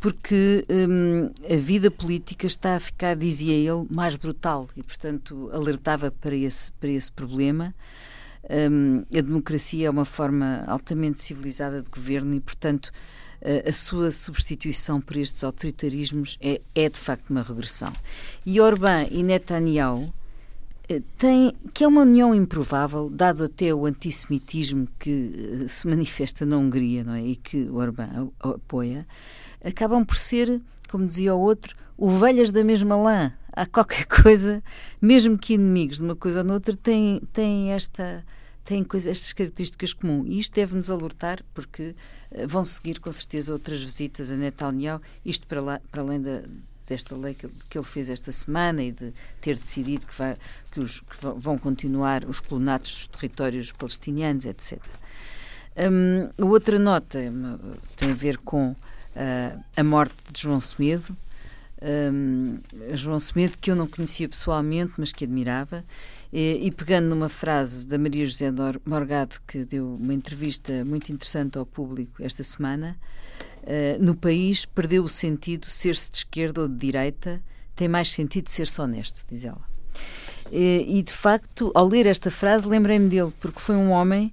Porque 0.00 0.64
um, 0.70 1.30
a 1.44 1.56
vida 1.58 1.90
política 1.90 2.46
está 2.46 2.76
a 2.76 2.80
ficar, 2.80 3.14
dizia 3.14 3.52
ele, 3.52 3.86
mais 3.90 4.16
brutal 4.16 4.66
e, 4.74 4.82
portanto, 4.82 5.50
alertava 5.52 6.10
para 6.10 6.34
esse, 6.34 6.72
para 6.72 6.88
esse 6.88 7.12
problema. 7.12 7.74
Um, 8.48 9.04
a 9.14 9.20
democracia 9.20 9.88
é 9.88 9.90
uma 9.90 10.06
forma 10.06 10.64
altamente 10.66 11.20
civilizada 11.20 11.82
de 11.82 11.90
governo 11.90 12.34
e, 12.34 12.40
portanto, 12.40 12.90
a 13.66 13.72
sua 13.72 14.10
substituição 14.10 15.00
por 15.00 15.16
estes 15.16 15.42
autoritarismos 15.42 16.36
é, 16.40 16.60
é 16.74 16.88
de 16.88 16.98
facto 16.98 17.30
uma 17.30 17.42
regressão. 17.42 17.92
E 18.44 18.60
Orbán 18.60 19.06
e 19.10 19.22
Netanyahu 19.22 20.12
eh, 20.90 21.00
tem, 21.16 21.54
que 21.72 21.84
é 21.84 21.88
uma 21.88 22.02
união 22.02 22.34
improvável, 22.34 23.08
dado 23.08 23.44
até 23.44 23.72
o 23.72 23.86
antissemitismo 23.86 24.88
que 24.98 25.62
eh, 25.64 25.68
se 25.68 25.86
manifesta 25.86 26.44
na 26.44 26.58
Hungria 26.58 27.04
não 27.04 27.14
é? 27.14 27.22
e 27.22 27.36
que 27.36 27.68
Orbán 27.70 28.30
apoia, 28.40 29.06
acabam 29.64 30.04
por 30.04 30.16
ser, 30.16 30.60
como 30.88 31.06
dizia 31.06 31.34
o 31.34 31.40
outro, 31.40 31.76
ovelhas 31.96 32.50
da 32.50 32.64
mesma 32.64 32.96
lã. 32.96 33.32
Há 33.52 33.66
qualquer 33.66 34.04
coisa, 34.22 34.62
mesmo 35.00 35.38
que 35.38 35.54
inimigos 35.54 35.98
de 35.98 36.02
uma 36.02 36.16
coisa 36.16 36.40
ou 36.40 36.46
de 36.46 36.52
outra, 36.52 36.76
têm, 36.76 37.22
têm 37.32 37.70
esta 37.72 38.24
têm 38.64 38.84
coisas, 38.84 39.10
estas 39.10 39.32
características 39.32 39.92
comuns. 39.92 40.28
E 40.28 40.38
isto 40.38 40.54
deve-nos 40.54 40.90
alertar, 40.90 41.42
porque 41.54 41.94
vão 42.46 42.64
seguir 42.64 43.00
com 43.00 43.10
certeza 43.10 43.52
outras 43.52 43.82
visitas 43.82 44.30
a 44.30 44.36
Netanyahu, 44.36 45.00
isto 45.24 45.46
para, 45.46 45.60
lá, 45.60 45.80
para 45.90 46.02
além 46.02 46.20
da, 46.20 46.42
desta 46.86 47.16
lei 47.16 47.34
que, 47.34 47.48
que, 47.68 47.78
ele 47.78 47.84
fez 47.84 48.10
esta 48.10 48.32
semana 48.32 48.82
e 48.82 48.92
de 48.92 49.12
ter 49.40 49.56
decidido 49.56 50.06
que, 50.06 50.16
vai, 50.16 50.36
que, 50.70 50.80
os, 50.80 51.00
que 51.00 51.16
vão 51.36 51.56
continuar 51.56 52.24
os 52.24 52.40
colonatos 52.40 52.92
dos 52.92 53.06
territórios 53.06 53.72
palestinianos, 53.72 54.46
etc. 54.46 54.78
Um, 55.76 56.30
a 56.36 56.46
outra 56.46 56.78
nota 56.78 57.18
tem 57.96 58.10
a 58.10 58.14
ver 58.14 58.38
com 58.38 58.70
uh, 58.70 59.64
a 59.76 59.84
morte 59.84 60.16
de 60.32 60.42
João 60.42 60.60
Semedo. 60.60 61.16
Um, 61.82 62.58
João 62.94 63.18
Semedo, 63.18 63.56
que 63.58 63.70
eu 63.70 63.76
não 63.76 63.86
conhecia 63.86 64.28
pessoalmente, 64.28 64.92
mas 64.98 65.12
que 65.12 65.24
admirava, 65.24 65.84
E, 66.32 66.60
e, 66.62 66.70
pegando 66.70 67.08
numa 67.08 67.28
frase 67.28 67.86
da 67.86 67.98
Maria 67.98 68.24
José 68.24 68.52
Morgado, 68.84 69.40
que 69.46 69.64
deu 69.64 69.96
uma 69.96 70.14
entrevista 70.14 70.84
muito 70.84 71.10
interessante 71.10 71.58
ao 71.58 71.66
público 71.66 72.22
esta 72.22 72.42
semana, 72.44 72.96
uh, 73.62 74.02
no 74.02 74.14
país 74.14 74.64
perdeu 74.64 75.02
o 75.02 75.08
sentido 75.08 75.66
ser-se 75.66 76.10
de 76.10 76.18
esquerda 76.18 76.62
ou 76.62 76.68
de 76.68 76.76
direita, 76.76 77.42
tem 77.74 77.88
mais 77.88 78.12
sentido 78.12 78.48
ser-se 78.48 78.80
honesto, 78.80 79.24
diz 79.28 79.44
ela. 79.44 79.68
E, 80.52 80.98
e, 80.98 81.02
de 81.02 81.12
facto, 81.12 81.72
ao 81.74 81.88
ler 81.88 82.06
esta 82.06 82.30
frase, 82.30 82.68
lembrei-me 82.68 83.08
dele, 83.08 83.32
porque 83.40 83.58
foi 83.58 83.74
um 83.74 83.90
homem, 83.90 84.32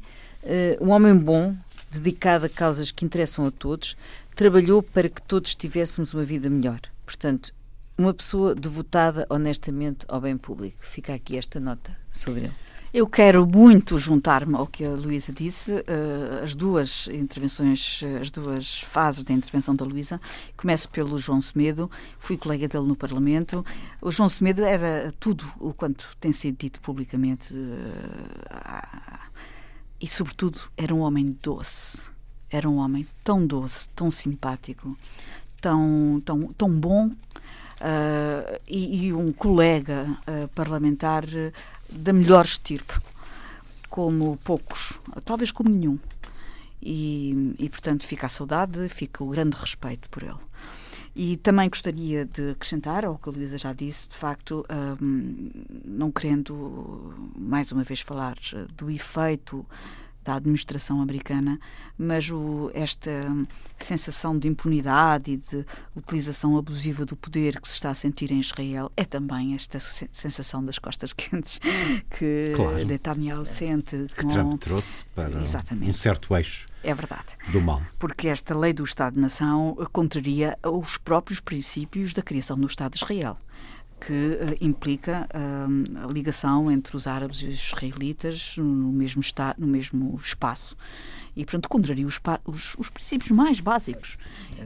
um 0.79 0.89
homem 0.89 1.15
bom, 1.15 1.55
dedicado 1.91 2.45
a 2.45 2.49
causas 2.49 2.91
que 2.91 3.05
interessam 3.05 3.47
a 3.47 3.51
todos, 3.51 3.95
trabalhou 4.36 4.83
para 4.83 5.10
que 5.10 5.21
todos 5.21 5.55
tivéssemos 5.55 6.13
uma 6.13 6.23
vida 6.23 6.49
melhor. 6.49 6.79
Portanto, 7.05 7.53
uma 7.97 8.13
pessoa 8.13 8.53
devotada 8.53 9.25
honestamente 9.29 10.05
ao 10.07 10.21
bem 10.21 10.38
público. 10.38 10.77
Fica 10.81 11.13
aqui 11.13 11.38
esta 11.38 11.60
nota 11.60 11.97
sobre 12.12 12.41
ele. 12.41 12.53
Eu 12.93 13.05
quero 13.05 13.45
muito 13.45 13.97
juntar-me 13.97 14.55
ao 14.55 14.65
que 14.65 14.86
a 14.86 14.89
Luísa 14.91 15.33
disse, 15.33 15.73
uh, 15.73 16.43
as 16.43 16.55
duas 16.55 17.07
intervenções, 17.10 18.01
as 18.21 18.31
duas 18.31 18.79
fases 18.79 19.23
da 19.25 19.33
intervenção 19.33 19.75
da 19.75 19.83
Luísa. 19.83 20.21
Começo 20.55 20.89
pelo 20.89 21.19
João 21.19 21.41
Semedo, 21.41 21.91
fui 22.17 22.38
colega 22.38 22.67
dele 22.67 22.88
no 22.88 22.95
Parlamento. 22.95 23.65
O 24.01 24.10
João 24.10 24.29
Semedo 24.29 24.63
era 24.63 25.13
tudo 25.19 25.45
o 25.60 25.73
quanto 25.73 26.15
tem 26.19 26.31
sido 26.31 26.57
dito 26.57 26.79
publicamente 26.79 27.53
uh, 27.53 29.27
e, 29.99 30.07
sobretudo, 30.07 30.62
era 30.77 30.95
um 30.95 31.01
homem 31.01 31.38
doce. 31.43 32.10
Era 32.49 32.69
um 32.69 32.77
homem 32.77 33.05
tão 33.23 33.45
doce, 33.45 33.89
tão 33.89 34.10
simpático, 34.10 34.97
tão, 35.60 36.21
tão, 36.23 36.39
tão 36.53 36.79
bom 36.79 37.12
uh, 37.81 38.59
e, 38.67 39.07
e, 39.07 39.13
um 39.13 39.31
colega 39.31 40.05
uh, 40.27 40.47
parlamentar 40.49 41.23
da 41.89 42.13
melhor 42.13 42.45
estirpe, 42.45 42.93
como 43.89 44.37
poucos, 44.43 44.99
talvez 45.23 45.51
como 45.51 45.69
nenhum. 45.69 45.99
E, 46.81 47.55
e, 47.57 47.69
portanto 47.69 48.05
fica 48.05 48.27
a 48.27 48.29
saudade, 48.29 48.87
fica 48.87 49.23
o 49.23 49.29
grande 49.29 49.57
respeito 49.57 50.09
por 50.09 50.23
ele. 50.23 50.37
E 51.15 51.35
também 51.37 51.67
gostaria 51.67 52.25
de 52.25 52.51
acrescentar 52.51 53.03
ao 53.03 53.17
que 53.17 53.27
a 53.27 53.31
Luísa 53.31 53.57
já 53.57 53.73
disse, 53.73 54.09
de 54.09 54.15
facto, 54.15 54.63
um, 55.01 55.49
não 55.83 56.11
querendo 56.11 57.33
mais 57.35 57.71
uma 57.71 57.83
vez 57.83 58.01
falar 58.01 58.37
do 58.75 58.91
efeito 58.91 59.65
da 60.27 60.35
administração 60.35 61.01
americana, 61.01 61.57
mas 61.97 62.29
o, 62.29 62.69
esta 62.73 63.09
sensação 63.77 64.37
de 64.37 64.49
impunidade 64.49 65.31
e 65.31 65.37
de 65.37 65.65
utilização 65.95 66.57
abusiva 66.57 67.05
do 67.05 67.15
poder 67.15 67.61
que 67.61 67.67
se 67.67 67.75
está 67.75 67.91
a 67.91 67.95
sentir 67.95 68.29
em 68.29 68.39
Israel 68.41 68.91
é 68.97 69.05
também 69.05 69.55
esta 69.55 69.79
sensação 69.79 70.63
das 70.63 70.77
costas 70.77 71.13
quentes 71.15 71.61
que 72.09 72.51
claro. 72.57 72.85
Netanyahu 72.85 73.45
sente. 73.45 74.05
Que 74.17 74.23
com... 74.23 74.27
Trump 74.27 74.59
trouxe 74.59 75.05
para 75.15 75.41
Exatamente. 75.41 75.89
um 75.89 75.93
certo 75.93 76.35
eixo 76.35 76.67
é 76.83 76.93
verdade. 76.93 77.37
do 77.47 77.61
mal. 77.61 77.81
Porque 77.97 78.27
esta 78.27 78.57
lei 78.57 78.73
do 78.73 78.83
Estado-nação 78.83 79.77
contraria 79.93 80.59
os 80.61 80.97
próprios 80.97 81.39
princípios 81.39 82.13
da 82.13 82.21
criação 82.21 82.59
do 82.59 82.67
Estado 82.67 82.91
de 82.91 82.97
Israel 82.97 83.37
que 83.99 84.13
uh, 84.13 84.57
implica 84.62 85.27
uh, 85.33 86.07
a 86.07 86.12
ligação 86.12 86.71
entre 86.71 86.95
os 86.95 87.07
árabes 87.07 87.41
e 87.41 87.47
os 87.47 87.67
israelitas 87.67 88.55
no 88.57 88.91
mesmo, 88.91 89.21
está, 89.21 89.55
no 89.57 89.67
mesmo 89.67 90.15
espaço. 90.15 90.75
E, 91.36 91.45
portanto, 91.45 91.69
contraria 91.69 92.05
os, 92.05 92.19
os, 92.45 92.75
os 92.79 92.89
princípios 92.89 93.29
mais 93.29 93.60
básicos. 93.60 94.17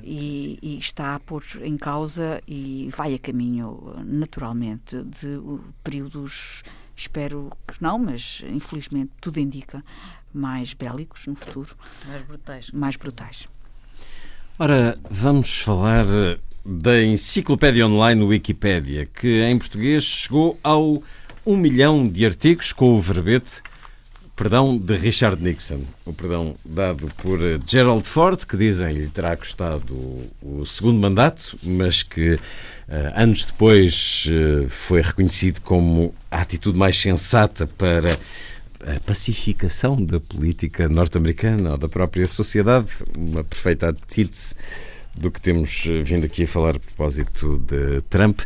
E, 0.03 0.57
e, 0.61 0.77
está 0.79 1.15
a 1.15 1.19
pôr 1.19 1.43
em 1.61 1.77
causa 1.77 2.41
e 2.47 2.89
vai 2.95 3.13
a 3.13 3.19
caminho, 3.19 3.93
naturalmente, 4.05 5.03
de 5.03 5.41
períodos, 5.83 6.63
espero 6.95 7.51
que 7.67 7.81
não, 7.81 7.99
mas 7.99 8.41
infelizmente 8.47 9.11
tudo 9.19 9.39
indica, 9.39 9.83
mais 10.33 10.73
bélicos 10.73 11.27
no 11.27 11.35
futuro. 11.35 11.75
Mais 12.07 12.21
brutais. 12.21 12.71
Mais 12.71 12.95
brutais. 12.95 13.49
Ora, 14.57 14.97
vamos 15.09 15.59
falar 15.61 16.05
da 16.63 17.03
enciclopédia 17.03 17.87
online 17.87 18.23
Wikipédia, 18.23 19.05
que 19.05 19.41
em 19.41 19.57
português 19.57 20.03
chegou 20.03 20.59
ao 20.63 21.01
1 21.45 21.57
milhão 21.57 22.07
de 22.07 22.25
artigos 22.25 22.71
com 22.71 22.93
o 22.93 23.01
verbete 23.01 23.61
perdão 24.41 24.75
de 24.75 24.95
Richard 24.95 25.41
Nixon, 25.41 25.83
o 26.03 26.13
perdão 26.13 26.55
dado 26.65 27.07
por 27.17 27.39
Gerald 27.67 28.03
Ford, 28.07 28.43
que 28.43 28.57
dizem 28.57 28.93
lhe 28.93 29.07
terá 29.07 29.37
custado 29.37 29.93
o, 30.41 30.65
segundo 30.65 30.99
mandato, 30.99 31.59
mas 31.61 32.01
que 32.01 32.39
eh, 32.89 33.13
anos 33.15 33.45
depois 33.45 34.27
eh, 34.27 34.65
foi 34.67 35.03
reconhecido 35.03 35.61
como 35.61 36.11
a 36.31 36.41
atitude 36.41 36.79
mais 36.79 36.97
sensata 36.97 37.67
para 37.67 38.17
a 38.83 38.99
pacificação 39.05 39.95
da 39.95 40.19
política 40.19 40.89
norte-americana 40.89 41.73
ou 41.73 41.77
da 41.77 41.87
própria 41.87 42.27
sociedade, 42.27 42.87
uma 43.15 43.43
perfeita 43.43 43.89
antítese 43.89 44.55
do 45.17 45.31
que 45.31 45.41
temos 45.41 45.85
eh, 45.87 46.01
vindo 46.01 46.25
aqui 46.25 46.43
a 46.43 46.47
falar 46.47 46.75
a 46.75 46.79
propósito 46.79 47.57
de 47.59 48.01
Trump. 48.09 48.41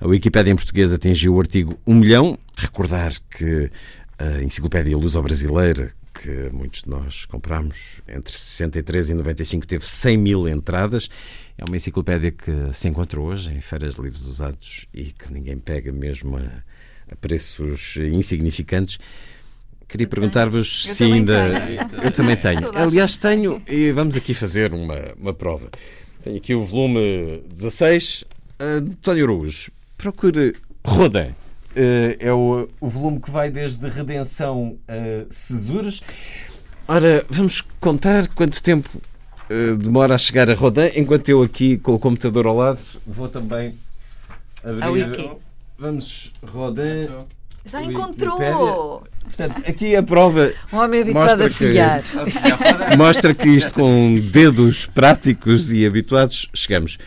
A 0.00 0.06
Wikipédia 0.06 0.52
em 0.52 0.56
português 0.56 0.92
atingiu 0.92 1.34
o 1.34 1.40
artigo 1.40 1.78
1 1.86 1.94
milhão. 1.94 2.38
Recordar 2.56 3.12
que 3.30 3.70
a 4.18 4.42
Enciclopédia 4.42 4.96
Luso-Brasileira, 4.96 5.90
que 6.12 6.48
muitos 6.52 6.82
de 6.82 6.90
nós 6.90 7.24
compramos 7.24 8.00
entre 8.08 8.32
63 8.32 9.10
e 9.10 9.14
95, 9.14 9.66
teve 9.66 9.86
100 9.86 10.16
mil 10.16 10.48
entradas. 10.48 11.08
É 11.58 11.64
uma 11.64 11.76
enciclopédia 11.76 12.30
que 12.30 12.52
se 12.72 12.88
encontra 12.88 13.20
hoje 13.20 13.52
em 13.52 13.60
feiras 13.60 13.94
de 13.94 14.02
livros 14.02 14.26
usados 14.26 14.86
e 14.92 15.04
que 15.04 15.32
ninguém 15.32 15.58
pega 15.58 15.92
mesmo 15.92 16.36
a, 16.36 16.62
a 17.10 17.16
preços 17.16 17.96
insignificantes. 17.96 18.98
Queria 19.88 20.06
perguntar-vos 20.06 20.86
se 20.86 21.04
ainda. 21.04 21.60
Tenho. 21.60 22.04
Eu 22.04 22.10
também 22.10 22.36
tenho. 22.36 22.70
Aliás, 22.76 23.16
tenho, 23.16 23.62
e 23.68 23.92
vamos 23.92 24.16
aqui 24.16 24.34
fazer 24.34 24.72
uma, 24.72 25.14
uma 25.16 25.32
prova. 25.32 25.70
Tenho 26.24 26.38
aqui 26.38 26.54
o 26.54 26.64
volume 26.64 27.44
16. 27.52 28.24
António 28.58 29.24
Araújo, 29.24 29.70
procure 29.98 30.56
Rodin. 30.82 31.34
Uh, 31.76 32.16
é 32.18 32.32
o, 32.32 32.66
o 32.80 32.88
volume 32.88 33.20
que 33.20 33.30
vai 33.30 33.50
desde 33.50 33.86
Redenção 33.90 34.78
a 34.88 35.26
Cesures. 35.28 36.00
Ora, 36.88 37.26
vamos 37.28 37.60
contar 37.78 38.26
quanto 38.28 38.62
tempo 38.62 38.88
uh, 39.50 39.76
demora 39.76 40.14
a 40.14 40.18
chegar 40.18 40.50
a 40.50 40.54
Rodin, 40.54 40.92
enquanto 40.96 41.28
eu 41.28 41.42
aqui 41.42 41.76
com 41.76 41.92
o 41.92 41.98
computador 41.98 42.46
ao 42.46 42.56
lado 42.56 42.80
vou 43.06 43.28
também 43.28 43.74
abrir. 44.64 44.82
A 44.82 44.90
Wiki. 44.90 45.30
Vamos, 45.78 46.32
Rodin. 46.42 47.06
Já 47.66 47.82
encontrou! 47.82 49.04
Portanto, 49.36 49.68
aqui 49.68 49.96
a 49.96 50.02
prova. 50.02 50.52
Um 50.72 50.76
homem 50.76 51.02
habituado 51.02 51.42
a 51.42 51.50
filhar. 51.50 52.02
Que, 52.02 52.94
mostra 52.96 53.34
que 53.34 53.48
isto 53.48 53.74
com 53.74 54.20
dedos 54.30 54.86
práticos 54.86 55.72
e 55.72 55.84
habituados 55.84 56.48
chegamos. 56.54 56.98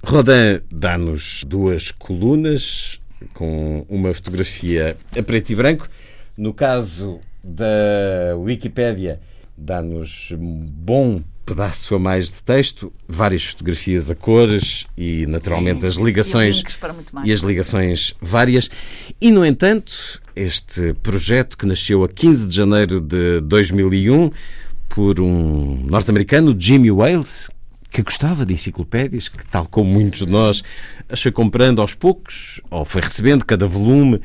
Rodin 0.00 0.60
dá-nos 0.70 1.42
duas 1.44 1.90
colunas 1.90 3.00
com 3.34 3.84
uma 3.88 4.14
fotografia 4.14 4.96
a 5.16 5.22
preto 5.24 5.50
e 5.50 5.56
branco. 5.56 5.88
No 6.36 6.54
caso 6.54 7.18
da 7.42 8.36
Wikipédia, 8.36 9.20
dá-nos 9.56 10.30
um 10.30 10.70
bom 10.70 11.20
pedaço 11.44 11.94
a 11.94 11.98
mais 11.98 12.30
de 12.30 12.42
texto, 12.42 12.92
várias 13.08 13.44
fotografias 13.44 14.10
a 14.10 14.14
cores 14.14 14.86
e, 14.96 15.26
naturalmente, 15.26 15.86
as 15.86 15.96
ligações 15.96 16.62
e, 17.24 17.28
e 17.28 17.32
as 17.32 17.40
ligações 17.40 18.14
várias. 18.20 18.70
E, 19.20 19.30
no 19.30 19.44
entanto, 19.44 20.20
este 20.34 20.94
projeto 21.02 21.58
que 21.58 21.66
nasceu 21.66 22.04
a 22.04 22.08
15 22.08 22.48
de 22.48 22.54
janeiro 22.54 23.00
de 23.00 23.40
2001 23.40 24.30
por 24.88 25.20
um 25.20 25.84
norte-americano, 25.86 26.54
Jimmy 26.58 26.90
Wales, 26.90 27.50
que 27.90 28.02
gostava 28.02 28.46
de 28.46 28.54
enciclopédias, 28.54 29.28
que, 29.28 29.44
tal 29.46 29.66
como 29.66 29.92
muitos 29.92 30.20
de 30.20 30.32
nós, 30.32 30.62
as 31.08 31.20
foi 31.20 31.32
comprando 31.32 31.80
aos 31.80 31.94
poucos, 31.94 32.60
ou 32.70 32.84
foi 32.84 33.02
recebendo 33.02 33.44
cada 33.44 33.66
volume, 33.66 34.20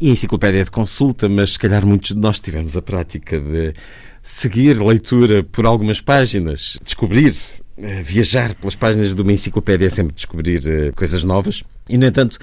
e 0.00 0.08
a 0.08 0.12
enciclopédia 0.12 0.60
é 0.60 0.64
de 0.64 0.70
consulta, 0.70 1.28
mas 1.28 1.52
se 1.52 1.58
calhar 1.58 1.84
muitos 1.84 2.14
de 2.14 2.20
nós 2.20 2.40
tivemos 2.40 2.76
a 2.76 2.82
prática 2.82 3.38
de 3.38 3.74
seguir 4.22 4.80
leitura 4.80 5.42
por 5.42 5.66
algumas 5.66 6.00
páginas, 6.00 6.78
descobrir, 6.84 7.34
eh, 7.78 8.02
viajar 8.02 8.54
pelas 8.54 8.76
páginas 8.76 9.14
de 9.14 9.22
uma 9.22 9.32
enciclopédia 9.32 9.86
é 9.86 9.90
sempre 9.90 10.14
descobrir 10.14 10.60
eh, 10.66 10.92
coisas 10.92 11.24
novas. 11.24 11.62
E, 11.88 11.96
no 11.96 12.06
entanto, 12.06 12.38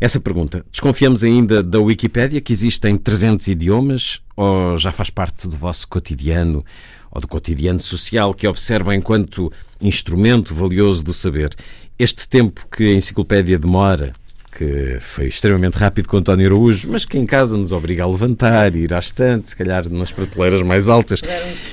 essa 0.00 0.20
pergunta, 0.20 0.64
desconfiamos 0.70 1.24
ainda 1.24 1.62
da 1.62 1.80
Wikipédia, 1.80 2.40
que 2.40 2.52
existe 2.52 2.86
em 2.86 2.96
300 2.96 3.48
idiomas, 3.48 4.20
ou 4.36 4.76
já 4.76 4.92
faz 4.92 5.10
parte 5.10 5.48
do 5.48 5.56
vosso 5.56 5.88
cotidiano, 5.88 6.64
ou 7.10 7.20
do 7.20 7.26
cotidiano 7.26 7.80
social 7.80 8.34
que 8.34 8.46
observam 8.46 8.92
enquanto 8.92 9.50
instrumento 9.80 10.54
valioso 10.54 11.02
do 11.02 11.14
saber? 11.14 11.50
Este 11.98 12.28
tempo 12.28 12.68
que 12.70 12.84
a 12.84 12.92
enciclopédia 12.92 13.58
demora 13.58 14.12
que 14.56 14.98
foi 15.00 15.26
extremamente 15.26 15.74
rápido 15.74 16.08
com 16.08 16.16
António 16.16 16.46
Araújo, 16.46 16.88
mas 16.90 17.04
que 17.04 17.18
em 17.18 17.26
casa 17.26 17.58
nos 17.58 17.72
obriga 17.72 18.04
a 18.04 18.06
levantar, 18.06 18.74
ir 18.74 18.94
à 18.94 18.98
estante, 18.98 19.50
se 19.50 19.56
calhar 19.56 19.86
nas 19.90 20.10
prateleiras 20.10 20.62
mais 20.62 20.88
altas, 20.88 21.20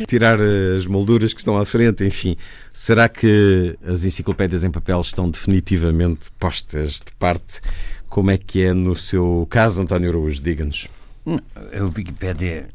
tirar 0.05 0.37
as 0.77 0.85
molduras 0.85 1.33
que 1.33 1.39
estão 1.39 1.57
à 1.57 1.65
frente, 1.65 2.03
enfim. 2.03 2.35
Será 2.73 3.07
que 3.07 3.77
as 3.87 4.03
enciclopédias 4.03 4.65
em 4.65 4.71
papel 4.71 4.99
estão 4.99 5.29
definitivamente 5.29 6.29
postas 6.37 6.95
de 6.95 7.11
parte? 7.17 7.61
Como 8.09 8.29
é 8.29 8.37
que 8.37 8.61
é 8.61 8.73
no 8.73 8.95
seu 8.95 9.47
caso, 9.49 9.81
António 9.81 10.09
Araújo? 10.09 10.43
Diga-nos. 10.43 10.89
a 11.25 11.83
Wikipédia 11.83 12.67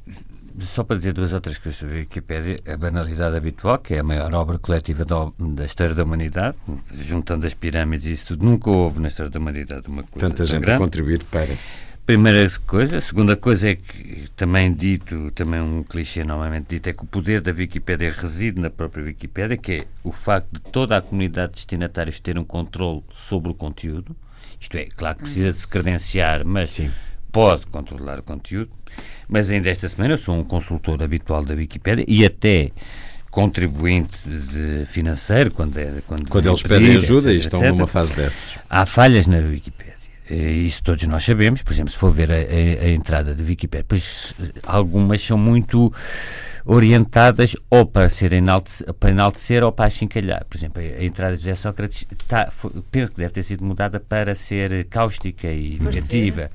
só 0.62 0.84
para 0.84 0.96
dizer 0.96 1.12
duas 1.12 1.32
outras 1.32 1.58
coisas 1.58 1.78
sobre 1.78 1.96
a 1.96 1.98
Wikipédia, 1.98 2.58
a 2.66 2.76
banalidade 2.76 3.36
habitual, 3.36 3.78
que 3.78 3.94
é 3.94 4.00
a 4.00 4.02
maior 4.02 4.32
obra 4.34 4.58
coletiva 4.58 5.04
da, 5.04 5.30
da 5.38 5.64
história 5.64 5.94
da 5.94 6.04
humanidade, 6.04 6.56
juntando 7.00 7.46
as 7.46 7.54
pirâmides 7.54 8.06
e 8.06 8.12
isso 8.12 8.28
tudo, 8.28 8.44
nunca 8.44 8.70
houve 8.70 9.00
na 9.00 9.08
história 9.08 9.30
da 9.30 9.38
humanidade 9.38 9.88
uma 9.88 10.02
coisa 10.02 10.28
Tanta 10.28 10.44
gente 10.44 10.60
grande. 10.60 10.82
a 10.82 10.84
contribuir 10.84 11.22
para. 11.24 11.56
Primeira 12.08 12.48
coisa. 12.66 12.96
A 12.96 13.00
segunda 13.02 13.36
coisa 13.36 13.68
é 13.68 13.74
que, 13.74 14.28
também 14.34 14.72
dito, 14.72 15.30
também 15.32 15.60
um 15.60 15.82
clichê 15.82 16.24
novamente 16.24 16.68
dito, 16.70 16.88
é 16.88 16.94
que 16.94 17.02
o 17.04 17.06
poder 17.06 17.42
da 17.42 17.52
Wikipédia 17.52 18.10
reside 18.10 18.58
na 18.58 18.70
própria 18.70 19.04
Wikipédia, 19.04 19.58
que 19.58 19.72
é 19.72 19.86
o 20.02 20.10
facto 20.10 20.48
de 20.50 20.60
toda 20.72 20.96
a 20.96 21.02
comunidade 21.02 21.48
de 21.48 21.56
destinatários 21.56 22.18
ter 22.18 22.38
um 22.38 22.44
controle 22.44 23.02
sobre 23.12 23.50
o 23.50 23.54
conteúdo. 23.54 24.16
Isto 24.58 24.78
é, 24.78 24.86
claro 24.86 25.18
que 25.18 25.24
precisa 25.24 25.52
de 25.52 25.60
se 25.60 25.68
credenciar, 25.68 26.46
mas 26.46 26.72
Sim. 26.72 26.90
Pode 27.30 27.66
controlar 27.66 28.20
o 28.20 28.22
conteúdo. 28.22 28.70
Mas 29.28 29.50
ainda 29.50 29.68
esta 29.68 29.88
semana 29.88 30.14
eu 30.14 30.18
sou 30.18 30.36
um 30.36 30.44
consultor 30.44 31.02
habitual 31.02 31.44
da 31.44 31.54
Wikipédia 31.54 32.04
e 32.08 32.24
até 32.24 32.70
contribuinte 33.30 34.16
de 34.26 34.86
financeiro 34.86 35.50
quando, 35.50 35.76
é, 35.78 36.02
quando, 36.06 36.28
quando 36.28 36.48
eles 36.48 36.62
pedem 36.62 36.96
ajuda 36.96 37.32
etc, 37.32 37.34
e 37.34 37.38
estão 37.38 37.60
etc. 37.60 37.72
numa 37.72 37.86
fase 37.86 38.16
dessas. 38.16 38.46
Há 38.68 38.86
falhas 38.86 39.26
na 39.26 39.38
Wikipédia. 39.38 39.88
Isso 40.30 40.82
todos 40.82 41.06
nós 41.06 41.24
sabemos, 41.24 41.62
por 41.62 41.72
exemplo, 41.72 41.90
se 41.90 41.96
for 41.96 42.12
ver 42.12 42.30
a, 42.30 42.34
a, 42.34 42.86
a 42.86 42.90
entrada 42.90 43.34
de 43.34 43.42
Wikipédia, 43.42 43.84
pois 43.88 44.34
algumas 44.66 45.22
são 45.22 45.38
muito 45.38 45.92
orientadas 46.66 47.56
ou 47.70 47.86
para 47.86 48.10
ser 48.10 48.34
enaltecer, 48.34 48.92
para 48.92 49.10
enaltecer 49.10 49.64
ou 49.64 49.72
para 49.72 49.86
achincalhar. 49.86 50.44
Por 50.44 50.58
exemplo, 50.58 50.82
a, 50.82 51.02
entrada 51.02 51.34
de 51.34 51.42
José 51.42 51.54
Sócrates 51.54 52.06
está, 52.10 52.52
penso 52.90 53.12
que 53.12 53.18
deve 53.18 53.32
ter 53.32 53.42
sido 53.42 53.64
mudada 53.64 53.98
para 53.98 54.34
ser 54.34 54.84
cáustica 54.90 55.48
e 55.48 55.78
negativa. 55.80 56.50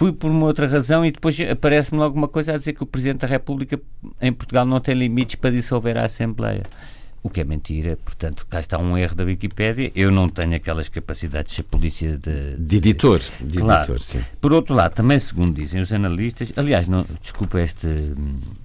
Fui 0.00 0.14
por 0.14 0.30
uma 0.30 0.46
outra 0.46 0.66
razão 0.66 1.04
e 1.04 1.12
depois 1.12 1.38
aparece-me 1.42 1.98
logo 1.98 2.16
uma 2.16 2.26
coisa 2.26 2.54
a 2.54 2.56
dizer 2.56 2.72
que 2.72 2.82
o 2.82 2.86
Presidente 2.86 3.20
da 3.20 3.26
República 3.26 3.78
em 4.18 4.32
Portugal 4.32 4.64
não 4.64 4.80
tem 4.80 4.94
limites 4.94 5.34
para 5.34 5.50
dissolver 5.50 5.98
a 5.98 6.06
Assembleia 6.06 6.62
o 7.22 7.28
que 7.28 7.42
é 7.42 7.44
mentira. 7.44 7.98
Portanto, 8.02 8.46
cá 8.48 8.60
está 8.60 8.78
um 8.78 8.96
erro 8.96 9.14
da 9.14 9.24
Wikipédia. 9.24 9.92
Eu 9.94 10.10
não 10.10 10.26
tenho 10.26 10.54
aquelas 10.54 10.88
capacidades 10.88 11.50
de 11.50 11.56
ser 11.56 11.62
polícia 11.64 12.16
de... 12.16 12.56
De 12.56 12.76
editor. 12.78 13.20
De 13.42 13.58
claro. 13.58 13.80
editor, 13.80 14.00
sim. 14.00 14.24
Por 14.40 14.54
outro 14.54 14.74
lado, 14.74 14.94
também 14.94 15.18
segundo 15.18 15.54
dizem 15.54 15.82
os 15.82 15.92
analistas, 15.92 16.50
aliás, 16.56 16.88
não, 16.88 17.04
desculpa 17.20 17.60
este... 17.60 18.14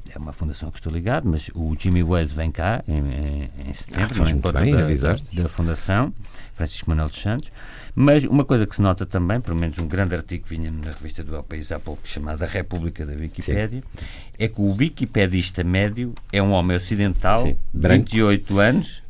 É 0.10 0.18
uma 0.18 0.32
fundação 0.32 0.72
que 0.72 0.80
estou 0.80 0.94
ligado, 0.94 1.28
mas 1.28 1.52
o 1.54 1.76
Jimmy 1.78 2.02
Wales 2.02 2.32
vem 2.32 2.50
cá 2.50 2.82
em, 2.88 3.00
em, 3.00 3.50
em 3.68 3.74
setembro, 3.74 4.06
ah, 4.06 4.16
faz 4.16 4.32
muito 4.32 4.54
bem, 4.54 4.72
da, 4.72 4.84
avisar. 4.84 5.20
Da, 5.34 5.44
da 5.44 5.50
Fundação, 5.50 6.14
Francisco 6.54 6.90
Manuel 6.90 7.10
dos 7.10 7.22
Santos. 7.22 7.52
Mas 7.96 8.26
uma 8.26 8.44
coisa 8.44 8.68
que 8.68 8.76
se 8.76 8.82
nota 8.82 9.06
também, 9.06 9.40
pelo 9.40 9.58
menos 9.58 9.80
um 9.80 9.88
grande 9.88 10.14
artigo 10.14 10.44
que 10.44 10.50
vinha 10.50 10.70
na 10.70 10.92
revista 10.92 11.24
do 11.24 11.34
El 11.34 11.44
País 11.44 11.72
há 11.72 11.80
pouco, 11.80 12.06
chamado 12.06 12.44
A 12.44 12.46
República 12.46 13.06
da 13.06 13.14
Wikipédia, 13.14 13.82
Sim. 13.82 14.06
é 14.38 14.50
que 14.50 14.60
o 14.60 14.76
wikipedista 14.76 15.64
médio 15.64 16.14
é 16.32 16.44
um 16.44 16.52
homem 16.52 16.76
ocidental, 16.76 17.40
Sim. 17.40 17.56
28 17.74 18.60
anos, 18.60 19.02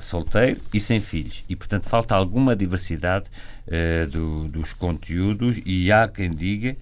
solteiro 0.00 0.60
e 0.72 0.78
sem 0.78 1.00
filhos. 1.00 1.44
E, 1.48 1.56
portanto, 1.56 1.88
falta 1.88 2.14
alguma 2.14 2.54
diversidade 2.54 3.26
uh, 3.66 4.06
do, 4.06 4.48
dos 4.48 4.72
conteúdos 4.72 5.60
e 5.66 5.90
há 5.90 6.06
quem 6.06 6.30
diga 6.30 6.76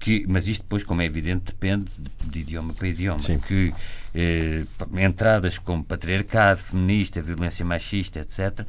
que, 0.00 0.24
mas 0.26 0.48
isto 0.48 0.62
depois, 0.62 0.82
como 0.82 1.02
é 1.02 1.04
evidente, 1.04 1.44
depende 1.46 1.86
de, 1.98 2.30
de 2.30 2.40
idioma 2.40 2.72
para 2.72 2.88
idioma, 2.88 3.20
Sim. 3.20 3.38
que 3.38 3.72
eh, 4.14 4.64
entradas 4.98 5.58
como 5.58 5.84
patriarcado, 5.84 6.58
feminista, 6.58 7.22
violência 7.22 7.64
machista, 7.64 8.18
etc., 8.18 8.66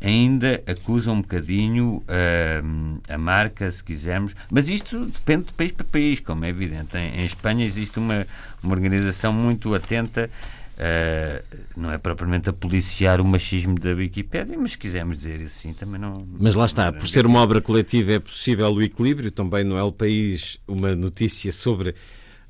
ainda 0.00 0.62
acusa 0.66 1.10
um 1.10 1.20
bocadinho 1.20 2.02
uh, 2.06 3.00
a 3.08 3.18
marca, 3.18 3.70
se 3.70 3.82
quisermos, 3.82 4.34
mas 4.50 4.68
isto 4.68 5.04
depende 5.06 5.46
de 5.46 5.52
país 5.52 5.72
para 5.72 5.84
país, 5.84 6.20
como 6.20 6.44
é 6.44 6.48
evidente. 6.48 6.96
Em, 6.96 7.20
em 7.20 7.24
Espanha 7.24 7.64
existe 7.64 7.98
uma, 7.98 8.26
uma 8.62 8.74
organização 8.74 9.32
muito 9.32 9.74
atenta, 9.74 10.30
uh, 10.74 11.58
não 11.76 11.90
é 11.90 11.98
propriamente 11.98 12.48
a 12.48 12.52
policiar 12.52 13.20
o 13.20 13.26
machismo 13.26 13.74
da 13.78 13.90
Wikipédia, 13.90 14.56
mas 14.58 14.72
se 14.72 14.78
quisermos 14.78 15.18
dizer 15.18 15.42
assim 15.42 15.72
também 15.72 16.00
não. 16.00 16.26
Mas 16.38 16.54
lá 16.54 16.66
está, 16.66 16.92
por 16.92 17.08
ser 17.08 17.26
uma 17.26 17.40
obra 17.40 17.60
coletiva 17.60 18.12
é 18.12 18.18
possível 18.18 18.72
o 18.72 18.82
equilíbrio, 18.82 19.30
também 19.30 19.64
não 19.64 19.76
é 19.76 19.82
o 19.82 19.92
país 19.92 20.58
uma 20.66 20.94
notícia 20.94 21.50
sobre 21.50 21.94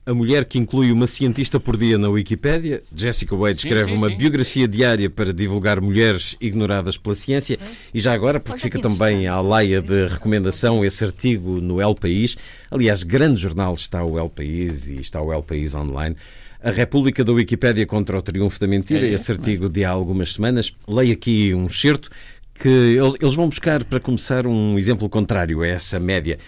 a 0.08 0.14
mulher 0.14 0.46
que 0.46 0.58
inclui 0.58 0.90
uma 0.90 1.06
cientista 1.06 1.60
por 1.60 1.76
dia 1.76 1.98
na 1.98 2.08
Wikipédia. 2.08 2.82
Jessica 2.96 3.36
Wade 3.36 3.58
escreve 3.58 3.90
sim, 3.90 3.96
uma 3.96 4.08
sim. 4.08 4.16
biografia 4.16 4.66
diária 4.66 5.10
para 5.10 5.34
divulgar 5.34 5.82
mulheres 5.82 6.34
ignoradas 6.40 6.96
pela 6.96 7.14
ciência. 7.14 7.58
E 7.92 8.00
já 8.00 8.14
agora, 8.14 8.40
porque 8.40 8.58
fica 8.58 8.80
também 8.80 9.26
à 9.26 9.38
laia 9.38 9.82
de 9.82 10.06
recomendação 10.06 10.82
esse 10.82 11.04
artigo 11.04 11.60
no 11.60 11.78
El 11.78 11.94
País. 11.94 12.38
Aliás, 12.70 13.02
grande 13.02 13.38
jornal 13.38 13.74
está 13.74 14.02
o 14.02 14.18
El 14.18 14.30
País 14.30 14.88
e 14.88 14.96
está 14.96 15.20
o 15.20 15.30
El 15.30 15.42
País 15.42 15.74
online. 15.74 16.16
A 16.62 16.70
República 16.70 17.22
da 17.22 17.32
Wikipédia 17.32 17.84
contra 17.84 18.16
o 18.16 18.22
Triunfo 18.22 18.58
da 18.58 18.66
Mentira, 18.66 19.06
é, 19.06 19.10
esse 19.10 19.30
artigo 19.30 19.68
de 19.68 19.84
há 19.84 19.90
algumas 19.90 20.32
semanas. 20.32 20.74
Leio 20.88 21.12
aqui 21.12 21.52
um 21.54 21.66
excerto 21.66 22.08
que 22.54 22.98
eles 23.20 23.34
vão 23.34 23.48
buscar, 23.48 23.84
para 23.84 24.00
começar, 24.00 24.46
um 24.46 24.78
exemplo 24.78 25.06
contrário 25.08 25.60
a 25.60 25.66
essa 25.68 26.00
média. 26.00 26.38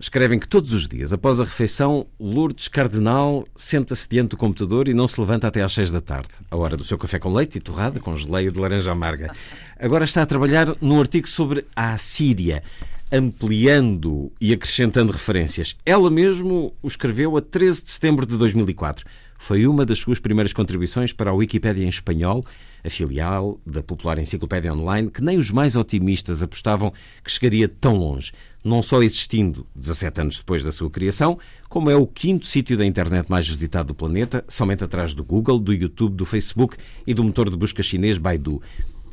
Escrevem 0.00 0.40
que 0.40 0.48
todos 0.48 0.72
os 0.72 0.88
dias, 0.88 1.12
após 1.12 1.38
a 1.38 1.44
refeição, 1.44 2.06
Lourdes 2.18 2.66
Cardinal 2.66 3.46
senta-se 3.54 4.08
diante 4.08 4.30
do 4.30 4.36
computador 4.36 4.88
e 4.88 4.94
não 4.94 5.06
se 5.06 5.20
levanta 5.20 5.46
até 5.46 5.62
às 5.62 5.72
seis 5.72 5.90
da 5.90 6.00
tarde, 6.00 6.30
a 6.50 6.56
hora 6.56 6.76
do 6.76 6.82
seu 6.82 6.98
café 6.98 7.18
com 7.18 7.32
leite 7.32 7.58
e 7.58 7.60
torrada 7.60 8.00
com 8.00 8.14
geleia 8.16 8.50
de 8.50 8.58
laranja 8.58 8.90
amarga. 8.90 9.32
Agora 9.78 10.04
está 10.04 10.22
a 10.22 10.26
trabalhar 10.26 10.74
num 10.80 10.98
artigo 10.98 11.28
sobre 11.28 11.64
a 11.76 11.92
Assíria, 11.92 12.62
ampliando 13.10 14.32
e 14.40 14.52
acrescentando 14.52 15.12
referências. 15.12 15.76
Ela 15.86 16.10
mesmo 16.10 16.74
o 16.82 16.88
escreveu 16.88 17.36
a 17.36 17.40
13 17.40 17.84
de 17.84 17.90
setembro 17.90 18.26
de 18.26 18.36
2004. 18.36 19.06
Foi 19.38 19.64
uma 19.66 19.86
das 19.86 20.00
suas 20.00 20.18
primeiras 20.18 20.52
contribuições 20.52 21.12
para 21.12 21.30
a 21.30 21.34
Wikipédia 21.34 21.84
em 21.84 21.88
espanhol, 21.88 22.44
a 22.84 22.90
filial 22.90 23.58
da 23.66 23.82
popular 23.82 24.18
enciclopédia 24.18 24.72
online, 24.74 25.10
que 25.10 25.22
nem 25.22 25.38
os 25.38 25.50
mais 25.50 25.74
otimistas 25.74 26.42
apostavam 26.42 26.92
que 27.24 27.30
chegaria 27.30 27.68
tão 27.68 27.96
longe 27.96 28.32
não 28.64 28.80
só 28.80 29.02
existindo 29.02 29.66
17 29.76 30.22
anos 30.22 30.38
depois 30.38 30.64
da 30.64 30.72
sua 30.72 30.88
criação, 30.88 31.38
como 31.68 31.90
é 31.90 31.96
o 31.96 32.06
quinto 32.06 32.46
sítio 32.46 32.78
da 32.78 32.86
internet 32.86 33.28
mais 33.28 33.46
visitado 33.46 33.88
do 33.88 33.94
planeta, 33.94 34.42
somente 34.48 34.82
atrás 34.82 35.12
do 35.12 35.22
Google, 35.22 35.58
do 35.58 35.72
YouTube, 35.72 36.16
do 36.16 36.24
Facebook 36.24 36.78
e 37.06 37.12
do 37.12 37.22
motor 37.22 37.50
de 37.50 37.56
busca 37.58 37.82
chinês 37.82 38.16
Baidu. 38.16 38.62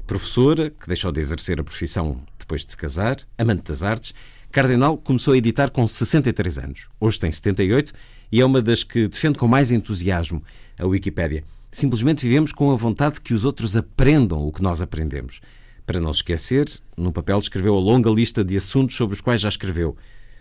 Professora, 0.08 0.70
que 0.70 0.88
deixou 0.88 1.12
de 1.12 1.20
exercer 1.20 1.60
a 1.60 1.64
profissão 1.64 2.22
depois 2.40 2.64
de 2.64 2.72
se 2.72 2.78
casar, 2.78 3.18
amante 3.38 3.64
das 3.64 3.84
artes, 3.84 4.14
Cardenal 4.52 4.98
começou 4.98 5.34
a 5.34 5.38
editar 5.38 5.70
com 5.70 5.88
63 5.88 6.58
anos. 6.60 6.88
Hoje 7.00 7.20
tem 7.20 7.32
78 7.32 7.94
e 8.32 8.42
é 8.42 8.46
uma 8.46 8.62
das 8.62 8.84
que 8.84 9.08
defende 9.08 9.38
com 9.38 9.48
mais 9.48 9.72
entusiasmo 9.72 10.44
a 10.78 10.86
Wikipédia. 10.86 11.44
Simplesmente 11.72 12.28
vivemos 12.28 12.52
com 12.52 12.72
a 12.72 12.76
vontade 12.76 13.22
que 13.22 13.34
os 13.34 13.46
outros 13.46 13.78
aprendam 13.78 14.46
o 14.46 14.52
que 14.52 14.62
nós 14.62 14.82
aprendemos. 14.82 15.40
Para 15.86 16.02
não 16.02 16.12
se 16.12 16.20
esquecer, 16.20 16.68
num 16.98 17.12
papel 17.12 17.40
escreveu 17.40 17.76
a 17.78 17.80
longa 17.80 18.10
lista 18.10 18.44
de 18.44 18.58
assuntos 18.58 18.98
sobre 18.98 19.16
os 19.16 19.22
quais 19.22 19.40
já 19.40 19.48
escreveu. 19.48 19.96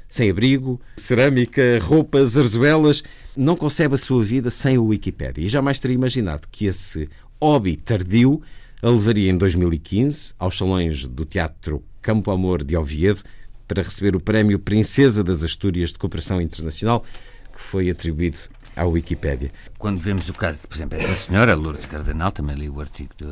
Sem-abrigo, 0.08 0.80
cerâmica, 0.96 1.78
roupas, 1.80 2.36
arzuelas. 2.36 3.04
Não 3.36 3.54
concebe 3.54 3.94
a 3.94 3.98
sua 3.98 4.22
vida 4.24 4.50
sem 4.50 4.76
o 4.76 4.86
Wikipédia. 4.86 5.44
E 5.44 5.48
jamais 5.48 5.78
teria 5.78 5.94
imaginado 5.94 6.48
que 6.50 6.66
esse 6.66 7.08
hobby 7.40 7.76
tardio 7.76 8.42
a 8.82 8.90
levaria 8.90 9.30
em 9.30 9.38
2015 9.38 10.34
aos 10.36 10.58
salões 10.58 11.06
do 11.06 11.24
Teatro 11.24 11.84
Campo 12.02 12.32
Amor 12.32 12.64
de 12.64 12.76
Oviedo 12.76 13.22
para 13.68 13.84
receber 13.84 14.16
o 14.16 14.20
prémio 14.20 14.58
Princesa 14.58 15.22
das 15.22 15.44
Astúrias 15.44 15.92
de 15.92 15.98
Cooperação 15.98 16.40
Internacional 16.40 17.04
que 17.52 17.60
foi 17.60 17.90
atribuído 17.90 18.38
à 18.76 18.84
Wikipédia. 18.84 19.50
Quando 19.78 19.98
vemos 19.98 20.28
o 20.28 20.34
caso, 20.34 20.60
de, 20.60 20.66
por 20.66 20.76
exemplo, 20.76 20.98
esta 20.98 21.16
senhora, 21.16 21.54
Lourdes 21.54 21.86
Cardenal, 21.86 22.32
também 22.32 22.56
li 22.56 22.68
o 22.68 22.80
artigo 22.80 23.10
de, 23.16 23.26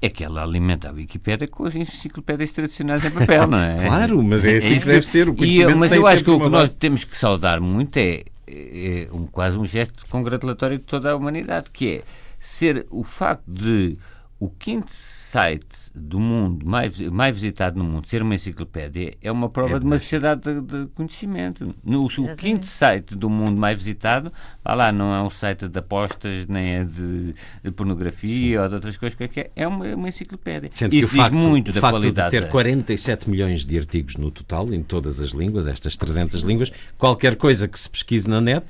é 0.00 0.08
que 0.08 0.22
ela 0.22 0.42
alimenta 0.42 0.88
a 0.88 0.92
Wikipédia 0.92 1.48
com 1.48 1.64
as 1.64 1.74
enciclopédias 1.74 2.50
tradicionais 2.50 3.04
em 3.04 3.10
papel, 3.10 3.46
não 3.46 3.58
é? 3.58 3.76
claro, 3.84 4.22
mas 4.22 4.44
é 4.44 4.56
assim 4.56 4.78
que 4.78 4.86
deve 4.86 5.02
ser. 5.02 5.28
O 5.28 5.34
conhecimento 5.34 5.72
e, 5.72 5.74
mas 5.74 5.92
eu 5.92 6.06
acho 6.06 6.22
que 6.22 6.30
o 6.30 6.40
que 6.40 6.48
nós 6.48 6.74
temos 6.74 7.04
que 7.04 7.16
saudar 7.16 7.60
muito 7.60 7.96
é, 7.96 8.24
é 8.46 9.08
um, 9.12 9.26
quase 9.26 9.58
um 9.58 9.66
gesto 9.66 10.08
congratulatório 10.08 10.78
de 10.78 10.84
toda 10.84 11.10
a 11.10 11.16
humanidade, 11.16 11.70
que 11.72 11.96
é 11.96 12.02
ser 12.38 12.86
o 12.90 13.02
facto 13.02 13.42
de 13.48 13.98
o 14.38 14.48
quinto 14.48 14.92
site 15.28 15.66
do 15.94 16.18
mundo 16.18 16.64
mais, 16.64 16.98
mais 17.00 17.34
visitado 17.34 17.78
no 17.78 17.84
mundo 17.84 18.06
ser 18.06 18.22
uma 18.22 18.34
enciclopédia 18.34 19.14
é 19.20 19.30
uma 19.30 19.50
prova 19.50 19.76
é 19.76 19.78
de 19.78 19.84
uma 19.84 19.98
sociedade 19.98 20.40
de, 20.40 20.60
de 20.60 20.86
conhecimento. 20.94 21.74
No, 21.84 22.06
o 22.06 22.36
quinto 22.36 22.66
site 22.66 23.14
do 23.14 23.28
mundo 23.28 23.60
mais 23.60 23.76
visitado, 23.76 24.32
vá 24.64 24.74
lá, 24.74 24.90
não 24.90 25.14
é 25.14 25.22
um 25.22 25.28
site 25.28 25.68
de 25.68 25.78
apostas, 25.78 26.46
nem 26.46 26.76
é 26.76 26.84
de, 26.84 27.34
de 27.62 27.70
pornografia 27.70 28.56
Sim. 28.56 28.56
ou 28.56 28.68
de 28.68 28.74
outras 28.76 28.96
coisas 28.96 29.16
qualquer, 29.16 29.50
é 29.54 29.68
uma, 29.68 29.84
uma 29.94 30.08
enciclopédia. 30.08 30.70
Sendo 30.72 30.94
Isso 30.94 31.08
diz 31.08 31.16
facto, 31.16 31.34
muito 31.34 31.72
da 31.72 31.80
qualidade. 31.80 32.30
de 32.30 32.40
ter 32.40 32.48
47 32.48 33.28
milhões 33.28 33.66
de 33.66 33.76
artigos 33.76 34.16
no 34.16 34.30
total, 34.30 34.72
em 34.72 34.82
todas 34.82 35.20
as 35.20 35.30
línguas, 35.30 35.66
estas 35.66 35.94
300 35.94 36.40
Sim. 36.40 36.46
línguas, 36.46 36.72
qualquer 36.96 37.36
coisa 37.36 37.68
que 37.68 37.78
se 37.78 37.90
pesquise 37.90 38.28
na 38.28 38.40
net 38.40 38.64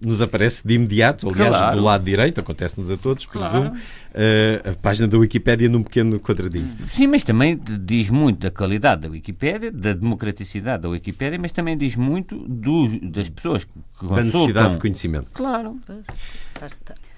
nos 0.00 0.20
aparece 0.22 0.66
de 0.66 0.74
imediato, 0.74 1.28
aliás, 1.28 1.56
claro. 1.56 1.76
do 1.76 1.82
lado 1.82 2.04
direito, 2.04 2.40
acontece-nos 2.40 2.90
a 2.90 2.96
todos, 2.96 3.26
presumo, 3.26 3.70
claro. 3.70 3.76
uh, 3.76 4.70
a 4.70 4.74
página 4.74 5.08
da 5.08 5.18
Wikipédia 5.18 5.68
num 5.68 5.82
pequeno 5.82 6.18
quadradinho. 6.20 6.68
Sim, 6.88 7.06
mas 7.06 7.22
também 7.22 7.60
diz 7.80 8.10
muito 8.10 8.40
da 8.40 8.50
qualidade 8.50 9.02
da 9.02 9.08
Wikipédia, 9.08 9.70
da 9.70 9.92
democraticidade 9.92 10.82
da 10.82 10.88
Wikipédia, 10.88 11.38
mas 11.38 11.52
também 11.52 11.76
diz 11.76 11.96
muito 11.96 12.36
do, 12.48 12.88
das 13.10 13.28
pessoas 13.28 13.64
que 13.64 13.70
consultam. 13.96 14.16
Da 14.16 14.24
necessidade 14.24 14.72
de 14.74 14.78
conhecimento. 14.78 15.28
Claro. 15.32 15.78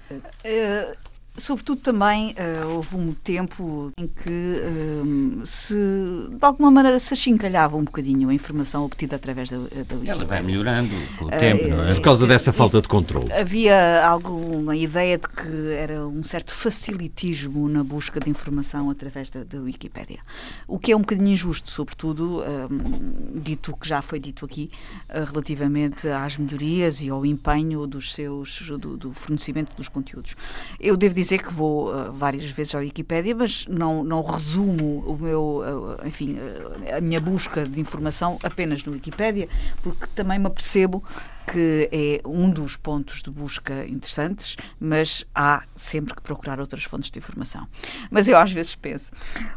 Uh, 0.09 1.06
Sobretudo 1.39 1.81
também 1.81 2.31
uh, 2.31 2.67
houve 2.69 2.95
um 2.95 3.13
tempo 3.13 3.91
em 3.95 4.07
que 4.07 4.29
uh, 4.29 5.45
se, 5.45 5.75
de 5.75 6.37
alguma 6.41 6.71
maneira, 6.71 6.97
se 6.97 7.13
achincalhava 7.13 7.77
um 7.77 7.83
bocadinho 7.83 8.29
a 8.29 8.33
informação 8.33 8.83
obtida 8.83 9.17
através 9.17 9.51
da, 9.51 9.57
da 9.57 9.63
Wikipedia. 9.63 10.11
Ela 10.13 10.25
vai 10.25 10.41
melhorando 10.41 10.95
com 11.19 11.25
o 11.25 11.29
tempo, 11.29 11.67
não 11.67 11.83
é? 11.83 11.93
Por 11.93 12.01
causa 12.01 12.25
dessa 12.25 12.51
falta 12.51 12.81
de 12.81 12.87
controle. 12.87 13.31
Havia 13.31 14.03
alguma 14.03 14.75
ideia 14.75 15.19
de 15.19 15.29
que 15.29 15.73
era 15.73 16.07
um 16.07 16.23
certo 16.23 16.55
facilitismo 16.55 17.69
na 17.69 17.83
busca 17.83 18.19
de 18.19 18.31
informação 18.31 18.89
através 18.89 19.29
da, 19.29 19.43
da 19.43 19.59
Wikipédia. 19.59 20.19
O 20.67 20.79
que 20.79 20.91
é 20.91 20.95
um 20.95 21.01
bocadinho 21.01 21.29
injusto, 21.29 21.69
sobretudo, 21.69 22.41
um, 22.41 23.39
dito 23.39 23.73
o 23.73 23.77
que 23.77 23.87
já 23.87 24.01
foi 24.01 24.19
dito 24.19 24.43
aqui, 24.43 24.71
uh, 25.09 25.23
relativamente 25.23 26.07
às 26.07 26.35
melhorias 26.35 26.99
e 26.99 27.09
ao 27.09 27.23
empenho 27.23 27.85
dos 27.85 28.15
seus, 28.15 28.59
do, 28.79 28.97
do 28.97 29.13
fornecimento 29.13 29.75
dos 29.77 29.87
conteúdos. 29.87 30.35
Eu 30.79 30.97
devo 30.97 31.13
dizer 31.13 31.26
dizer 31.27 31.43
que 31.43 31.53
vou 31.53 31.93
uh, 31.93 32.11
várias 32.11 32.49
vezes 32.49 32.73
à 32.73 32.79
Wikipédia, 32.79 33.35
mas 33.35 33.67
não, 33.67 34.03
não 34.03 34.21
resumo 34.23 35.03
o 35.05 35.17
meu, 35.17 35.97
uh, 36.01 36.07
enfim, 36.07 36.35
uh, 36.35 36.95
a 36.95 37.01
minha 37.01 37.19
busca 37.19 37.63
de 37.63 37.81
informação 37.81 38.39
apenas 38.41 38.83
no 38.85 38.93
Wikipédia, 38.93 39.49
porque 39.83 40.07
também 40.15 40.39
me 40.39 40.47
apercebo 40.47 41.03
que 41.51 41.89
é 41.91 42.27
um 42.27 42.49
dos 42.49 42.75
pontos 42.75 43.21
de 43.21 43.29
busca 43.29 43.85
interessantes, 43.85 44.57
mas 44.79 45.25
há 45.33 45.63
sempre 45.73 46.13
que 46.15 46.21
procurar 46.21 46.59
outras 46.59 46.83
fontes 46.83 47.09
de 47.09 47.19
informação. 47.19 47.67
Mas 48.09 48.27
eu 48.27 48.37
às 48.37 48.51
vezes 48.51 48.75
penso, 48.75 49.11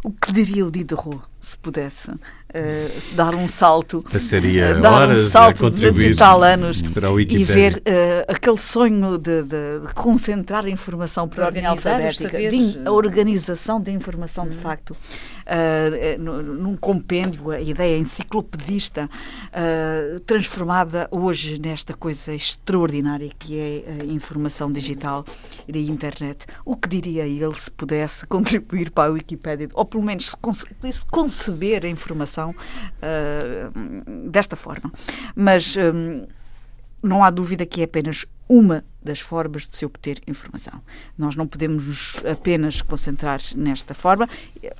o 0.04 0.10
que 0.10 0.32
diria 0.32 0.66
o 0.66 0.70
Diderot 0.70 1.20
se 1.40 1.56
pudesse 1.56 2.12
uh, 2.54 3.14
dar 3.16 3.34
um 3.34 3.46
salto, 3.46 4.02
Passaria 4.10 4.78
uh, 4.78 4.80
dar 4.80 4.92
horas 4.92 5.26
um 5.26 5.28
salto 5.28 5.66
a 5.66 5.70
contribuir 5.70 6.10
de 6.10 6.16
tal 6.16 6.42
anos 6.42 6.80
e 7.28 7.44
ver 7.44 7.76
uh, 7.76 8.32
aquele 8.32 8.58
sonho 8.58 9.18
de, 9.18 9.42
de, 9.42 9.80
de, 9.86 9.94
concentrar 9.94 10.64
a 10.64 10.70
informação 10.70 11.28
por 11.28 11.44
ordem 11.44 11.66
alfabética, 11.66 12.38
a 12.84 12.90
organização 12.90 13.80
da 13.80 13.90
informação 13.90 14.46
de 14.46 14.56
hum. 14.56 14.60
facto, 14.60 14.96
num 16.18 16.76
compêndio, 16.76 17.50
a 17.50 17.60
ideia 17.60 17.98
enciclopedista 17.98 19.08
transformada 20.24 21.08
hoje 21.10 21.58
nesta 21.58 21.90
esta 21.90 21.94
coisa 21.94 22.32
extraordinária 22.32 23.28
que 23.36 23.58
é 23.58 24.02
a 24.02 24.04
informação 24.04 24.70
digital 24.70 25.24
e 25.66 25.76
a 25.76 25.80
internet. 25.80 26.46
O 26.64 26.76
que 26.76 26.88
diria 26.88 27.26
ele 27.26 27.54
se 27.54 27.70
pudesse 27.70 28.26
contribuir 28.28 28.90
para 28.90 29.08
a 29.08 29.12
Wikipédia, 29.12 29.68
ou 29.74 29.84
pelo 29.84 30.04
menos 30.04 30.30
se, 30.30 30.36
conce 30.36 30.66
se 30.80 31.06
conceber 31.06 31.84
a 31.84 31.88
informação 31.88 32.39
uh, 32.48 34.30
desta 34.30 34.56
forma? 34.56 34.90
Mas 35.34 35.76
um, 35.76 36.26
não 37.02 37.24
há 37.24 37.30
dúvida 37.30 37.64
que 37.64 37.80
é 37.80 37.84
apenas 37.84 38.26
uma 38.48 38.84
das 39.02 39.20
formas 39.20 39.68
de 39.68 39.76
se 39.76 39.86
obter 39.86 40.20
informação. 40.26 40.82
Nós 41.16 41.36
não 41.36 41.46
podemos 41.46 41.86
nos 41.86 42.22
apenas 42.26 42.82
concentrar 42.82 43.40
nesta 43.54 43.94
forma. 43.94 44.28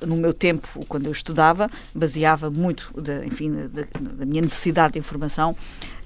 No 0.05 0.17
meu 0.17 0.33
tempo, 0.33 0.85
quando 0.87 1.05
eu 1.05 1.11
estudava, 1.11 1.69
baseava 1.95 2.49
muito 2.49 2.91
da, 3.01 3.25
enfim, 3.25 3.51
da, 3.51 3.83
da 3.99 4.25
minha 4.25 4.41
necessidade 4.41 4.93
de 4.93 4.99
informação 4.99 5.55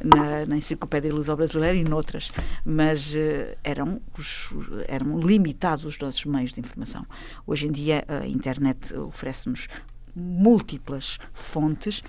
na, 0.02 0.46
na 0.46 0.58
Enciclopédia 0.58 1.14
Luso-Brasileira 1.14 1.76
e 1.76 1.84
noutras, 1.84 2.32
mas 2.64 3.16
uh, 3.16 3.58
eram, 3.64 4.00
os, 4.18 4.50
eram 4.88 5.20
limitados 5.20 5.86
os 5.86 5.98
nossos 5.98 6.24
meios 6.26 6.54
de 6.54 6.60
informação. 6.60 7.06
Hoje 7.48 7.68
em 7.68 7.72
dia, 7.72 8.06
a 8.08 8.28
internet 8.28 8.96
oferece-nos 8.96 9.68
múltiplas 10.16 11.20
fontes 11.34 12.02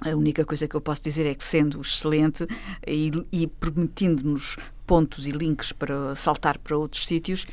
a 0.00 0.10
única 0.10 0.44
coisa 0.44 0.68
que 0.68 0.74
eu 0.74 0.80
posso 0.80 1.02
dizer 1.02 1.26
é 1.26 1.34
que, 1.34 1.42
sendo 1.42 1.80
excelente 1.80 2.46
e, 2.86 3.10
e 3.32 3.46
permitindo-nos 3.46 4.56
pontos 4.86 5.26
e 5.26 5.30
links 5.30 5.72
para 5.72 6.14
saltar 6.14 6.58
para 6.58 6.76
outros 6.76 7.06
sítios, 7.06 7.46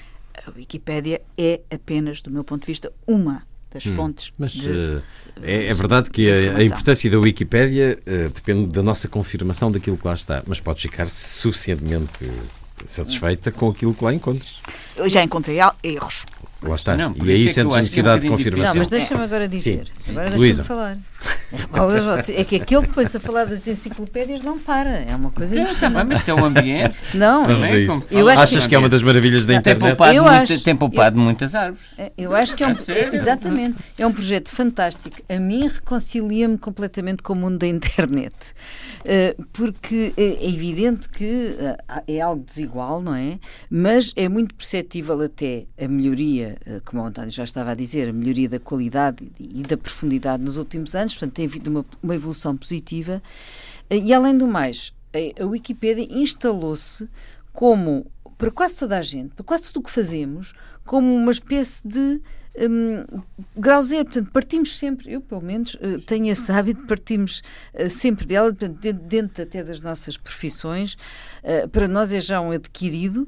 a 0.45 0.51
Wikipédia 0.51 1.21
é 1.38 1.61
apenas, 1.73 2.21
do 2.21 2.29
meu 2.29 2.43
ponto 2.43 2.61
de 2.61 2.67
vista, 2.67 2.91
uma 3.07 3.43
das 3.71 3.86
hum, 3.86 3.95
fontes. 3.95 4.34
Mas 4.38 4.51
de, 4.51 4.69
uh, 4.69 5.01
é, 5.41 5.67
é, 5.67 5.73
verdade 5.73 6.09
que 6.11 6.29
a, 6.29 6.57
a, 6.57 6.63
importância 6.63 7.09
da 7.09 7.17
Wikipédia 7.17 7.97
uh, 8.05 8.29
depende 8.29 8.67
da 8.67 8.84
nossa 8.84 9.07
confirmação 9.07 9.71
daquilo 9.71 9.97
que 9.97 10.05
lá 10.05 10.13
está, 10.13 10.43
mas 10.45 10.59
pode 10.59 10.81
ficar 10.81 11.07
suficientemente 11.07 12.29
satisfeita 12.86 13.51
com 13.51 13.69
aquilo 13.69 13.93
que 13.93 14.03
lá 14.03 14.13
encontras. 14.13 14.61
Eu 14.95 15.09
já 15.09 15.23
encontrei 15.23 15.57
erros. 15.81 16.25
Lá 16.64 16.76
está. 16.76 16.95
Não, 16.95 17.14
e 17.24 17.32
aí 17.32 17.47
é 17.47 17.49
sentes 17.49 17.76
necessidade 17.78 18.22
de 18.22 18.30
confirmação. 18.30 18.74
Não, 18.74 18.80
mas 18.80 18.89
deixa-me 18.89 19.24
agora 19.24 19.47
dizer. 19.47 19.88
Sim. 20.05 20.11
Agora 20.11 20.30
deixa-me 20.32 20.68
falar. 20.68 20.97
É 22.30 22.43
que 22.43 22.55
aquele 22.55 22.88
que 22.88 22.93
põe-se 22.93 23.18
a 23.18 23.20
falar 23.20 23.45
das 23.45 23.68
enciclopédias 23.68 24.41
não 24.41 24.57
para. 24.57 24.89
É 24.89 25.16
uma 25.16 25.30
coisa 25.32 25.59
impressionante. 25.59 26.07
Mas 26.07 26.28
é 26.28 26.34
um 26.34 26.45
ambiente. 26.45 26.95
Não, 27.14 27.45
Vamos 27.45 27.68
é, 27.68 27.80
isso. 27.80 28.03
Eu 28.09 28.28
acho 28.28 28.43
Achas 28.43 28.64
que, 28.64 28.70
que 28.70 28.76
é 28.76 28.80
uma 28.80 28.89
das 28.89 29.03
maravilhas 29.03 29.45
da 29.45 29.55
internet? 29.55 29.80
Tem 29.80 29.89
poupado, 29.89 30.14
eu 30.14 30.26
acho, 30.26 30.61
tem 30.61 30.76
poupado 30.76 31.20
eu, 31.20 31.24
muitas 31.24 31.53
árvores. 31.53 31.86
É, 31.97 32.11
eu 32.18 32.36
acho 32.36 32.55
que 32.55 32.64
é 32.64 32.68
um. 32.68 32.72
É, 32.72 33.16
exatamente. 33.16 33.76
É 33.97 34.07
um 34.07 34.11
projeto 34.11 34.49
fantástico. 34.49 35.16
A 35.30 35.39
mim 35.39 35.68
reconcilia-me 35.68 36.57
completamente 36.57 37.22
com 37.22 37.34
o 37.34 37.36
mundo 37.36 37.57
da 37.59 37.68
internet. 37.68 38.34
Uh, 39.01 39.43
porque 39.53 40.14
é 40.18 40.49
evidente 40.49 41.09
que 41.09 41.55
uh, 41.59 42.01
é 42.07 42.20
algo 42.20 42.43
desigual, 42.43 43.01
não 43.01 43.16
é? 43.16 43.38
Mas 43.70 44.11
é 44.16 44.28
muito 44.28 44.55
perceptível 44.55 45.22
até 45.22 45.66
a 45.80 45.88
melhoria, 45.88 46.52
uh, 46.67 46.81
como 46.85 47.01
o 47.01 47.05
António 47.05 47.31
já 47.31 47.43
estava 47.43 47.71
a 47.71 47.75
dizer, 47.75 48.09
a 48.09 48.13
melhoria 48.13 48.49
da 48.49 48.59
qualidade 48.59 49.31
e 49.39 49.61
da 49.63 49.77
profundidade 49.77 50.43
nos 50.43 50.57
últimos 50.57 50.95
anos. 50.95 51.13
Portanto, 51.13 51.33
tem 51.33 51.45
havido 51.45 51.69
uma, 51.69 51.85
uma 52.01 52.15
evolução 52.15 52.55
positiva. 52.55 53.21
E, 53.89 54.13
além 54.13 54.37
do 54.37 54.47
mais, 54.47 54.93
a 55.39 55.45
Wikipédia 55.45 56.07
instalou-se 56.09 57.07
como, 57.51 58.05
para 58.37 58.49
quase 58.49 58.77
toda 58.79 58.97
a 58.97 59.01
gente, 59.01 59.35
para 59.35 59.43
quase 59.43 59.63
tudo 59.65 59.79
o 59.79 59.83
que 59.83 59.91
fazemos, 59.91 60.53
como 60.83 61.13
uma 61.13 61.31
espécie 61.31 61.87
de 61.87 62.21
um, 62.57 63.21
grau 63.55 63.81
zero. 63.83 64.05
Portanto, 64.05 64.31
partimos 64.31 64.77
sempre, 64.77 65.11
eu 65.11 65.21
pelo 65.21 65.41
menos 65.41 65.75
uh, 65.75 65.99
tenho 66.05 66.31
esse 66.31 66.51
hábito, 66.51 66.85
partimos 66.87 67.41
uh, 67.73 67.89
sempre 67.89 68.25
dela, 68.25 68.49
portanto, 68.49 68.79
dentro, 68.79 69.03
dentro, 69.03 69.43
até 69.43 69.63
das 69.63 69.81
nossas 69.81 70.17
profissões. 70.17 70.95
Uh, 71.43 71.67
para 71.69 71.87
nós 71.87 72.13
é 72.13 72.19
já 72.19 72.41
um 72.41 72.51
adquirido 72.51 73.27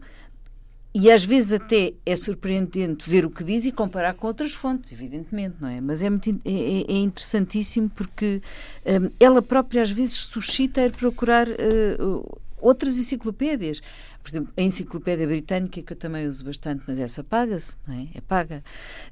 e 0.97 1.11
às 1.11 1.25
vezes 1.25 1.51
até 1.51 1.93
é 2.05 2.15
surpreendente 2.15 3.09
ver 3.09 3.25
o 3.25 3.29
que 3.29 3.43
diz 3.43 3.65
e 3.65 3.71
comparar 3.73 4.13
com 4.13 4.27
outras 4.27 4.53
fontes, 4.53 4.93
evidentemente, 4.93 5.57
não 5.59 5.67
é? 5.67 5.81
Mas 5.81 6.01
é, 6.01 6.09
muito, 6.09 6.29
é, 6.29 6.49
é, 6.49 6.85
é 6.87 6.97
interessantíssimo 6.99 7.89
porque 7.89 8.41
um, 8.85 9.11
ela 9.19 9.41
própria 9.41 9.81
às 9.81 9.91
vezes 9.91 10.13
suscita 10.13 10.79
a 10.79 10.85
ir 10.85 10.93
procurar 10.93 11.49
uh, 11.49 12.39
outras 12.61 12.97
enciclopédias. 12.97 13.81
Por 14.23 14.29
exemplo, 14.29 14.53
a 14.55 14.61
enciclopédia 14.61 15.27
britânica, 15.27 15.81
que 15.81 15.91
eu 15.91 15.97
também 15.97 16.29
uso 16.29 16.45
bastante, 16.45 16.85
mas 16.87 16.97
essa 16.97 17.21
paga-se, 17.21 17.75
não 17.85 17.93
é? 17.93 18.07
É 18.15 18.21
paga. 18.21 18.63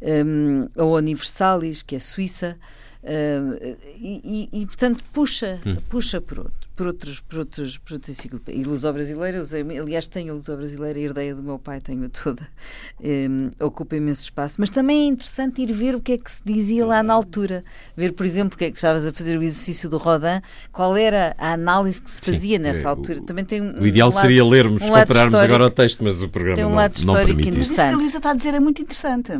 Um, 0.01 0.69
a 0.77 0.85
Universalis, 0.85 1.83
que 1.83 1.97
é 1.97 1.99
suíça. 1.99 2.57
Uh, 3.03 3.77
e, 3.97 4.49
e, 4.53 4.61
e, 4.61 4.65
portanto, 4.65 5.03
puxa, 5.11 5.59
hum. 5.65 5.75
puxa 5.89 6.21
por 6.21 6.39
outro 6.39 6.69
por 6.75 6.87
outros, 6.87 7.19
por 7.19 7.39
outros, 7.39 7.77
por 7.77 7.93
outros 7.93 8.17
enciclopédias. 8.17 8.67
E 8.67 8.91
Brasileira, 8.93 9.41
aliás, 9.81 10.07
tenho 10.07 10.33
a 10.33 10.35
Lusó 10.35 10.55
Brasileira, 10.55 10.99
herdeia 10.99 11.35
do 11.35 11.43
meu 11.43 11.59
pai, 11.59 11.79
tenho 11.79 12.09
toda, 12.09 12.47
um, 12.99 13.49
ocupa 13.59 13.95
imenso 13.95 14.23
espaço. 14.23 14.55
Mas 14.59 14.69
também 14.69 15.03
é 15.03 15.05
interessante 15.05 15.61
ir 15.61 15.71
ver 15.71 15.95
o 15.95 16.01
que 16.01 16.13
é 16.13 16.17
que 16.17 16.31
se 16.31 16.41
dizia 16.43 16.85
lá 16.85 17.03
na 17.03 17.13
altura. 17.13 17.63
Ver, 17.95 18.13
por 18.13 18.25
exemplo, 18.25 18.55
o 18.55 18.57
que 18.57 18.65
é 18.65 18.71
que 18.71 18.77
estavas 18.77 19.05
a 19.05 19.13
fazer 19.13 19.37
o 19.37 19.43
exercício 19.43 19.89
do 19.89 19.97
Rodin, 19.97 20.41
qual 20.71 20.97
era 20.97 21.35
a 21.37 21.53
análise 21.53 22.01
que 22.01 22.09
se 22.09 22.21
fazia 22.21 22.57
Sim, 22.57 22.63
nessa 22.63 22.87
é, 22.87 22.89
altura. 22.89 23.19
O, 23.19 23.21
também 23.21 23.45
tem 23.45 23.61
um, 23.61 23.81
o 23.81 23.87
ideal 23.87 24.09
um 24.09 24.11
seria 24.11 24.43
lermos, 24.43 24.83
um 24.83 24.89
compararmos 24.89 25.35
agora 25.35 25.65
o 25.65 25.71
texto, 25.71 26.03
mas 26.03 26.21
o 26.21 26.29
programa 26.29 26.55
tem 26.55 26.65
um 26.65 26.75
lado 26.75 26.97
não, 27.05 27.13
não 27.13 27.25
permite 27.25 27.49
isso. 27.49 27.59
Mas 27.59 27.67
isso 27.67 27.75
que 27.75 27.81
a 27.81 27.97
Luísa 27.97 28.17
está 28.17 28.31
a 28.31 28.35
dizer 28.35 28.53
é 28.53 28.59
muito 28.59 28.81
interessante 28.81 29.33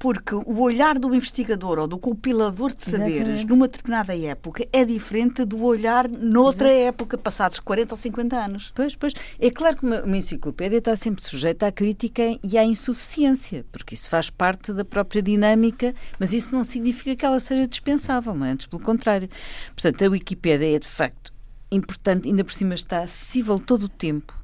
porque 0.00 0.34
o 0.34 0.60
olhar 0.62 0.98
do 0.98 1.14
investigador 1.14 1.78
ou 1.78 1.86
do 1.86 1.98
compilador 1.98 2.72
de 2.72 2.82
saberes 2.82 3.16
Exatamente. 3.16 3.46
numa 3.46 3.68
determinada 3.68 4.16
época 4.16 4.66
é 4.72 4.82
diferente 4.82 5.44
do 5.44 5.62
olhar 5.62 6.08
noutra 6.08 6.72
Exato. 6.72 6.79
Época, 6.80 7.16
passados 7.16 7.60
40 7.60 7.92
ou 7.92 7.96
50 7.96 8.36
anos. 8.36 8.72
Pois, 8.74 8.94
pois. 8.94 9.12
É 9.38 9.50
claro 9.50 9.76
que 9.76 9.84
uma, 9.84 10.02
uma, 10.02 10.16
enciclopédia 10.16 10.78
está 10.78 10.96
sempre 10.96 11.24
sujeita 11.24 11.66
à 11.66 11.72
crítica 11.72 12.22
e 12.42 12.58
à 12.58 12.64
insuficiência, 12.64 13.64
porque 13.70 13.94
isso 13.94 14.08
faz 14.08 14.30
parte 14.30 14.72
da 14.72 14.84
própria 14.84 15.22
dinâmica, 15.22 15.94
mas 16.18 16.32
isso 16.32 16.54
não 16.54 16.64
significa 16.64 17.14
que 17.14 17.24
ela 17.24 17.40
seja 17.40 17.66
dispensável, 17.66 18.34
não 18.34 18.46
é? 18.46 18.50
Antes, 18.52 18.66
pelo 18.66 18.82
contrário. 18.82 19.28
Portanto, 19.74 20.04
a 20.04 20.08
Wikipédia 20.08 20.76
é 20.76 20.78
de 20.78 20.88
facto 20.88 21.32
importante, 21.70 22.28
ainda 22.28 22.44
por 22.44 22.52
cima 22.52 22.74
está 22.74 22.98
acessível 22.98 23.58
todo 23.58 23.84
o 23.84 23.88
tempo. 23.88 24.38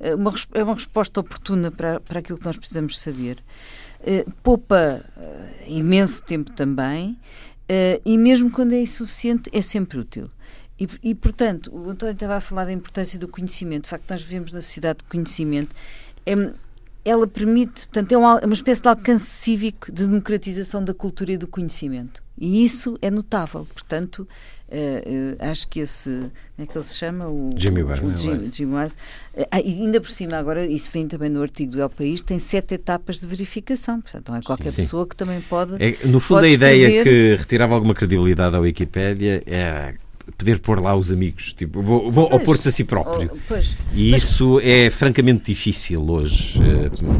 É 0.00 0.14
uma, 0.14 0.34
é 0.54 0.64
uma 0.64 0.74
resposta 0.74 1.20
oportuna 1.20 1.70
para, 1.70 2.00
para 2.00 2.18
aquilo 2.18 2.38
que 2.38 2.44
nós 2.44 2.56
precisamos 2.56 2.98
saber. 2.98 3.42
Eh, 4.04 4.26
poupa 4.42 5.04
uh, 5.16 5.70
imenso 5.70 6.24
tempo 6.24 6.50
também 6.50 7.10
uh, 7.10 8.02
e 8.04 8.18
mesmo 8.18 8.50
quando 8.50 8.72
é 8.72 8.80
insuficiente 8.80 9.48
é 9.52 9.60
sempre 9.60 9.98
útil. 9.98 10.28
E, 10.78 10.88
e, 11.02 11.14
portanto, 11.14 11.70
o 11.72 11.90
António 11.90 12.12
estava 12.12 12.36
a 12.36 12.40
falar 12.40 12.64
da 12.64 12.72
importância 12.72 13.18
do 13.18 13.28
conhecimento. 13.28 13.84
De 13.84 13.90
facto, 13.90 14.10
nós 14.10 14.22
vivemos 14.22 14.52
na 14.52 14.60
sociedade 14.60 14.98
de 14.98 15.04
conhecimento. 15.04 15.74
É, 16.26 16.34
ela 17.04 17.26
permite, 17.26 17.86
portanto, 17.86 18.12
é 18.12 18.16
uma, 18.16 18.38
é 18.38 18.46
uma 18.46 18.54
espécie 18.54 18.80
de 18.80 18.88
alcance 18.88 19.26
cívico 19.26 19.90
de 19.92 20.06
democratização 20.06 20.84
da 20.84 20.94
cultura 20.94 21.32
e 21.32 21.36
do 21.36 21.46
conhecimento. 21.46 22.22
E 22.38 22.64
isso 22.64 22.96
é 23.02 23.10
notável. 23.10 23.66
Portanto, 23.74 24.26
Uh, 24.72 25.34
uh, 25.34 25.50
acho 25.50 25.68
que 25.68 25.80
esse, 25.80 26.08
como 26.08 26.32
é 26.56 26.66
que 26.66 26.78
ele 26.78 26.84
se 26.84 26.94
chama? 26.94 27.28
O, 27.28 27.50
Jimmy 27.54 27.82
Wise. 27.82 28.18
Jimmy, 28.20 28.50
Jimmy 28.50 28.74
Wise. 28.74 28.96
Uh, 29.36 29.46
ainda 29.50 30.00
por 30.00 30.08
cima, 30.08 30.38
agora, 30.38 30.64
isso 30.64 30.90
vem 30.90 31.06
também 31.06 31.28
no 31.28 31.42
artigo 31.42 31.72
do 31.72 31.82
El 31.82 31.90
País, 31.90 32.22
tem 32.22 32.38
sete 32.38 32.72
etapas 32.72 33.20
de 33.20 33.26
verificação. 33.26 34.00
Portanto, 34.00 34.30
não 34.30 34.38
é 34.38 34.40
qualquer 34.40 34.70
sim, 34.70 34.80
pessoa 34.80 35.06
que 35.06 35.14
também 35.14 35.42
pode. 35.42 35.74
É, 35.74 36.06
no 36.06 36.18
fundo, 36.18 36.46
a 36.46 36.48
ideia 36.48 36.86
escrever... 36.86 37.04
que 37.04 37.36
retirava 37.38 37.74
alguma 37.74 37.94
credibilidade 37.94 38.56
à 38.56 38.60
Wikipédia 38.60 39.42
era 39.44 39.94
poder 40.36 40.58
pôr 40.60 40.80
lá 40.80 40.94
os 40.94 41.12
amigos, 41.12 41.52
tipo, 41.52 41.82
vou, 41.82 42.10
vou 42.10 42.24
opor-se 42.34 42.68
a 42.68 42.72
si 42.72 42.84
próprio. 42.84 43.30
Oh, 43.32 43.38
pois, 43.48 43.74
e 43.94 44.12
mas... 44.12 44.22
isso 44.22 44.60
é 44.62 44.90
francamente 44.90 45.46
difícil 45.46 46.08
hoje. 46.08 46.60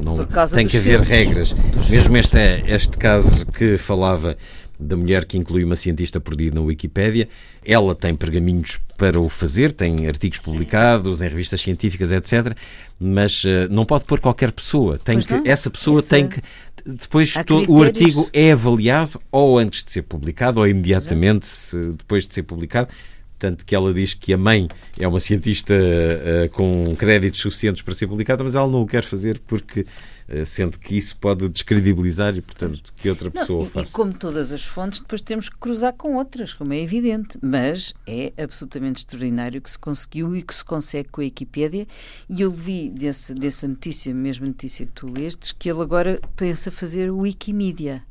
Não, 0.05 0.25
tem 0.47 0.67
que 0.67 0.77
haver 0.77 1.05
filhos. 1.05 1.09
regras. 1.09 1.57
Mesmo 1.89 2.17
este, 2.17 2.39
este 2.67 2.97
caso 2.99 3.47
que 3.47 3.77
falava 3.77 4.37
da 4.83 4.97
mulher 4.97 5.25
que 5.25 5.39
inclui 5.39 5.65
uma 5.65 5.77
cientista 5.77 6.21
por 6.21 6.35
dia 6.37 6.51
na 6.51 6.61
Wikipédia. 6.61 7.29
Ela 7.65 7.95
tem 7.95 8.15
pergaminhos 8.15 8.81
para 8.97 9.21
o 9.21 9.29
fazer, 9.29 9.73
tem 9.73 10.07
artigos 10.09 10.39
publicados 10.39 11.23
em 11.23 11.29
revistas 11.29 11.61
científicas, 11.61 12.11
etc. 12.11 12.57
Mas 12.99 13.45
uh, 13.45 13.69
não 13.71 13.85
pode 13.85 14.05
pôr 14.05 14.21
qualquer 14.21 14.53
pessoa. 14.53 14.99
Tem 14.99 15.21
que, 15.21 15.49
essa 15.49 15.71
pessoa 15.71 16.03
tem 16.03 16.29
que. 16.29 16.41
Depois 16.85 17.35
o 17.69 17.83
artigo 17.83 18.29
é 18.33 18.53
avaliado 18.53 19.21
ou 19.31 19.59
antes 19.59 19.85
de 19.85 19.93
ser 19.93 20.03
publicado 20.03 20.61
ou 20.61 20.67
imediatamente 20.67 21.49
depois 21.97 22.27
de 22.27 22.35
ser 22.35 22.43
publicado. 22.43 22.93
Tanto 23.39 23.67
que 23.67 23.75
ela 23.75 23.93
diz 23.93 24.15
que 24.15 24.33
a 24.33 24.39
mãe 24.39 24.69
é 24.97 25.07
uma 25.07 25.19
cientista 25.19 25.75
uh, 25.75 26.49
com 26.51 26.95
créditos 26.97 27.41
suficientes 27.41 27.83
para 27.83 27.93
ser 27.93 28.07
publicada, 28.07 28.45
mas 28.45 28.55
ela 28.55 28.69
não 28.69 28.83
o 28.83 28.87
quer 28.87 29.03
fazer 29.03 29.41
porque 29.47 29.85
uh, 30.33 30.47
sente 30.47 30.79
que 30.79 30.97
isso 30.97 31.17
pode 31.17 31.49
descredibilizar 31.49 32.37
e, 32.37 32.41
portanto, 32.41 32.93
que 32.95 33.09
outra 33.09 33.31
pessoa 33.31 33.65
não, 33.65 33.71
faça. 33.71 33.93
E 33.93 33.95
como 33.95 34.13
todas 34.13 34.53
as 34.53 34.65
fontes, 34.65 35.01
depois 35.01 35.23
temos 35.23 35.49
que 35.49 35.57
cruzar 35.57 35.93
com 35.93 36.17
outras, 36.17 36.53
como 36.53 36.73
é 36.73 36.81
evidente, 36.81 37.39
mas 37.43 37.93
é 38.07 38.33
absolutamente 38.37 38.99
extraordinário 38.99 39.61
que 39.61 39.71
se 39.71 39.79
conseguiu 39.79 40.35
e 40.37 40.43
que 40.43 40.55
se 40.55 40.65
consegue 40.65 41.09
com 41.09 41.21
a 41.21 41.25
Wikipédia 41.25 41.87
e 42.29 42.41
eu 42.43 42.51
vi 42.51 42.91
desse, 42.91 43.35
dessa 43.35 43.69
notícia, 43.69 44.15
mesma 44.15 44.47
notícia 44.47 44.87
que 44.87 44.93
tu 44.93 45.07
lestes, 45.07 45.53
que 45.53 45.71
ele 45.71 45.81
agora 45.81 46.21
pensa 46.37 46.71
fazer 46.71 47.11
o 47.11 47.19
Wikimedia 47.19 48.03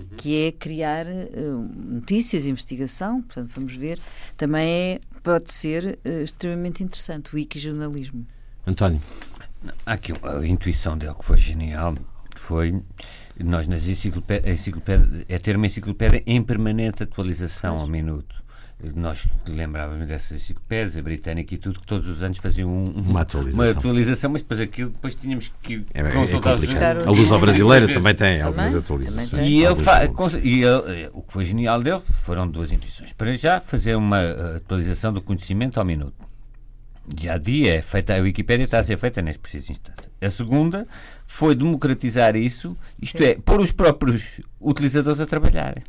uhum. 0.00 0.16
que 0.16 0.46
é 0.46 0.52
criar 0.52 1.06
uh, 1.06 1.68
notícias, 1.74 2.46
investigação, 2.46 3.22
portanto, 3.22 3.50
vamos 3.54 3.76
ver, 3.76 3.98
também 4.36 4.68
é, 4.68 5.00
pode 5.22 5.52
ser 5.52 5.98
uh, 6.04 6.22
extremamente 6.22 6.82
interessante, 6.82 7.32
o 7.32 7.36
wikijornalismo. 7.36 8.26
António. 8.66 9.00
Aqui 9.84 10.12
a 10.22 10.46
intuição 10.46 10.96
dele 10.96 11.14
que 11.14 11.24
foi 11.24 11.38
genial, 11.38 11.94
foi 12.36 12.82
nós 13.38 13.68
nas 13.68 13.86
enciclopédias, 13.86 14.68
é 15.28 15.38
ter 15.38 15.56
uma 15.56 15.66
enciclopédia 15.66 16.22
em 16.26 16.42
permanente 16.42 17.02
atualização 17.02 17.78
ao 17.78 17.86
minuto 17.86 18.40
nós 18.94 19.28
lembrávamos 19.46 20.08
dessas 20.08 20.42
enciclopédias, 20.42 20.96
a 20.96 21.02
britânica 21.02 21.54
e 21.54 21.58
tudo, 21.58 21.80
que 21.80 21.86
todos 21.86 22.08
os 22.08 22.22
anos 22.22 22.38
faziam 22.38 22.70
um, 22.70 22.84
uma, 22.90 23.20
atualização. 23.20 23.64
uma 23.64 23.70
atualização, 23.70 24.30
mas 24.30 24.42
depois 24.42 24.60
aquilo 24.60 24.90
depois 24.90 25.14
tínhamos 25.14 25.52
que 25.62 25.84
é, 25.92 26.00
é 26.00 26.10
consultar 26.10 26.56
é 26.56 27.06
A 27.06 27.10
luz 27.10 27.28
brasileira 27.28 27.88
também 27.92 28.14
tem 28.14 28.40
algumas 28.40 28.74
atualizações. 28.74 29.46
E, 29.46 29.62
ele 29.62 29.74
fa, 29.76 30.04
e 30.42 30.62
ele, 30.62 31.04
eh, 31.04 31.10
o 31.12 31.22
que 31.22 31.32
foi 31.32 31.44
genial 31.44 31.82
dele 31.82 32.00
foram 32.24 32.48
duas 32.48 32.72
intuições. 32.72 33.12
Para 33.12 33.36
já, 33.36 33.60
fazer 33.60 33.94
uma 33.96 34.20
eh, 34.20 34.56
atualização 34.56 35.12
do 35.12 35.20
conhecimento 35.20 35.78
ao 35.78 35.84
minuto. 35.84 36.29
Dia 37.12 37.34
a 37.34 37.38
dia 37.38 37.74
é 37.74 37.82
feita, 37.82 38.16
a 38.16 38.20
Wikipédia 38.20 38.64
está 38.64 38.78
a 38.78 38.84
ser 38.84 38.96
feita 38.96 39.20
neste 39.20 39.40
preciso 39.40 39.72
instante. 39.72 40.08
A 40.20 40.30
segunda 40.30 40.86
foi 41.26 41.54
democratizar 41.54 42.36
isso, 42.36 42.76
isto 43.00 43.18
Sim. 43.18 43.24
é, 43.24 43.34
pôr 43.34 43.60
os 43.60 43.72
próprios 43.72 44.40
utilizadores 44.60 45.20
a 45.20 45.26
trabalharem. 45.26 45.82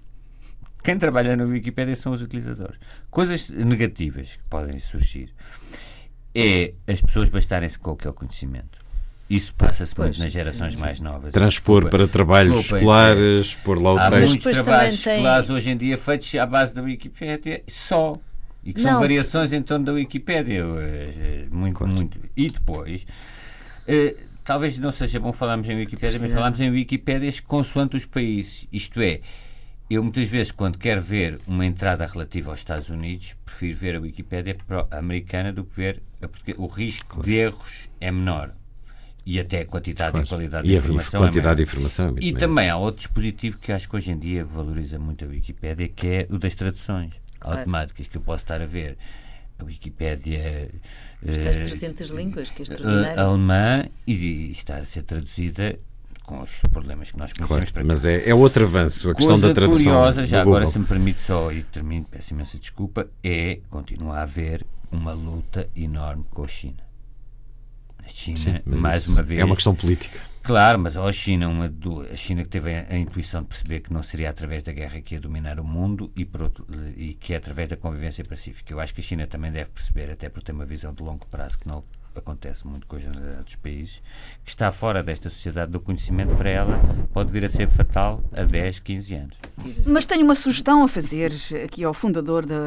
Quem 0.83 0.97
trabalha 0.97 1.35
na 1.35 1.43
Wikipédia 1.43 1.95
são 1.95 2.11
os 2.11 2.21
utilizadores. 2.21 2.79
Coisas 3.09 3.49
negativas 3.49 4.35
que 4.35 4.43
podem 4.49 4.79
surgir 4.79 5.29
é 6.33 6.73
as 6.87 7.01
pessoas 7.01 7.29
bastarem-se 7.29 7.77
com 7.77 7.91
aquele 7.91 8.13
conhecimento. 8.13 8.79
Isso 9.29 9.53
passa-se 9.53 9.97
muito 9.97 10.19
nas 10.19 10.31
gerações 10.31 10.73
sim, 10.73 10.79
mais 10.81 10.99
novas. 10.99 11.31
Transpor 11.31 11.89
para 11.89 12.05
trabalhos 12.07 12.59
escolares, 12.61 13.55
pôr 13.55 13.81
lá 13.81 13.93
o 13.93 13.97
Há 13.97 14.09
texto. 14.09 14.27
muitos 14.27 14.51
trabalhos 14.51 15.01
tem... 15.01 15.13
escolares 15.13 15.49
hoje 15.49 15.69
em 15.69 15.77
dia 15.77 15.97
feitos 15.97 16.35
à 16.35 16.45
base 16.45 16.73
da 16.73 16.81
Wikipédia 16.81 17.63
só. 17.67 18.13
E 18.63 18.73
que 18.73 18.81
não. 18.81 18.91
são 18.91 18.99
variações 18.99 19.53
em 19.53 19.61
torno 19.61 19.85
da 19.85 19.93
Wikipédia. 19.93 20.63
Eh, 20.63 21.47
muito, 21.51 21.77
claro. 21.77 21.93
muito. 21.93 22.19
E 22.35 22.49
depois, 22.49 23.05
eh, 23.87 24.15
talvez 24.43 24.77
não 24.77 24.91
seja 24.91 25.19
bom 25.19 25.31
falarmos 25.31 25.67
em 25.67 25.75
Wikipédia, 25.75 26.19
mas 26.19 26.31
falarmos 26.31 26.59
em 26.59 26.69
Wikipédias 26.69 27.39
consoante 27.39 27.97
os 27.97 28.05
países. 28.05 28.67
Isto 28.71 29.01
é, 29.01 29.21
eu 29.89 30.03
muitas 30.03 30.27
vezes, 30.29 30.51
quando 30.51 30.77
quero 30.77 31.01
ver 31.01 31.39
uma 31.47 31.65
entrada 31.65 32.05
relativa 32.05 32.51
aos 32.51 32.59
Estados 32.59 32.89
Unidos, 32.89 33.35
prefiro 33.43 33.77
ver 33.77 33.95
a 33.95 33.99
Wikipédia 33.99 34.55
americana 34.91 35.51
do 35.51 35.63
que 35.63 35.75
ver 35.75 36.01
a 36.21 36.27
porque 36.27 36.53
o 36.57 36.67
risco 36.67 37.15
claro. 37.15 37.27
de 37.27 37.33
erros 37.33 37.89
é 37.99 38.11
menor. 38.11 38.55
E 39.23 39.39
até 39.39 39.61
a 39.61 39.65
quantidade 39.65 40.11
claro. 40.11 40.25
e 40.25 40.29
qualidade 40.29 40.67
e 40.67 40.71
de 40.71 40.77
informação. 40.77 41.19
E 41.19 41.23
a 41.23 41.27
quantidade 41.27 41.53
é 41.53 41.55
de 41.55 41.69
informação 41.69 42.15
é 42.17 42.23
E 42.23 42.33
também 42.33 42.69
há 42.69 42.77
outro 42.77 42.97
dispositivo 42.97 43.57
que 43.59 43.71
acho 43.71 43.87
que 43.87 43.95
hoje 43.95 44.11
em 44.11 44.17
dia 44.17 44.43
valoriza 44.43 44.97
muito 44.97 45.25
a 45.25 45.27
Wikipédia, 45.27 45.87
que 45.89 46.07
é 46.07 46.27
o 46.29 46.39
das 46.39 46.55
traduções 46.55 47.21
claro. 47.41 47.59
automáticas, 47.59 48.07
que 48.07 48.17
eu 48.17 48.21
posso 48.21 48.43
estar 48.43 48.61
a 48.61 48.65
ver 48.65 48.97
a 49.59 49.65
Wikipédia. 49.65 50.69
Está 51.23 51.49
às 51.49 51.57
300 51.57 52.09
línguas, 52.09 52.49
que 52.49 52.61
é 52.61 52.63
extraordinário. 52.63 53.21
Alemã 53.21 53.85
e, 54.07 54.13
e 54.13 54.51
está 54.51 54.77
a 54.77 54.85
ser 54.85 55.03
traduzida 55.03 55.77
com 56.23 56.41
os 56.41 56.61
problemas 56.71 57.11
que 57.11 57.17
nós 57.17 57.33
conhecemos. 57.33 57.71
Claro, 57.71 57.87
mas 57.87 58.05
é, 58.05 58.29
é 58.29 58.33
outro 58.33 58.63
avanço, 58.63 59.09
a 59.09 59.15
questão 59.15 59.39
da 59.39 59.53
tradução. 59.53 59.91
curiosa, 59.91 60.25
já 60.25 60.41
agora, 60.41 60.65
se 60.65 60.79
me 60.79 60.85
permite 60.85 61.21
só, 61.21 61.51
e 61.51 61.63
termino, 61.63 62.05
peço 62.09 62.33
imensa 62.33 62.57
desculpa, 62.57 63.07
é, 63.23 63.59
continua 63.69 64.17
a 64.17 64.21
haver 64.21 64.65
uma 64.91 65.13
luta 65.13 65.69
enorme 65.75 66.25
com 66.29 66.43
a 66.43 66.47
China. 66.47 66.90
China, 68.13 68.37
Sim, 68.37 68.61
mais 68.65 69.07
uma 69.07 69.21
vez... 69.21 69.41
É 69.41 69.45
uma 69.45 69.55
questão 69.55 69.75
política. 69.75 70.19
Claro, 70.43 70.79
mas 70.79 70.97
a 70.97 71.11
China, 71.11 71.47
uma 71.47 71.71
a 72.11 72.15
China 72.15 72.43
que 72.43 72.49
teve 72.49 72.73
a, 72.73 72.87
a, 72.89 72.97
intuição 72.97 73.41
de 73.43 73.47
perceber 73.47 73.81
que 73.81 73.93
não 73.93 74.01
seria 74.01 74.29
através 74.29 74.63
da 74.63 74.71
guerra 74.71 74.99
que 74.99 75.13
ia 75.13 75.21
dominar 75.21 75.59
o 75.59 75.63
mundo 75.63 76.11
e, 76.15 76.27
outro, 76.41 76.65
e 76.97 77.13
que 77.13 77.33
é 77.33 77.37
através 77.37 77.69
da 77.69 77.77
convivência 77.77 78.25
pacífica. 78.25 78.73
Eu 78.73 78.79
acho 78.79 78.93
que 78.93 79.01
a 79.01 79.03
China 79.03 79.27
também 79.27 79.51
deve 79.51 79.69
perceber, 79.69 80.09
até 80.11 80.29
por 80.29 80.41
ter 80.41 80.51
uma 80.51 80.65
visão 80.65 80.93
de 80.93 81.03
longo 81.03 81.27
prazo 81.27 81.59
que 81.59 81.67
não 81.67 81.83
acontece 82.19 82.67
muito 82.67 82.85
com 82.85 82.95
a 82.95 82.99
generalidade 82.99 83.43
dos 83.45 83.55
países, 83.55 84.01
que 84.43 84.49
está 84.49 84.71
fora 84.71 85.01
desta 85.01 85.29
sociedade 85.29 85.71
do 85.71 85.79
conhecimento, 85.79 86.35
para 86.35 86.49
ela 86.49 86.79
pode 87.13 87.31
vir 87.31 87.45
a 87.45 87.49
ser 87.49 87.69
fatal 87.69 88.21
a 88.33 88.43
10, 88.43 88.79
15 88.79 89.15
anos. 89.15 89.37
Mas 89.85 90.05
tenho 90.05 90.23
uma 90.23 90.35
sugestão 90.35 90.83
a 90.83 90.87
fazer 90.87 91.31
aqui 91.63 91.83
ao 91.83 91.93
fundador 91.93 92.45
da 92.45 92.59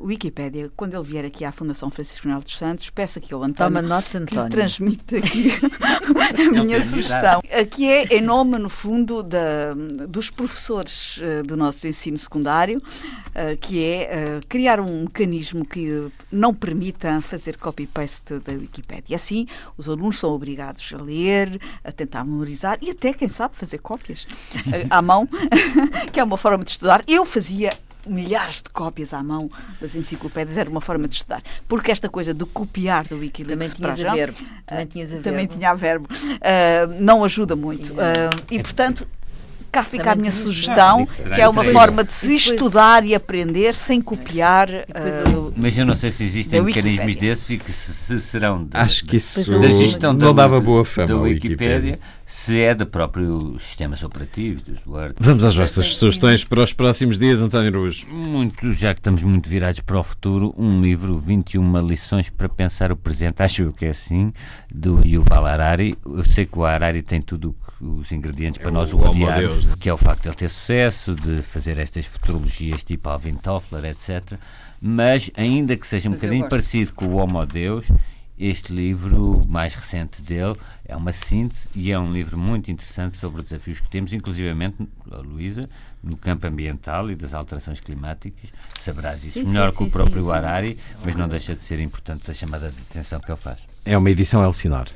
Wikipédia, 0.00 0.70
quando 0.76 0.94
ele 0.94 1.04
vier 1.04 1.24
aqui 1.24 1.44
à 1.44 1.52
Fundação 1.52 1.90
Francisco 1.90 2.26
Manuel 2.26 2.42
dos 2.42 2.56
Santos, 2.56 2.90
peço 2.90 3.18
aqui 3.18 3.32
ao 3.32 3.42
António, 3.42 3.76
Toma 3.76 3.82
nota, 3.82 4.18
António. 4.18 4.44
que 4.44 4.50
transmite 4.50 5.16
aqui 5.16 5.52
a 6.58 6.64
minha 6.64 6.82
sugestão. 6.82 7.40
Aqui 7.52 7.88
é 7.88 8.16
em 8.16 8.20
nome, 8.20 8.58
no 8.58 8.68
fundo, 8.68 9.22
da, 9.22 9.74
dos 10.08 10.30
professores 10.30 11.18
uh, 11.18 11.42
do 11.44 11.56
nosso 11.56 11.86
ensino 11.86 12.18
secundário, 12.18 12.78
uh, 12.78 13.56
que 13.60 13.82
é 13.82 14.38
uh, 14.38 14.46
criar 14.48 14.80
um 14.80 15.02
mecanismo 15.02 15.64
que 15.64 16.08
não 16.32 16.52
permita 16.52 17.20
fazer 17.20 17.56
copy-paste 17.56 18.38
da 18.40 18.52
Wikipédia 18.52 18.87
Wikipédia. 18.88 19.12
E 19.12 19.14
assim, 19.14 19.46
os 19.76 19.88
alunos 19.88 20.18
são 20.18 20.30
obrigados 20.30 20.92
a 20.92 21.02
ler, 21.02 21.60
a 21.84 21.92
tentar 21.92 22.24
memorizar 22.24 22.78
e 22.80 22.90
até, 22.90 23.12
quem 23.12 23.28
sabe, 23.28 23.54
fazer 23.54 23.78
cópias 23.78 24.26
eh, 24.72 24.86
à 24.88 25.02
mão, 25.02 25.28
que 26.12 26.18
é 26.18 26.24
uma 26.24 26.36
forma 26.36 26.64
de 26.64 26.70
estudar. 26.70 27.02
Eu 27.06 27.24
fazia 27.24 27.70
milhares 28.06 28.62
de 28.62 28.70
cópias 28.70 29.12
à 29.12 29.22
mão 29.22 29.50
das 29.80 29.94
enciclopédias, 29.94 30.56
era 30.56 30.70
uma 30.70 30.80
forma 30.80 31.06
de 31.06 31.14
estudar. 31.14 31.42
Porque 31.66 31.90
esta 31.90 32.08
coisa 32.08 32.32
de 32.32 32.44
copiar 32.46 33.06
do 33.06 33.18
Wikileaks 33.18 33.74
também 33.74 33.94
tinhas 33.94 34.00
a 34.00 34.14
verbo. 34.14 34.38
Também, 34.66 34.86
tinhas 34.86 35.08
a 35.08 35.12
verbo. 35.12 35.24
também 35.24 35.46
tinha 35.46 35.70
a 35.70 35.74
verbo. 35.74 36.08
Uh, 36.08 37.00
não 37.00 37.24
ajuda 37.24 37.54
muito. 37.54 37.92
Uh, 37.92 38.30
e, 38.50 38.62
portanto, 38.62 39.06
cá 39.70 39.84
fica 39.84 40.04
Também 40.04 40.12
a 40.12 40.16
minha 40.16 40.32
sugestão, 40.32 41.06
que 41.06 41.40
é 41.40 41.48
uma 41.48 41.64
forma 41.64 42.04
de 42.04 42.12
se 42.12 42.34
estudar 42.34 43.04
e 43.04 43.14
aprender 43.14 43.74
sem 43.74 44.00
copiar. 44.00 44.68
Uh, 44.68 45.52
Mas 45.56 45.76
eu 45.76 45.86
não 45.86 45.94
sei 45.94 46.10
se 46.10 46.24
existem 46.24 46.62
mecanismos 46.62 47.16
desses 47.16 47.50
e 47.50 47.58
que 47.58 47.72
se, 47.72 47.92
se 47.92 48.20
serão 48.20 48.64
de, 48.64 48.70
Acho 48.72 49.04
que 49.04 49.16
isso 49.16 49.58
da 49.58 49.68
gestão 49.68 50.12
não 50.12 50.34
da, 50.34 50.42
dava 50.42 50.60
boa 50.60 50.84
fama 50.84 51.08
da 51.08 51.16
Wikipédia, 51.16 51.98
se 52.24 52.60
é 52.60 52.74
do 52.74 52.86
próprio 52.86 53.58
sistemas 53.58 54.02
operativos, 54.02 54.62
dos 54.62 54.86
Word. 54.86 55.14
Vamos 55.18 55.44
às 55.44 55.56
vossas 55.56 55.94
sugestões 55.96 56.44
para 56.44 56.62
os 56.62 56.72
próximos 56.72 57.18
dias, 57.18 57.40
António 57.40 57.80
Ruiz. 57.80 58.04
Muito, 58.04 58.72
já 58.72 58.94
que 58.94 59.00
estamos 59.00 59.22
muito 59.22 59.48
virados 59.48 59.80
para 59.80 59.98
o 59.98 60.02
futuro, 60.02 60.54
um 60.58 60.80
livro, 60.80 61.18
21 61.18 61.86
lições 61.86 62.28
para 62.30 62.48
pensar 62.48 62.92
o 62.92 62.96
presente, 62.96 63.40
acho 63.42 63.72
que 63.72 63.86
é 63.86 63.90
assim, 63.90 64.32
do 64.72 65.00
Yuval 65.06 65.46
Harari. 65.46 65.96
Eu 66.04 66.24
sei 66.24 66.46
que 66.46 66.58
o 66.58 66.64
Harari 66.64 67.02
tem 67.02 67.20
tudo 67.22 67.54
os 67.80 68.12
ingredientes 68.12 68.60
é 68.60 68.62
para 68.62 68.72
nós 68.72 68.92
o, 68.92 68.98
o 68.98 69.08
odiarmos, 69.08 69.50
Deus, 69.50 69.64
né? 69.66 69.74
que 69.78 69.88
é 69.88 69.92
o 69.92 69.96
facto 69.96 70.22
de 70.22 70.28
ele 70.28 70.36
ter 70.36 70.48
sucesso, 70.48 71.14
de 71.14 71.42
fazer 71.42 71.78
estas 71.78 72.06
futurologias 72.06 72.82
tipo 72.84 73.08
Alvin 73.08 73.34
Toffler, 73.34 73.84
etc. 73.84 74.38
mas 74.80 75.30
ainda 75.36 75.76
que 75.76 75.86
seja 75.86 76.08
um 76.08 76.12
mas 76.12 76.20
bocadinho 76.20 76.48
parecido 76.48 76.92
com 76.92 77.06
o 77.06 77.16
Homo 77.16 77.44
Deus, 77.46 77.88
este 78.38 78.72
livro 78.72 79.42
mais 79.48 79.74
recente 79.74 80.22
dele 80.22 80.54
é 80.84 80.94
uma 80.94 81.12
síntese 81.12 81.68
e 81.74 81.90
é 81.90 81.98
um 81.98 82.12
livro 82.12 82.38
muito 82.38 82.70
interessante 82.70 83.18
sobre 83.18 83.42
os 83.42 83.48
desafios 83.48 83.80
que 83.80 83.90
temos, 83.90 84.12
inclusivamente, 84.12 84.76
Luísa, 85.06 85.68
no 86.02 86.16
campo 86.16 86.46
ambiental 86.46 87.10
e 87.10 87.16
das 87.16 87.34
alterações 87.34 87.80
climáticas. 87.80 88.50
Saberás 88.80 89.24
isso 89.24 89.40
sim, 89.40 89.48
melhor 89.48 89.70
sim, 89.70 89.78
que 89.78 89.82
o 89.84 89.90
próprio 89.90 90.22
sim. 90.22 90.30
Harari, 90.30 90.78
mas 91.04 91.16
não 91.16 91.28
deixa 91.28 91.56
de 91.56 91.64
ser 91.64 91.80
importante 91.80 92.30
a 92.30 92.34
chamada 92.34 92.70
de 92.70 92.80
atenção 92.88 93.18
que 93.18 93.30
ele 93.30 93.40
faz. 93.40 93.58
É 93.84 93.98
uma 93.98 94.08
edição 94.08 94.44
Elsinor. 94.44 94.86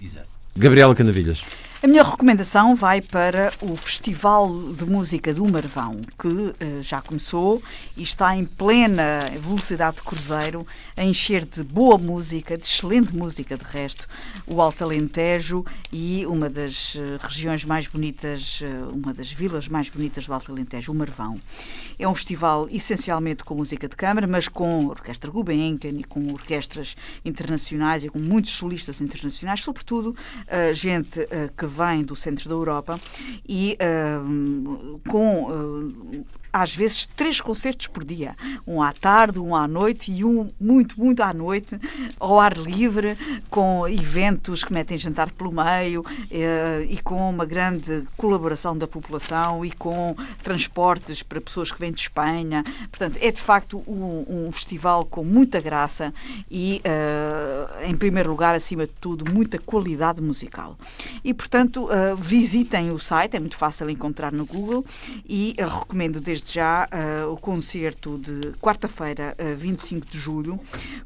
Exato. 0.00 0.28
Gabriela 0.56 0.94
Canavilhas. 0.94 1.44
A 1.84 1.86
minha 1.86 2.02
recomendação 2.02 2.74
vai 2.74 3.02
para 3.02 3.52
o 3.60 3.76
Festival 3.76 4.50
de 4.72 4.86
Música 4.86 5.34
do 5.34 5.46
Marvão, 5.46 6.00
que 6.18 6.26
uh, 6.26 6.54
já 6.80 7.02
começou 7.02 7.62
e 7.94 8.02
está 8.02 8.34
em 8.34 8.46
plena 8.46 9.20
velocidade 9.38 9.96
de 9.96 10.02
cruzeiro, 10.02 10.66
a 10.96 11.04
encher 11.04 11.44
de 11.44 11.62
boa 11.62 11.98
música, 11.98 12.56
de 12.56 12.64
excelente 12.64 13.14
música, 13.14 13.54
de 13.58 13.64
resto, 13.64 14.08
o 14.46 14.62
Alto 14.62 14.82
Alentejo 14.82 15.62
e 15.92 16.24
uma 16.24 16.48
das 16.48 16.94
uh, 16.94 17.18
regiões 17.20 17.66
mais 17.66 17.86
bonitas, 17.86 18.62
uh, 18.62 18.88
uma 18.94 19.12
das 19.12 19.30
vilas 19.30 19.68
mais 19.68 19.90
bonitas 19.90 20.26
do 20.26 20.32
Alto 20.32 20.52
Alentejo, 20.52 20.90
o 20.90 20.94
Marvão. 20.94 21.38
É 21.98 22.08
um 22.08 22.14
festival 22.14 22.66
essencialmente 22.70 23.44
com 23.44 23.56
música 23.56 23.86
de 23.86 23.94
câmara, 23.94 24.26
mas 24.26 24.48
com 24.48 24.86
orquestra 24.86 25.30
Gulbenkian 25.30 26.00
e 26.00 26.04
com 26.04 26.32
orquestras 26.32 26.96
internacionais 27.26 28.04
e 28.04 28.08
com 28.08 28.18
muitos 28.18 28.52
solistas 28.52 29.02
internacionais, 29.02 29.62
sobretudo 29.62 30.16
gente 30.72 31.20
que 31.56 31.73
vem 31.74 32.04
do 32.04 32.14
centro 32.14 32.48
da 32.48 32.54
Europa 32.54 32.98
e 33.48 33.76
uh, 33.80 35.00
com 35.08 35.44
uh, 35.44 36.26
às 36.54 36.72
vezes 36.72 37.08
três 37.16 37.40
concertos 37.40 37.88
por 37.88 38.04
dia. 38.04 38.36
Um 38.64 38.80
à 38.80 38.92
tarde, 38.92 39.40
um 39.40 39.56
à 39.56 39.66
noite 39.66 40.12
e 40.12 40.24
um 40.24 40.48
muito, 40.60 40.98
muito 41.00 41.20
à 41.20 41.34
noite, 41.34 41.76
ao 42.20 42.38
ar 42.38 42.56
livre, 42.56 43.18
com 43.50 43.88
eventos 43.88 44.62
que 44.62 44.72
metem 44.72 44.96
jantar 44.96 45.32
pelo 45.32 45.50
meio 45.50 46.04
eh, 46.30 46.86
e 46.88 46.98
com 47.02 47.28
uma 47.28 47.44
grande 47.44 48.06
colaboração 48.16 48.78
da 48.78 48.86
população 48.86 49.64
e 49.64 49.72
com 49.72 50.14
transportes 50.44 51.24
para 51.24 51.40
pessoas 51.40 51.72
que 51.72 51.80
vêm 51.80 51.90
de 51.90 52.02
Espanha. 52.02 52.62
Portanto, 52.88 53.18
é 53.20 53.32
de 53.32 53.42
facto 53.42 53.82
um, 53.88 54.46
um 54.46 54.52
festival 54.52 55.04
com 55.04 55.24
muita 55.24 55.60
graça 55.60 56.14
e, 56.48 56.80
eh, 56.84 57.88
em 57.88 57.96
primeiro 57.96 58.30
lugar, 58.30 58.54
acima 58.54 58.86
de 58.86 58.92
tudo, 59.00 59.24
muita 59.34 59.58
qualidade 59.58 60.22
musical. 60.22 60.78
E, 61.24 61.34
portanto, 61.34 61.90
eh, 61.90 62.14
visitem 62.16 62.92
o 62.92 62.98
site, 63.00 63.36
é 63.36 63.40
muito 63.40 63.56
fácil 63.56 63.90
encontrar 63.90 64.30
no 64.30 64.46
Google 64.46 64.84
e 65.28 65.56
recomendo 65.58 66.20
desde 66.20 66.43
desde 66.44 66.54
já 66.54 66.86
uh, 66.92 67.32
o 67.32 67.36
concerto 67.36 68.18
de 68.18 68.52
quarta-feira, 68.60 69.34
uh, 69.40 69.56
25 69.56 70.06
de 70.06 70.18
julho, 70.18 70.60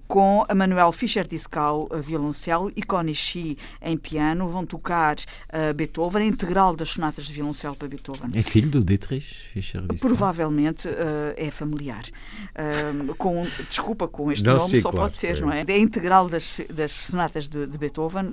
com 0.07 0.45
a 0.49 0.55
Manuel 0.55 0.91
Fischer-Discau, 0.93 1.89
uh, 1.91 2.03
violoncelo, 2.03 2.71
e 2.77 2.83
Konishi 2.83 3.57
em 3.81 3.97
piano. 3.97 4.49
Vão 4.49 4.67
tocar 4.67 5.17
uh, 5.17 5.73
Beethoven, 5.75 6.23
a 6.23 6.27
integral 6.27 6.75
das 6.75 6.91
sonatas 6.91 7.27
de 7.27 7.33
violoncelo 7.33 7.77
para 7.77 7.89
Beethoven. 7.89 8.31
É 8.35 8.43
filho 8.43 8.71
do 8.71 8.85
Dietrich 8.85 9.35
Fischer-Discau? 9.53 10.09
Provavelmente 10.09 10.89
é 11.37 11.51
familiar. 11.51 12.05
com, 13.17 13.47
desculpa, 13.69 14.09
com 14.09 14.33
este 14.33 14.45
não, 14.45 14.57
nome 14.57 14.69
sim, 14.69 14.81
só 14.81 14.91
claro, 14.91 15.07
pode 15.07 15.17
ser, 15.17 15.39
é. 15.39 15.41
não 15.41 15.53
é? 15.53 15.65
A 15.67 15.79
integral 15.79 16.29
das, 16.29 16.61
das 16.73 16.93
sonatas 16.93 17.49
de, 17.49 17.67
de 17.67 17.79
Beethoven 17.79 18.33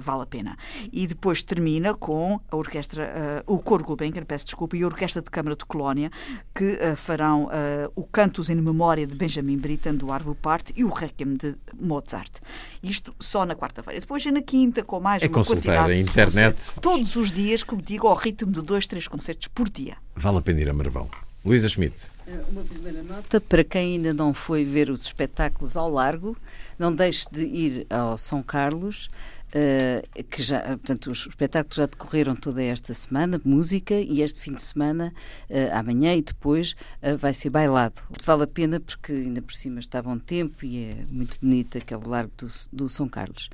vale 0.00 0.22
a 0.22 0.26
pena. 0.26 0.56
E 0.92 1.06
depois 1.06 1.42
termina 1.42 1.94
com 1.94 2.40
a 2.50 2.56
orquestra, 2.56 3.44
o 3.46 3.58
Coro 3.58 3.84
Gulbenkian, 3.84 4.24
peço 4.24 4.46
desculpa, 4.46 4.76
e 4.76 4.82
a 4.82 4.86
Orquestra 4.86 5.20
de 5.20 5.30
Câmara 5.30 5.56
de 5.56 5.64
Colónia, 5.64 6.10
que 6.54 6.64
uh, 6.74 6.96
farão 6.96 7.44
uh, 7.44 7.92
o 7.94 8.02
Cantos 8.02 8.48
em 8.48 8.54
Memória 8.56 9.06
de 9.06 9.14
Benjamin 9.14 9.58
Britten, 9.58 9.94
do 9.94 10.10
Arvo 10.10 10.34
Parte, 10.34 10.72
e 10.76 10.84
o 10.84 10.88
Requiem 10.88 11.34
de 11.34 11.54
Mozart. 11.78 12.40
Isto 12.82 13.14
só 13.20 13.44
na 13.44 13.54
quarta-feira. 13.54 14.00
Depois 14.00 14.24
é 14.24 14.30
na 14.30 14.42
quinta, 14.42 14.82
com 14.82 14.98
mais 14.98 15.22
é 15.22 15.26
uma 15.26 15.44
quantidade 15.44 15.92
a 15.92 15.98
internet. 15.98 16.80
Todos 16.80 17.16
os 17.16 17.30
dias, 17.30 17.62
como 17.62 17.82
digo, 17.82 18.06
ao 18.06 18.14
ritmo 18.14 18.50
de 18.50 18.62
dois, 18.62 18.86
três 18.86 19.06
concertos 19.06 19.48
por 19.48 19.68
dia. 19.68 19.96
Vale 20.14 20.38
a 20.38 20.42
pena 20.42 20.60
ir 20.60 20.70
a 20.70 20.72
Marvão. 20.72 21.08
Luísa 21.46 21.68
Schmidt. 21.68 22.10
Eh, 22.26 22.40
uma 22.50 22.62
primeira 22.62 23.04
nota 23.04 23.40
para 23.40 23.62
quem 23.62 23.94
ainda 23.94 24.12
não 24.12 24.34
foi 24.34 24.64
ver 24.64 24.90
os 24.90 25.02
espetáculos 25.02 25.76
ao 25.76 25.88
largo, 25.88 26.36
não 26.76 26.92
deixe 26.92 27.24
de 27.30 27.44
ir 27.44 27.86
ao 27.88 28.18
São 28.18 28.42
Carlos. 28.42 29.08
Uh, 29.56 30.24
que 30.24 30.42
já, 30.42 30.60
portanto, 30.60 31.10
os 31.10 31.26
espetáculos 31.26 31.76
já 31.76 31.86
decorreram 31.86 32.36
toda 32.36 32.62
esta 32.62 32.92
semana, 32.92 33.40
música, 33.42 33.94
e 33.94 34.20
este 34.20 34.38
fim 34.38 34.52
de 34.52 34.60
semana, 34.60 35.14
uh, 35.48 35.78
amanhã 35.78 36.14
e 36.14 36.20
depois, 36.20 36.76
uh, 37.02 37.16
vai 37.16 37.32
ser 37.32 37.48
bailado. 37.48 38.02
Vale 38.22 38.42
a 38.42 38.46
pena 38.46 38.78
porque 38.78 39.12
ainda 39.12 39.40
por 39.40 39.54
cima 39.54 39.80
está 39.80 40.02
bom 40.02 40.18
tempo 40.18 40.62
e 40.62 40.84
é 40.84 40.96
muito 41.08 41.38
bonito 41.40 41.78
aquele 41.78 42.06
largo 42.06 42.32
do, 42.36 42.48
do 42.70 42.86
São 42.86 43.08
Carlos. 43.08 43.48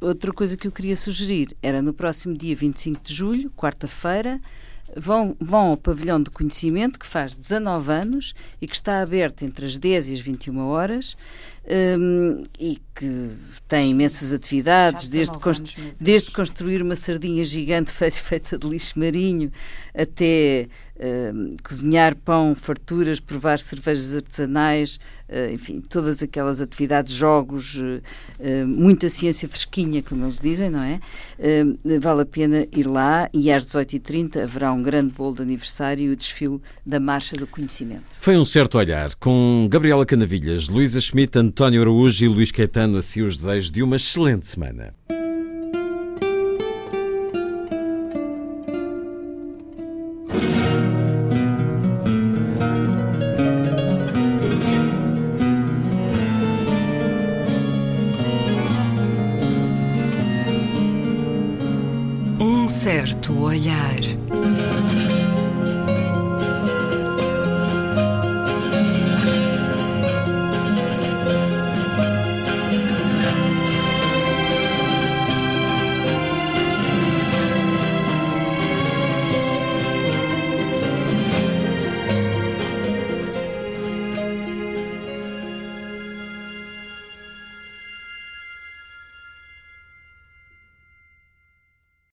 Outra 0.00 0.32
coisa 0.32 0.56
que 0.56 0.68
eu 0.68 0.70
queria 0.70 0.94
sugerir 0.94 1.56
era 1.60 1.82
no 1.82 1.92
próximo 1.92 2.36
dia 2.36 2.54
25 2.54 3.02
de 3.02 3.12
julho, 3.12 3.50
quarta-feira, 3.50 4.40
vão, 4.96 5.36
vão 5.40 5.70
ao 5.70 5.76
Pavilhão 5.76 6.22
do 6.22 6.30
Conhecimento, 6.30 6.98
que 6.98 7.06
faz 7.06 7.36
19 7.36 7.92
anos 7.92 8.34
e 8.60 8.66
que 8.66 8.76
está 8.76 9.02
aberto 9.02 9.42
entre 9.42 9.66
as 9.66 9.76
10 9.76 10.10
e 10.10 10.14
as 10.14 10.20
21 10.20 10.58
horas 10.66 11.16
um, 11.70 12.44
e 12.58 12.78
que 12.94 13.30
tem 13.68 13.90
imensas 13.90 14.32
atividades, 14.32 15.08
desde, 15.08 15.38
constru 15.38 15.72
desde 16.00 16.32
construir 16.32 16.82
uma 16.82 16.96
sardinha 16.96 17.44
gigante 17.44 17.92
feita 18.20 18.58
de 18.58 18.66
lixo 18.66 18.98
marinho 18.98 19.52
até 19.94 20.68
uh, 20.96 21.56
cozinhar 21.62 22.16
pão, 22.16 22.54
farturas, 22.54 23.20
provar 23.20 23.58
cervejas 23.58 24.14
artesanais, 24.14 24.98
uh, 25.28 25.52
enfim, 25.52 25.80
todas 25.80 26.22
aquelas 26.22 26.60
atividades, 26.60 27.14
jogos, 27.14 27.76
uh, 27.76 28.66
muita 28.66 29.08
ciência 29.08 29.48
fresquinha, 29.48 30.02
como 30.02 30.24
eles 30.24 30.40
dizem, 30.40 30.70
não 30.70 30.82
é? 30.82 31.00
vale 32.00 32.22
a 32.22 32.26
pena 32.26 32.66
ir 32.72 32.86
lá 32.86 33.28
e 33.32 33.50
às 33.50 33.64
18h30 33.66 34.42
haverá 34.42 34.72
um 34.72 34.82
grande 34.82 35.12
bolo 35.12 35.36
de 35.36 35.42
aniversário 35.42 36.06
e 36.06 36.10
o 36.10 36.16
desfile 36.16 36.60
da 36.84 36.98
Marcha 36.98 37.36
do 37.36 37.46
Conhecimento. 37.46 38.16
Foi 38.20 38.36
um 38.36 38.44
certo 38.44 38.78
olhar 38.78 39.14
com 39.16 39.68
Gabriela 39.70 40.04
Canavilhas, 40.04 40.68
Luísa 40.68 41.00
Schmidt, 41.00 41.38
António 41.38 41.57
Araújo 41.64 42.24
e 42.24 42.28
Luís 42.28 42.52
Caetano, 42.52 42.98
assim 42.98 43.22
os 43.22 43.36
desejos 43.36 43.70
de 43.70 43.82
uma 43.82 43.96
excelente 43.96 44.46
semana. 44.46 44.94